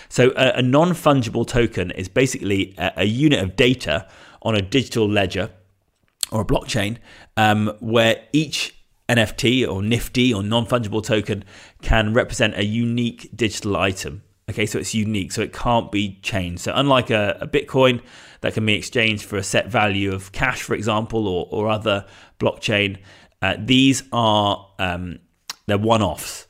So 0.08 0.32
a, 0.36 0.58
a 0.58 0.62
non 0.62 0.90
fungible 0.90 1.46
token 1.46 1.90
is 1.90 2.08
basically 2.08 2.74
a, 2.78 2.92
a, 2.98 3.04
unit 3.04 3.42
of 3.42 3.56
data 3.56 4.08
on 4.42 4.54
a 4.54 4.62
digital 4.62 5.08
ledger 5.08 5.50
or 6.30 6.42
a 6.42 6.44
blockchain 6.44 6.98
um, 7.36 7.76
where 7.80 8.22
each 8.32 8.76
NFT 9.08 9.68
or 9.68 9.82
Nifty 9.82 10.32
or 10.32 10.42
non 10.42 10.66
fungible 10.66 11.04
token 11.04 11.44
can 11.82 12.12
represent 12.12 12.56
a 12.56 12.64
unique 12.64 13.30
digital 13.34 13.76
item. 13.76 14.22
Okay, 14.48 14.66
so 14.66 14.78
it's 14.78 14.94
unique, 14.94 15.32
so 15.32 15.42
it 15.42 15.52
can't 15.52 15.90
be 15.90 16.20
changed. 16.22 16.62
So 16.62 16.72
unlike 16.74 17.10
a, 17.10 17.36
a 17.40 17.48
Bitcoin 17.48 18.00
that 18.40 18.54
can 18.54 18.64
be 18.64 18.74
exchanged 18.74 19.24
for 19.24 19.36
a 19.36 19.42
set 19.42 19.68
value 19.68 20.12
of 20.12 20.30
cash, 20.32 20.62
for 20.62 20.74
example, 20.74 21.26
or, 21.26 21.48
or 21.50 21.68
other 21.68 22.06
blockchain. 22.38 22.98
Uh, 23.42 23.56
these 23.58 24.04
are 24.12 24.68
um, 24.78 25.18
they're 25.66 25.78
one-offs. 25.78 26.46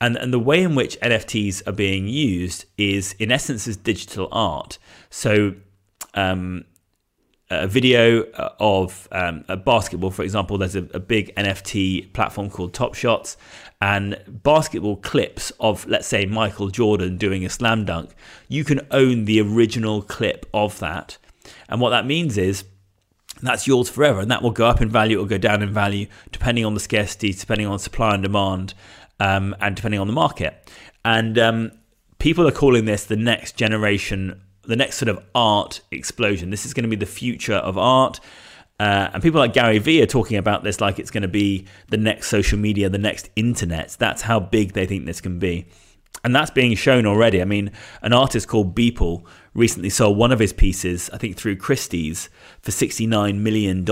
And, 0.00 0.16
and 0.16 0.32
the 0.32 0.38
way 0.38 0.62
in 0.62 0.74
which 0.74 0.98
NFTs 1.00 1.66
are 1.66 1.72
being 1.72 2.06
used 2.08 2.66
is, 2.76 3.14
in 3.18 3.32
essence, 3.32 3.66
as 3.66 3.76
digital 3.76 4.28
art. 4.30 4.78
So, 5.08 5.54
um, 6.14 6.64
a 7.48 7.68
video 7.68 8.24
uh, 8.32 8.50
of 8.58 9.06
um, 9.12 9.44
a 9.48 9.56
basketball, 9.56 10.10
for 10.10 10.24
example, 10.24 10.58
there's 10.58 10.74
a, 10.74 10.82
a, 10.92 10.98
big 10.98 11.34
NFT 11.36 12.12
platform 12.12 12.50
called 12.50 12.74
Top 12.74 12.94
Shots, 12.94 13.36
and 13.80 14.18
basketball 14.26 14.96
clips 14.96 15.52
of, 15.60 15.86
let's 15.86 16.06
say, 16.06 16.24
Michael 16.24 16.68
Jordan 16.68 17.18
doing 17.18 17.44
a 17.44 17.50
slam 17.50 17.84
dunk. 17.84 18.10
You 18.48 18.64
can 18.64 18.80
own 18.90 19.26
the 19.26 19.40
original 19.40 20.02
clip 20.02 20.46
of 20.54 20.78
that. 20.78 21.18
And 21.68 21.80
what 21.80 21.90
that 21.90 22.06
means 22.06 22.38
is 22.38 22.64
that's 23.42 23.66
yours 23.66 23.90
forever, 23.90 24.20
and 24.20 24.30
that 24.30 24.42
will 24.42 24.50
go 24.50 24.66
up 24.66 24.80
in 24.80 24.88
value, 24.88 25.18
will 25.18 25.26
go 25.26 25.38
down 25.38 25.62
in 25.62 25.72
value, 25.72 26.06
depending 26.32 26.64
on 26.64 26.74
the 26.74 26.80
scarcity, 26.80 27.32
depending 27.32 27.66
on 27.66 27.78
supply 27.78 28.14
and 28.14 28.22
demand, 28.22 28.72
um, 29.20 29.54
and 29.60 29.76
depending 29.76 30.00
on 30.00 30.06
the 30.06 30.12
market. 30.12 30.70
And 31.04 31.38
um, 31.38 31.72
people 32.18 32.48
are 32.48 32.52
calling 32.52 32.86
this 32.86 33.04
the 33.04 33.16
next 33.16 33.56
generation 33.56 34.40
the 34.66 34.76
next 34.76 34.96
sort 34.96 35.08
of 35.08 35.24
art 35.34 35.80
explosion. 35.90 36.50
This 36.50 36.66
is 36.66 36.74
going 36.74 36.82
to 36.82 36.88
be 36.88 36.96
the 36.96 37.06
future 37.06 37.54
of 37.54 37.78
art. 37.78 38.20
Uh, 38.78 39.08
and 39.14 39.22
people 39.22 39.40
like 39.40 39.54
Gary 39.54 39.78
Vee 39.78 40.02
are 40.02 40.06
talking 40.06 40.36
about 40.36 40.62
this 40.62 40.80
like 40.80 40.98
it's 40.98 41.10
going 41.10 41.22
to 41.22 41.28
be 41.28 41.66
the 41.88 41.96
next 41.96 42.28
social 42.28 42.58
media, 42.58 42.88
the 42.88 42.98
next 42.98 43.30
internet. 43.34 43.96
That's 43.98 44.22
how 44.22 44.38
big 44.38 44.72
they 44.72 44.86
think 44.86 45.06
this 45.06 45.20
can 45.20 45.38
be. 45.38 45.66
And 46.24 46.34
that's 46.34 46.50
being 46.50 46.74
shown 46.74 47.06
already. 47.06 47.40
I 47.40 47.44
mean, 47.44 47.70
an 48.02 48.12
artist 48.12 48.48
called 48.48 48.74
Beeple 48.74 49.24
recently 49.54 49.90
sold 49.90 50.18
one 50.18 50.32
of 50.32 50.38
his 50.38 50.52
pieces, 50.52 51.08
I 51.10 51.18
think 51.18 51.36
through 51.36 51.56
Christie's, 51.56 52.28
for 52.62 52.70
$69 52.72 53.38
million. 53.38 53.86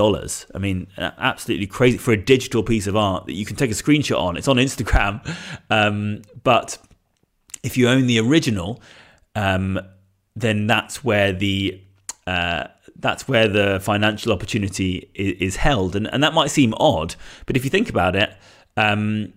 I 0.53 0.57
mean, 0.57 0.87
absolutely 0.97 1.67
crazy 1.67 1.97
for 1.97 2.11
a 2.11 2.17
digital 2.17 2.61
piece 2.61 2.87
of 2.87 2.95
art 2.95 3.25
that 3.25 3.33
you 3.33 3.45
can 3.45 3.55
take 3.55 3.71
a 3.71 3.73
screenshot 3.73 4.19
on. 4.19 4.37
It's 4.37 4.47
on 4.47 4.57
Instagram. 4.57 5.21
Um, 5.69 6.21
but 6.43 6.77
if 7.63 7.75
you 7.75 7.89
own 7.89 8.05
the 8.05 8.19
original, 8.19 8.81
um, 9.33 9.79
then 10.35 10.67
that's 10.67 11.03
where 11.03 11.33
the 11.33 11.81
uh, 12.27 12.65
that's 12.97 13.27
where 13.27 13.47
the 13.47 13.79
financial 13.81 14.31
opportunity 14.31 15.09
is, 15.13 15.57
held, 15.57 15.95
and 15.95 16.07
and 16.13 16.23
that 16.23 16.33
might 16.33 16.51
seem 16.51 16.73
odd, 16.77 17.15
but 17.45 17.55
if 17.57 17.63
you 17.63 17.69
think 17.69 17.89
about 17.89 18.15
it, 18.15 18.35
um, 18.77 19.33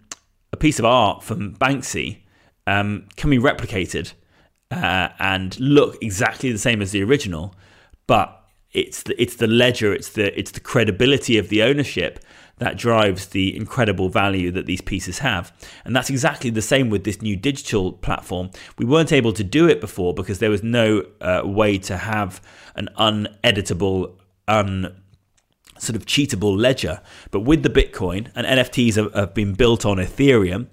a 0.53 0.57
piece 0.57 0.79
of 0.79 0.85
art 0.85 1.23
from 1.23 1.55
Banksy 1.57 2.19
um, 2.67 3.07
can 3.17 3.31
be 3.31 3.39
replicated 3.39 4.13
uh, 4.71 5.09
and 5.19 5.59
look 5.59 5.97
exactly 6.03 6.53
the 6.53 6.59
same 6.59 6.83
as 6.83 6.93
the 6.93 7.03
original, 7.03 7.55
but 8.07 8.35
it's 8.73 9.03
the 9.05 9.21
it's 9.21 9.37
the 9.37 9.47
ledger, 9.47 9.93
it's 9.93 10.11
the 10.11 10.39
it's 10.39 10.53
the 10.53 10.61
credibility 10.61 11.39
of 11.39 11.49
the 11.49 11.63
ownership 11.63 12.21
that 12.59 12.77
drives 12.77 13.27
the 13.29 13.57
incredible 13.57 14.09
value 14.09 14.51
that 14.53 14.67
these 14.67 14.81
pieces 14.81 15.21
have. 15.21 15.53
And 15.85 15.95
that's 15.95 16.11
exactly 16.11 16.51
the 16.51 16.63
same 16.63 16.91
with 16.91 17.05
this 17.05 17.23
new 17.23 17.37
digital 17.37 17.93
platform. 17.93 18.51
We 18.79 18.85
weren't 18.85 19.13
able 19.13 19.33
to 19.33 19.45
do 19.45 19.69
it 19.69 19.81
before 19.81 20.15
because 20.15 20.39
there 20.39 20.51
was 20.51 20.63
no 20.63 21.05
uh, 21.21 21.43
way 21.45 21.79
to 21.79 21.97
have 21.97 22.41
an 22.75 22.89
uneditable, 22.99 24.19
un 24.47 25.03
sort 25.79 25.97
of 25.97 26.07
cheatable 26.07 26.59
ledger. 26.59 27.01
But 27.31 27.41
with 27.41 27.63
the 27.63 27.71
Bitcoin 27.71 28.31
and 28.35 28.47
NFTs 28.47 28.97
have, 28.97 29.13
have 29.15 29.35
been 29.35 29.55
built 29.55 29.87
on 29.87 29.99
Ethereum, 29.99 30.69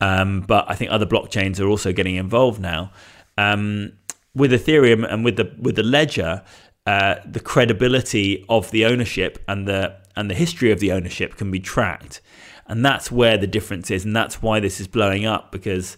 um, 0.00 0.40
but 0.42 0.64
I 0.68 0.74
think 0.74 0.90
other 0.90 1.06
blockchains 1.06 1.60
are 1.60 1.68
also 1.68 1.92
getting 1.92 2.16
involved 2.16 2.60
now. 2.60 2.92
Um, 3.38 3.92
with 4.34 4.52
Ethereum 4.52 5.10
and 5.10 5.24
with 5.24 5.36
the 5.36 5.54
with 5.58 5.76
the 5.76 5.82
ledger, 5.82 6.42
uh, 6.86 7.16
the 7.24 7.40
credibility 7.40 8.44
of 8.48 8.70
the 8.70 8.84
ownership 8.84 9.38
and 9.46 9.68
the 9.68 9.96
and 10.16 10.30
the 10.30 10.34
history 10.34 10.70
of 10.70 10.80
the 10.80 10.92
ownership 10.92 11.36
can 11.36 11.50
be 11.50 11.60
tracked. 11.60 12.20
And 12.66 12.84
that's 12.84 13.10
where 13.10 13.36
the 13.36 13.46
difference 13.46 13.90
is. 13.90 14.04
And 14.04 14.14
that's 14.14 14.40
why 14.40 14.60
this 14.60 14.80
is 14.80 14.88
blowing 14.88 15.26
up 15.26 15.52
because 15.52 15.96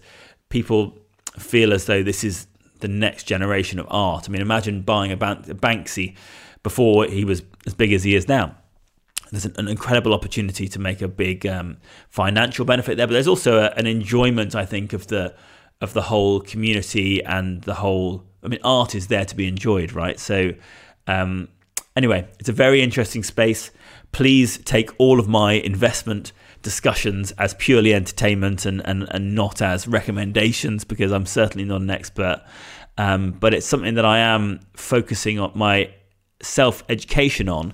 people 0.49 0.97
feel 1.37 1.73
as 1.73 1.85
though 1.85 2.03
this 2.03 2.23
is 2.23 2.47
the 2.79 2.87
next 2.87 3.23
generation 3.23 3.79
of 3.79 3.87
art. 3.89 4.27
I 4.27 4.31
mean, 4.31 4.41
imagine 4.41 4.81
buying 4.81 5.11
a, 5.11 5.17
Banksy 5.17 6.15
before 6.63 7.05
he 7.05 7.25
was 7.25 7.43
as 7.65 7.73
big 7.73 7.93
as 7.93 8.03
he 8.03 8.15
is 8.15 8.27
now. 8.27 8.55
There's 9.31 9.45
an, 9.45 9.67
incredible 9.67 10.13
opportunity 10.13 10.67
to 10.67 10.79
make 10.79 11.01
a 11.01 11.07
big 11.07 11.45
um, 11.45 11.77
financial 12.09 12.63
benefit 12.63 12.97
there, 12.97 13.07
but 13.07 13.13
there's 13.13 13.27
also 13.27 13.59
a, 13.59 13.69
an 13.71 13.87
enjoyment, 13.87 14.55
I 14.55 14.65
think, 14.65 14.93
of 14.93 15.07
the 15.07 15.35
of 15.81 15.93
the 15.93 16.03
whole 16.03 16.39
community 16.39 17.23
and 17.23 17.61
the 17.63 17.73
whole. 17.73 18.23
I 18.43 18.47
mean, 18.47 18.59
art 18.63 18.93
is 18.95 19.07
there 19.07 19.25
to 19.25 19.35
be 19.35 19.47
enjoyed, 19.47 19.93
right? 19.93 20.19
So, 20.19 20.53
um, 21.07 21.49
anyway, 21.95 22.27
it's 22.39 22.49
a 22.49 22.53
very 22.53 22.81
interesting 22.81 23.23
space 23.23 23.71
please 24.11 24.57
take 24.59 24.91
all 24.97 25.19
of 25.19 25.27
my 25.27 25.53
investment 25.53 26.31
discussions 26.61 27.31
as 27.33 27.53
purely 27.55 27.93
entertainment 27.93 28.65
and, 28.65 28.81
and, 28.85 29.07
and 29.11 29.35
not 29.35 29.61
as 29.61 29.87
recommendations 29.87 30.83
because 30.83 31.11
I'm 31.11 31.25
certainly 31.25 31.65
not 31.65 31.81
an 31.81 31.89
expert. 31.89 32.43
Um, 32.97 33.31
but 33.31 33.53
it's 33.53 33.65
something 33.65 33.95
that 33.95 34.05
I 34.05 34.19
am 34.19 34.61
focusing 34.73 35.39
on 35.39 35.51
my 35.53 35.93
self 36.41 36.83
education 36.89 37.49
on. 37.49 37.73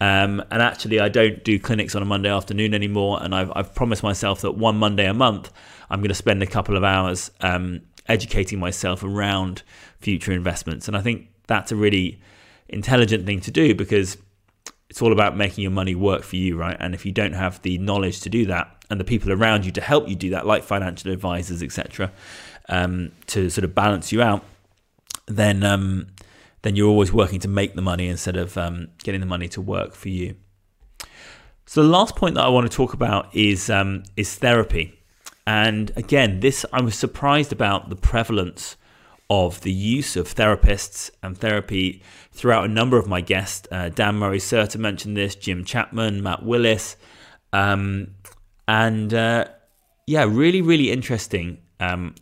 Um, 0.00 0.42
and 0.50 0.62
actually, 0.62 1.00
I 1.00 1.10
don't 1.10 1.44
do 1.44 1.58
clinics 1.58 1.94
on 1.94 2.00
a 2.00 2.06
Monday 2.06 2.30
afternoon 2.30 2.72
anymore. 2.72 3.22
And 3.22 3.34
I've, 3.34 3.52
I've 3.54 3.74
promised 3.74 4.02
myself 4.02 4.40
that 4.40 4.52
one 4.52 4.76
Monday 4.76 5.06
a 5.06 5.14
month, 5.14 5.52
I'm 5.90 6.00
going 6.00 6.08
to 6.08 6.14
spend 6.14 6.42
a 6.42 6.46
couple 6.46 6.76
of 6.76 6.84
hours 6.84 7.30
um, 7.40 7.82
educating 8.08 8.58
myself 8.58 9.02
around 9.04 9.62
future 9.98 10.32
investments. 10.32 10.88
And 10.88 10.96
I 10.96 11.02
think 11.02 11.28
that's 11.46 11.72
a 11.72 11.76
really 11.76 12.20
intelligent 12.68 13.26
thing 13.26 13.40
to 13.40 13.50
do 13.50 13.74
because 13.74 14.16
it's 14.90 15.00
all 15.00 15.12
about 15.12 15.36
making 15.36 15.62
your 15.62 15.70
money 15.70 15.94
work 15.94 16.24
for 16.24 16.34
you, 16.34 16.56
right? 16.56 16.76
And 16.80 16.94
if 16.94 17.06
you 17.06 17.12
don't 17.12 17.32
have 17.32 17.62
the 17.62 17.78
knowledge 17.78 18.20
to 18.22 18.28
do 18.28 18.44
that 18.46 18.76
and 18.90 18.98
the 18.98 19.04
people 19.04 19.30
around 19.30 19.64
you 19.64 19.70
to 19.72 19.80
help 19.80 20.08
you 20.08 20.16
do 20.16 20.30
that, 20.30 20.46
like 20.46 20.64
financial 20.64 21.12
advisors, 21.12 21.62
etc., 21.62 22.10
um, 22.68 23.12
to 23.28 23.48
sort 23.50 23.64
of 23.64 23.72
balance 23.72 24.10
you 24.10 24.20
out, 24.20 24.44
then 25.26 25.62
um, 25.62 26.08
then 26.62 26.74
you're 26.74 26.88
always 26.88 27.12
working 27.12 27.38
to 27.38 27.48
make 27.48 27.76
the 27.76 27.82
money 27.82 28.08
instead 28.08 28.36
of 28.36 28.58
um, 28.58 28.88
getting 29.04 29.20
the 29.20 29.26
money 29.26 29.48
to 29.48 29.60
work 29.60 29.94
for 29.94 30.08
you. 30.08 30.34
So 31.66 31.84
the 31.84 31.88
last 31.88 32.16
point 32.16 32.34
that 32.34 32.44
I 32.44 32.48
want 32.48 32.68
to 32.68 32.76
talk 32.76 32.92
about 32.92 33.34
is 33.34 33.70
um, 33.70 34.02
is 34.16 34.34
therapy, 34.34 34.98
and 35.46 35.92
again, 35.94 36.40
this 36.40 36.66
I 36.72 36.80
was 36.80 36.96
surprised 36.96 37.52
about 37.52 37.90
the 37.90 37.96
prevalence 37.96 38.76
of 39.30 39.60
the 39.60 39.72
use 39.72 40.16
of 40.16 40.34
therapists 40.34 41.08
and 41.22 41.38
therapy 41.38 42.02
throughout 42.32 42.64
a 42.64 42.68
number 42.68 42.98
of 42.98 43.06
my 43.06 43.20
guests. 43.20 43.68
Uh, 43.70 43.88
Dan 43.88 44.16
Murray 44.16 44.38
Serter 44.38 44.78
mentioned 44.78 45.16
this, 45.16 45.36
Jim 45.36 45.64
Chapman, 45.64 46.20
Matt 46.20 46.44
Willis. 46.44 46.96
Um, 47.52 48.16
and 48.66 49.14
uh, 49.14 49.44
yeah, 50.06 50.24
really, 50.28 50.60
really 50.60 50.90
interesting 50.90 51.58
um, 51.78 52.16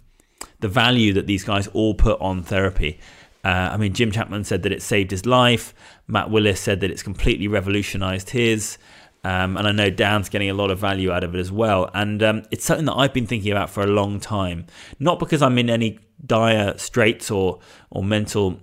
the 0.61 0.69
value 0.69 1.15
that 1.15 1.27
these 1.27 1.45
guys 1.45 1.67
all 1.69 1.95
put 1.95 2.21
on 2.21 2.43
therapy. 2.43 3.01
Uh, 3.43 3.71
I 3.73 3.77
mean, 3.79 3.95
Jim 3.95 4.11
Chapman 4.11 4.45
said 4.45 4.63
that 4.65 4.73
it 4.73 4.83
saved 4.83 5.11
his 5.11 5.25
life. 5.25 5.73
Matt 6.07 6.31
Willis 6.31 6.61
said 6.61 6.81
that 6.81 6.91
it's 6.91 7.03
completely 7.03 7.49
revolutionized 7.49 8.31
his. 8.31 8.77
Um, 9.25 9.57
and 9.57 9.67
I 9.67 9.73
know 9.73 9.89
Dan's 9.91 10.29
getting 10.29 10.51
a 10.51 10.55
lot 10.55 10.71
of 10.71 10.79
value 10.79 11.11
out 11.11 11.25
of 11.25 11.35
it 11.35 11.39
as 11.39 11.51
well. 11.51 11.91
And 11.95 12.23
um, 12.23 12.43
it's 12.51 12.65
something 12.65 12.87
that 12.87 12.95
I've 12.95 13.15
been 13.15 13.27
thinking 13.27 13.51
about 13.51 13.71
for 13.71 13.83
a 13.83 13.87
long 13.87 14.21
time. 14.21 14.67
Not 14.99 15.19
because 15.19 15.41
I'm 15.41 15.59
in 15.59 15.71
any 15.71 15.99
dire 16.25 16.77
straits 16.79 17.31
or 17.31 17.61
or 17.91 18.03
mental 18.03 18.61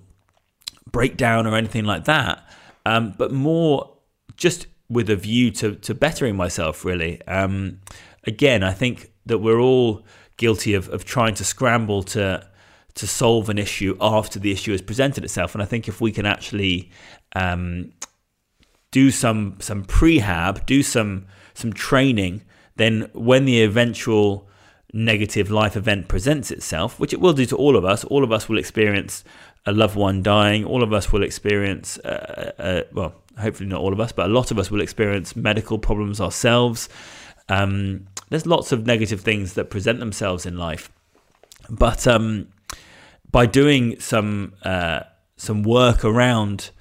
breakdown 0.91 1.47
or 1.47 1.55
anything 1.55 1.85
like 1.85 2.05
that, 2.05 2.47
um, 2.85 3.13
but 3.17 3.31
more 3.31 3.97
just 4.35 4.67
with 4.89 5.09
a 5.09 5.15
view 5.15 5.51
to 5.51 5.75
to 5.75 5.93
bettering 5.93 6.35
myself. 6.35 6.85
Really, 6.85 7.21
um, 7.27 7.79
again, 8.25 8.63
I 8.63 8.73
think 8.73 9.11
that 9.25 9.39
we're 9.39 9.59
all 9.59 10.05
guilty 10.37 10.73
of, 10.73 10.89
of 10.89 11.05
trying 11.05 11.33
to 11.35 11.43
scramble 11.43 12.03
to 12.03 12.47
to 12.95 13.07
solve 13.07 13.49
an 13.49 13.57
issue 13.57 13.97
after 13.99 14.39
the 14.39 14.51
issue 14.51 14.71
has 14.71 14.81
presented 14.81 15.23
itself. 15.23 15.53
And 15.53 15.61
I 15.61 15.65
think 15.65 15.87
if 15.87 15.99
we 15.99 16.11
can 16.11 16.25
actually 16.25 16.91
um, 17.35 17.91
do 18.91 19.11
some 19.11 19.57
some 19.59 19.83
prehab, 19.83 20.65
do 20.65 20.81
some 20.81 21.25
some 21.53 21.73
training, 21.73 22.43
then 22.77 23.09
when 23.13 23.45
the 23.45 23.61
eventual 23.63 24.44
negative 24.95 25.51
life 25.51 25.75
event 25.75 26.07
presents 26.07 26.49
itself, 26.51 26.99
which 26.99 27.11
it 27.11 27.19
will 27.19 27.33
do 27.33 27.45
to 27.45 27.55
all 27.57 27.75
of 27.75 27.83
us. 27.83 28.05
All 28.05 28.23
of 28.23 28.31
us 28.31 28.47
will 28.47 28.57
experience 28.57 29.25
a 29.65 29.73
loved 29.73 29.95
one 29.95 30.23
dying. 30.23 30.63
All 30.63 30.81
of 30.81 30.93
us 30.93 31.11
will 31.11 31.21
experience, 31.21 31.97
uh, 31.99 32.53
uh, 32.57 32.81
well, 32.93 33.13
hopefully 33.37 33.67
not 33.67 33.81
all 33.81 33.91
of 33.91 33.99
us, 33.99 34.13
but 34.13 34.27
a 34.27 34.33
lot 34.33 34.51
of 34.51 34.57
us 34.57 34.71
will 34.71 34.79
experience 34.79 35.35
medical 35.35 35.77
problems 35.77 36.21
ourselves. 36.21 36.87
Um, 37.49 38.07
there's 38.29 38.45
lots 38.45 38.71
of 38.71 38.85
negative 38.85 39.19
things 39.19 39.53
that 39.53 39.69
present 39.69 39.99
themselves 39.99 40.45
in 40.45 40.57
life, 40.57 40.89
but 41.69 42.07
um, 42.07 42.47
by 43.29 43.45
doing 43.45 43.99
some 43.99 44.53
uh, 44.63 45.01
some 45.35 45.61
work 45.63 46.05
around 46.05 46.71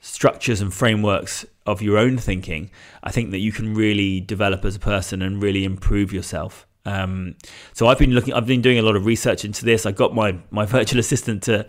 structures 0.00 0.62
and 0.62 0.72
frameworks 0.72 1.44
of 1.66 1.82
your 1.82 1.98
own 1.98 2.16
thinking, 2.16 2.70
I 3.02 3.10
think 3.10 3.30
that 3.30 3.38
you 3.38 3.52
can 3.52 3.74
really 3.74 4.20
develop 4.20 4.64
as 4.64 4.76
a 4.76 4.80
person 4.80 5.20
and 5.20 5.42
really 5.42 5.64
improve 5.64 6.12
yourself. 6.12 6.66
Um, 6.88 7.36
so 7.74 7.86
I've 7.86 7.98
been 7.98 8.12
looking, 8.12 8.34
I've 8.34 8.46
been 8.46 8.62
doing 8.62 8.78
a 8.78 8.82
lot 8.82 8.96
of 8.96 9.04
research 9.04 9.44
into 9.44 9.64
this. 9.64 9.84
I 9.84 9.92
got 9.92 10.14
my 10.14 10.38
my 10.50 10.64
virtual 10.64 10.98
assistant 11.04 11.42
to 11.44 11.66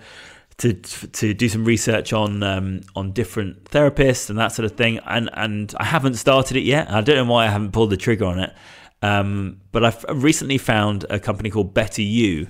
to 0.60 0.74
to 0.74 1.34
do 1.34 1.50
some 1.50 1.66
research 1.66 2.14
on 2.14 2.42
um, 2.44 2.82
on 2.96 3.12
different 3.12 3.66
therapists 3.66 4.30
and 4.30 4.40
that 4.40 4.50
sort 4.50 4.66
of 4.66 4.78
thing. 4.78 5.00
And 5.00 5.30
and 5.34 5.74
I 5.78 5.86
haven't 5.86 6.16
started 6.16 6.58
it 6.58 6.64
yet. 6.64 6.90
I 6.90 7.02
don't 7.02 7.16
know 7.16 7.32
why 7.32 7.46
I 7.46 7.50
haven't 7.50 7.72
pulled 7.72 7.90
the 7.90 7.98
trigger 7.98 8.26
on 8.26 8.40
it. 8.40 8.54
Um, 9.02 9.62
but 9.72 9.84
I've 9.86 10.06
recently 10.10 10.58
found 10.58 11.06
a 11.10 11.20
company 11.20 11.50
called 11.50 11.74
Better 11.74 12.02
You. 12.02 12.48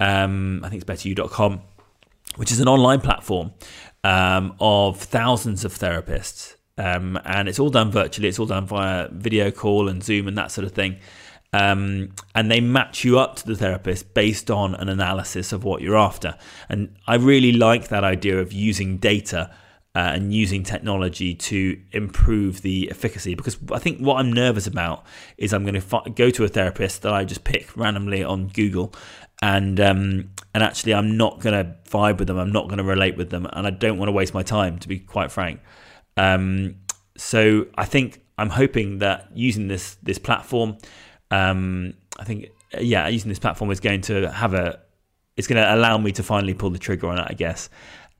Um, 0.00 0.62
I 0.64 0.68
think 0.68 0.82
it's 0.82 0.90
betteryou.com, 0.90 1.62
which 2.36 2.50
is 2.50 2.58
an 2.58 2.66
online 2.66 3.00
platform 3.00 3.52
um, 4.02 4.56
of 4.60 5.00
thousands 5.00 5.64
of 5.64 5.72
therapists. 5.72 6.56
Um, 6.76 7.16
and 7.24 7.48
it's 7.48 7.60
all 7.60 7.70
done 7.70 7.92
virtually. 7.92 8.26
It's 8.28 8.40
all 8.40 8.46
done 8.46 8.66
via 8.66 9.08
video 9.12 9.52
call 9.52 9.88
and 9.88 10.02
Zoom 10.02 10.26
and 10.26 10.36
that 10.36 10.50
sort 10.50 10.64
of 10.64 10.72
thing. 10.72 10.98
Um, 11.54 12.10
and 12.34 12.50
they 12.50 12.60
match 12.60 13.04
you 13.04 13.20
up 13.20 13.36
to 13.36 13.46
the 13.46 13.54
therapist 13.54 14.12
based 14.12 14.50
on 14.50 14.74
an 14.74 14.88
analysis 14.88 15.52
of 15.52 15.62
what 15.62 15.82
you're 15.82 15.96
after. 15.96 16.36
And 16.68 16.96
I 17.06 17.14
really 17.14 17.52
like 17.52 17.88
that 17.88 18.02
idea 18.02 18.40
of 18.40 18.52
using 18.52 18.96
data 18.96 19.54
uh, 19.94 20.10
and 20.14 20.34
using 20.34 20.64
technology 20.64 21.32
to 21.36 21.80
improve 21.92 22.62
the 22.62 22.90
efficacy. 22.90 23.36
Because 23.36 23.56
I 23.70 23.78
think 23.78 24.00
what 24.00 24.16
I'm 24.16 24.32
nervous 24.32 24.66
about 24.66 25.06
is 25.38 25.52
I'm 25.52 25.62
going 25.62 25.74
to 25.74 25.80
fi- 25.80 26.02
go 26.16 26.28
to 26.30 26.42
a 26.42 26.48
therapist 26.48 27.02
that 27.02 27.14
I 27.14 27.24
just 27.24 27.44
pick 27.44 27.76
randomly 27.76 28.24
on 28.24 28.48
Google 28.48 28.92
and 29.40 29.78
um, 29.78 30.30
and 30.54 30.64
actually 30.64 30.94
I'm 30.94 31.16
not 31.16 31.38
going 31.38 31.54
to 31.54 31.76
vibe 31.88 32.18
with 32.18 32.26
them. 32.26 32.38
I'm 32.38 32.50
not 32.50 32.64
going 32.66 32.78
to 32.78 32.84
relate 32.84 33.16
with 33.16 33.30
them 33.30 33.46
and 33.52 33.64
I 33.64 33.70
don't 33.70 33.96
want 33.96 34.08
to 34.08 34.12
waste 34.12 34.34
my 34.34 34.42
time 34.42 34.80
to 34.80 34.88
be 34.88 34.98
quite 34.98 35.30
frank. 35.30 35.60
Um, 36.16 36.78
so 37.16 37.66
I 37.76 37.84
think 37.84 38.22
I'm 38.38 38.50
hoping 38.50 38.98
that 38.98 39.28
using 39.34 39.68
this 39.68 39.96
this 40.02 40.18
platform 40.18 40.78
um, 41.30 41.94
I 42.18 42.24
think 42.24 42.48
yeah 42.80 43.08
using 43.08 43.28
this 43.28 43.38
platform 43.38 43.70
is 43.70 43.80
going 43.80 44.00
to 44.02 44.30
have 44.30 44.54
a 44.54 44.80
it's 45.36 45.46
going 45.46 45.62
to 45.62 45.74
allow 45.74 45.98
me 45.98 46.12
to 46.12 46.22
finally 46.22 46.54
pull 46.54 46.70
the 46.70 46.78
trigger 46.78 47.08
on 47.08 47.18
it 47.18 47.26
I 47.28 47.34
guess 47.34 47.68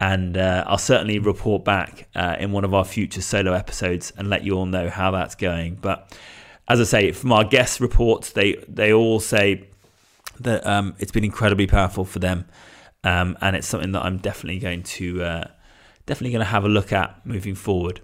and 0.01 0.37
uh, 0.37 0.65
I'll 0.67 0.79
certainly 0.79 1.19
report 1.19 1.65
back 1.65 2.09
uh, 2.15 2.37
in 2.39 2.53
one 2.53 2.65
of 2.65 2.75
our 2.75 2.85
future 2.85 3.23
solo 3.23 3.53
episodes 3.53 4.13
and 4.17 4.29
let 4.29 4.45
you 4.45 4.55
all 4.55 4.67
know 4.67 4.91
how 4.91 5.13
that's 5.13 5.35
going. 5.35 5.77
But 5.77 6.17
as 6.67 6.81
I 6.81 6.85
say, 6.85 7.13
from 7.13 7.33
our 7.33 7.45
guest 7.45 7.81
reports, 7.81 8.33
they 8.33 8.57
they 8.69 8.93
all 8.93 9.21
say 9.21 9.69
that 10.41 10.67
um, 10.67 10.95
it's 10.99 11.13
been 11.13 11.25
incredibly 11.25 11.67
powerful 11.67 12.05
for 12.05 12.19
them, 12.19 12.47
um, 13.05 13.39
and 13.41 13.55
it's 13.55 13.67
something 13.67 13.93
that 13.93 14.05
I'm 14.05 14.19
definitely 14.19 14.59
going 14.59 14.83
to 14.83 15.23
uh, 15.23 15.45
definitely 16.07 16.33
going 16.33 16.45
to 16.45 16.51
have 16.51 16.65
a 16.65 16.69
look 16.69 16.93
at 16.93 17.25
moving 17.25 17.55
forward. 17.55 18.01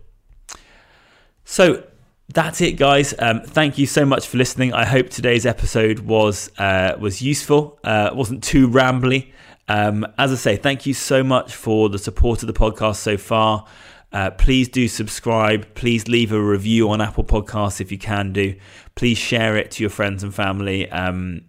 So 1.44 1.84
that's 2.32 2.60
it, 2.60 2.72
guys. 2.72 3.12
Um, 3.18 3.42
thank 3.42 3.76
you 3.78 3.86
so 3.86 4.04
much 4.04 4.26
for 4.28 4.38
listening. 4.38 4.72
I 4.72 4.84
hope 4.84 5.10
today's 5.10 5.46
episode 5.46 6.00
was 6.00 6.50
uh, 6.58 6.96
was 6.98 7.20
useful. 7.20 7.78
Uh, 7.82 8.10
wasn't 8.14 8.44
too 8.44 8.68
rambly. 8.68 9.32
Um, 9.68 10.06
as 10.18 10.32
I 10.32 10.36
say, 10.36 10.56
thank 10.56 10.86
you 10.86 10.94
so 10.94 11.22
much 11.22 11.54
for 11.54 11.88
the 11.88 11.98
support 11.98 12.42
of 12.42 12.46
the 12.46 12.52
podcast 12.52 12.96
so 12.96 13.16
far. 13.16 13.66
Uh, 14.12 14.30
please 14.30 14.68
do 14.68 14.88
subscribe. 14.88 15.74
Please 15.74 16.08
leave 16.08 16.32
a 16.32 16.40
review 16.40 16.90
on 16.90 17.00
Apple 17.00 17.24
Podcasts 17.24 17.80
if 17.80 17.92
you 17.92 17.98
can 17.98 18.32
do. 18.32 18.56
Please 18.94 19.18
share 19.18 19.56
it 19.56 19.70
to 19.72 19.82
your 19.82 19.90
friends 19.90 20.22
and 20.22 20.34
family. 20.34 20.90
Um, 20.90 21.42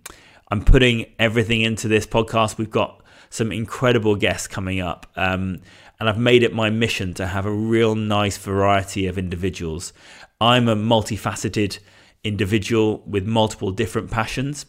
I'm 0.50 0.64
putting 0.64 1.06
everything 1.18 1.62
into 1.62 1.88
this 1.88 2.06
podcast. 2.06 2.58
We've 2.58 2.70
got 2.70 3.02
some 3.30 3.52
incredible 3.52 4.16
guests 4.16 4.48
coming 4.48 4.82
up. 4.82 5.08
Um, 5.16 5.62
and 6.02 6.10
I've 6.10 6.18
made 6.18 6.42
it 6.42 6.52
my 6.52 6.72
mission 6.72 7.14
to 7.14 7.28
have 7.28 7.46
a 7.46 7.52
real 7.52 7.94
nice 7.94 8.36
variety 8.36 9.06
of 9.06 9.20
individuals. 9.20 9.94
I'm 10.42 10.68
a 10.68 10.76
multifaceted 10.76 11.78
individual 12.24 13.04
with 13.06 13.26
multiple 13.26 13.72
different 13.72 14.10
passions. 14.10 14.66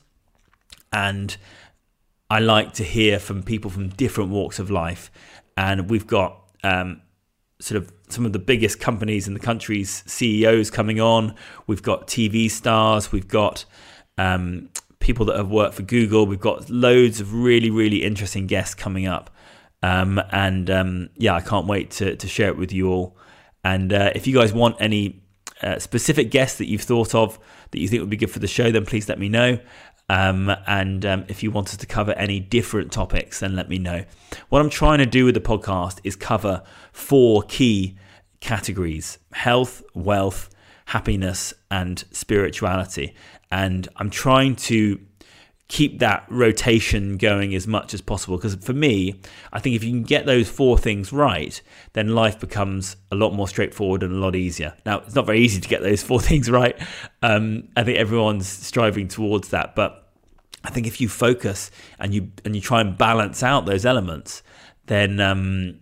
And 0.93 1.35
I 2.29 2.39
like 2.39 2.75
to 2.75 2.85
hear 2.85 3.19
from 3.19 3.43
people 3.43 3.71
from 3.71 3.89
different 3.89 4.31
walks 4.31 4.59
of 4.59 4.71
life, 4.71 5.11
and 5.57 5.91
we've 5.91 6.07
got 6.07 6.39
um, 6.63 7.01
sort 7.61 7.83
of 7.83 7.93
some 8.09 8.27
of 8.27 8.33
the 8.33 8.39
biggest 8.39 8.81
companies 8.81 9.27
in 9.27 9.35
the 9.35 9.41
country's 9.41 10.03
CEOs 10.07 10.71
coming 10.71 11.01
on. 11.01 11.35
We've 11.67 11.83
got 11.83 12.07
TV 12.07 12.51
stars. 12.51 13.11
We've 13.11 13.29
got 13.29 13.65
um, 14.19 14.69
people 14.99 15.25
that 15.27 15.37
have 15.37 15.51
worked 15.51 15.75
for 15.75 15.83
Google. 15.83 16.27
We've 16.27 16.41
got 16.41 16.69
loads 16.69 17.21
of 17.21 17.35
really, 17.35 17.71
really 17.71 18.03
interesting 18.03 18.47
guests 18.47 18.75
coming 18.75 19.07
up. 19.07 19.31
Um, 19.83 20.21
and 20.31 20.71
um, 20.71 21.09
yeah, 21.17 21.35
I 21.35 21.41
can't 21.41 21.67
wait 21.67 21.91
to, 21.93 22.17
to 22.17 22.29
share 22.29 22.49
it 22.49 22.59
with 22.59 22.73
you 22.73 22.89
all. 22.91 23.17
And 23.65 23.93
uh, 23.93 24.11
if 24.15 24.27
you 24.27 24.35
guys 24.35 24.53
want 24.53 24.77
any 24.81 25.22
uh, 25.63 25.79
specific 25.79 26.31
guests 26.31 26.59
that 26.59 26.69
you've 26.69 26.83
thought 26.83 27.15
of 27.15 27.39
that 27.71 27.79
you 27.79 27.89
think 27.89 28.01
would 28.01 28.11
be 28.11 28.17
good 28.17 28.31
for 28.31 28.39
the 28.39 28.47
show, 28.47 28.71
then 28.71 28.85
please 28.85 29.09
let 29.09 29.19
me 29.19 29.29
know. 29.29 29.59
Um, 30.09 30.55
and 30.67 31.07
um, 31.07 31.25
if 31.29 31.43
you 31.43 31.51
want 31.51 31.69
us 31.69 31.77
to 31.77 31.87
cover 31.87 32.13
any 32.13 32.41
different 32.41 32.93
topics, 32.93 33.41
then 33.41 33.57
let 33.57 33.69
me 33.69 33.79
know. 33.79 34.05
What 34.49 34.61
I'm 34.61 34.71
trying 34.71 34.99
to 34.99 35.07
do 35.07 35.25
with 35.25 35.35
the 35.35 35.41
podcast 35.41 36.01
is 36.05 36.17
cover 36.17 36.63
four 36.93 37.43
key 37.45 37.97
categories 38.41 39.19
health, 39.33 39.83
wealth, 39.95 40.51
happiness, 40.87 41.55
and 41.71 42.05
spirituality. 42.11 43.15
And 43.51 43.89
I'm 43.97 44.11
trying 44.11 44.57
to 44.57 45.01
keep 45.73 46.01
that 46.01 46.27
rotation 46.29 47.17
going 47.17 47.55
as 47.55 47.67
much 47.67 47.95
as 47.95 48.03
possible 48.03 48.37
because 48.37 48.55
for 48.57 48.75
me 48.75 49.19
i 49.55 49.59
think 49.59 49.75
if 49.75 49.83
you 49.83 49.91
can 49.91 50.03
get 50.03 50.27
those 50.27 50.47
four 50.47 50.77
things 50.77 51.15
right 51.15 51.63
then 51.95 52.15
life 52.15 52.39
becomes 52.39 52.97
a 53.11 53.15
lot 53.15 53.33
more 53.33 53.49
straightforward 53.49 54.03
and 54.03 54.13
a 54.13 54.19
lot 54.19 54.37
easier 54.37 54.75
now 54.85 54.99
it's 54.99 55.15
not 55.15 55.25
very 55.25 55.41
easy 55.41 55.63
to 55.63 55.69
get 55.69 55.81
those 55.81 56.03
four 56.09 56.21
things 56.21 56.51
right 56.51 56.79
um, 57.23 57.67
i 57.75 57.83
think 57.83 57.97
everyone's 57.97 58.47
striving 58.47 59.09
towards 59.09 59.49
that 59.49 59.75
but 59.75 60.03
I 60.65 60.71
think 60.71 60.87
if 60.87 61.01
you 61.01 61.09
focus 61.09 61.71
and 61.99 62.15
you 62.15 62.31
and 62.45 62.55
you 62.55 62.63
try 62.63 62.81
and 62.81 62.97
balance 62.97 63.43
out 63.43 63.67
those 63.67 63.85
elements, 63.85 64.45
then 64.87 65.19
um, 65.19 65.81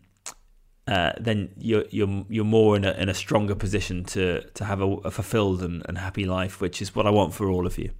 uh, 0.89 1.13
then 1.21 1.51
you're 1.59 1.85
you're 1.91 2.25
you're 2.31 2.45
more 2.47 2.77
in 2.77 2.85
a 2.85 2.93
in 2.93 3.11
a 3.11 3.15
stronger 3.15 3.55
position 3.55 4.05
to 4.05 4.41
to 4.55 4.65
have 4.65 4.81
a, 4.81 4.87
a 4.87 5.11
fulfilled 5.11 5.63
and, 5.63 5.83
and, 5.87 5.99
happy 5.99 6.25
life, 6.25 6.63
which 6.63 6.81
is 6.81 6.95
what 6.95 7.07
I 7.07 7.11
want 7.11 7.35
for 7.35 7.51
all 7.51 7.67
of 7.67 7.77
you. 7.77 7.91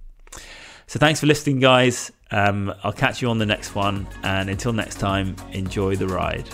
So 0.91 0.99
thanks 0.99 1.21
for 1.21 1.25
listening, 1.25 1.61
guys. 1.61 2.11
Um, 2.31 2.73
I'll 2.83 2.91
catch 2.91 3.21
you 3.21 3.29
on 3.29 3.37
the 3.37 3.45
next 3.45 3.75
one, 3.75 4.05
and 4.23 4.49
until 4.49 4.73
next 4.73 4.99
time, 4.99 5.37
enjoy 5.53 5.95
the 5.95 6.05
ride. 6.05 6.49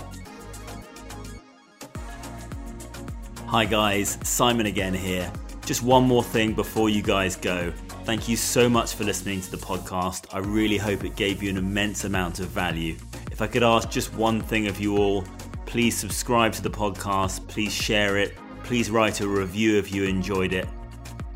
Hi 3.47 3.65
guys, 3.65 4.19
Simon 4.21 4.67
again 4.67 4.93
here. 4.93 5.33
Just 5.65 5.81
one 5.81 6.03
more 6.03 6.23
thing 6.23 6.53
before 6.53 6.87
you 6.87 7.01
guys 7.01 7.35
go. 7.35 7.73
Thank 8.03 8.29
you 8.29 8.37
so 8.37 8.69
much 8.69 8.93
for 8.93 9.05
listening 9.05 9.41
to 9.41 9.49
the 9.49 9.57
podcast. 9.57 10.31
I 10.31 10.37
really 10.37 10.77
hope 10.77 11.03
it 11.03 11.15
gave 11.15 11.41
you 11.41 11.49
an 11.49 11.57
immense 11.57 12.03
amount 12.03 12.39
of 12.39 12.49
value. 12.49 12.95
If 13.31 13.41
I 13.41 13.47
could 13.47 13.63
ask 13.63 13.89
just 13.89 14.13
one 14.13 14.39
thing 14.39 14.67
of 14.67 14.79
you 14.79 14.97
all, 14.99 15.23
please 15.65 15.97
subscribe 15.97 16.53
to 16.53 16.61
the 16.61 16.69
podcast, 16.69 17.47
please 17.47 17.73
share 17.73 18.17
it, 18.17 18.35
please 18.63 18.91
write 18.91 19.19
a 19.19 19.27
review 19.27 19.79
if 19.79 19.91
you 19.91 20.03
enjoyed 20.03 20.53
it. 20.53 20.67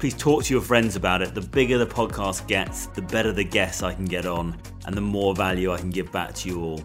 Please 0.01 0.15
talk 0.15 0.43
to 0.43 0.51
your 0.51 0.63
friends 0.63 0.95
about 0.95 1.21
it. 1.21 1.35
The 1.35 1.41
bigger 1.41 1.77
the 1.77 1.85
podcast 1.85 2.47
gets, 2.47 2.87
the 2.87 3.03
better 3.03 3.31
the 3.31 3.43
guests 3.43 3.83
I 3.83 3.93
can 3.93 4.05
get 4.05 4.25
on, 4.25 4.59
and 4.87 4.97
the 4.97 5.01
more 5.01 5.35
value 5.35 5.71
I 5.71 5.77
can 5.77 5.91
give 5.91 6.11
back 6.11 6.33
to 6.33 6.49
you 6.49 6.59
all. 6.59 6.81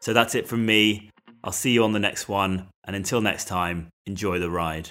So 0.00 0.12
that's 0.12 0.34
it 0.34 0.48
from 0.48 0.66
me. 0.66 1.10
I'll 1.44 1.52
see 1.52 1.70
you 1.70 1.84
on 1.84 1.92
the 1.92 2.00
next 2.00 2.28
one, 2.28 2.66
and 2.82 2.96
until 2.96 3.20
next 3.20 3.44
time, 3.44 3.90
enjoy 4.06 4.40
the 4.40 4.50
ride. 4.50 4.90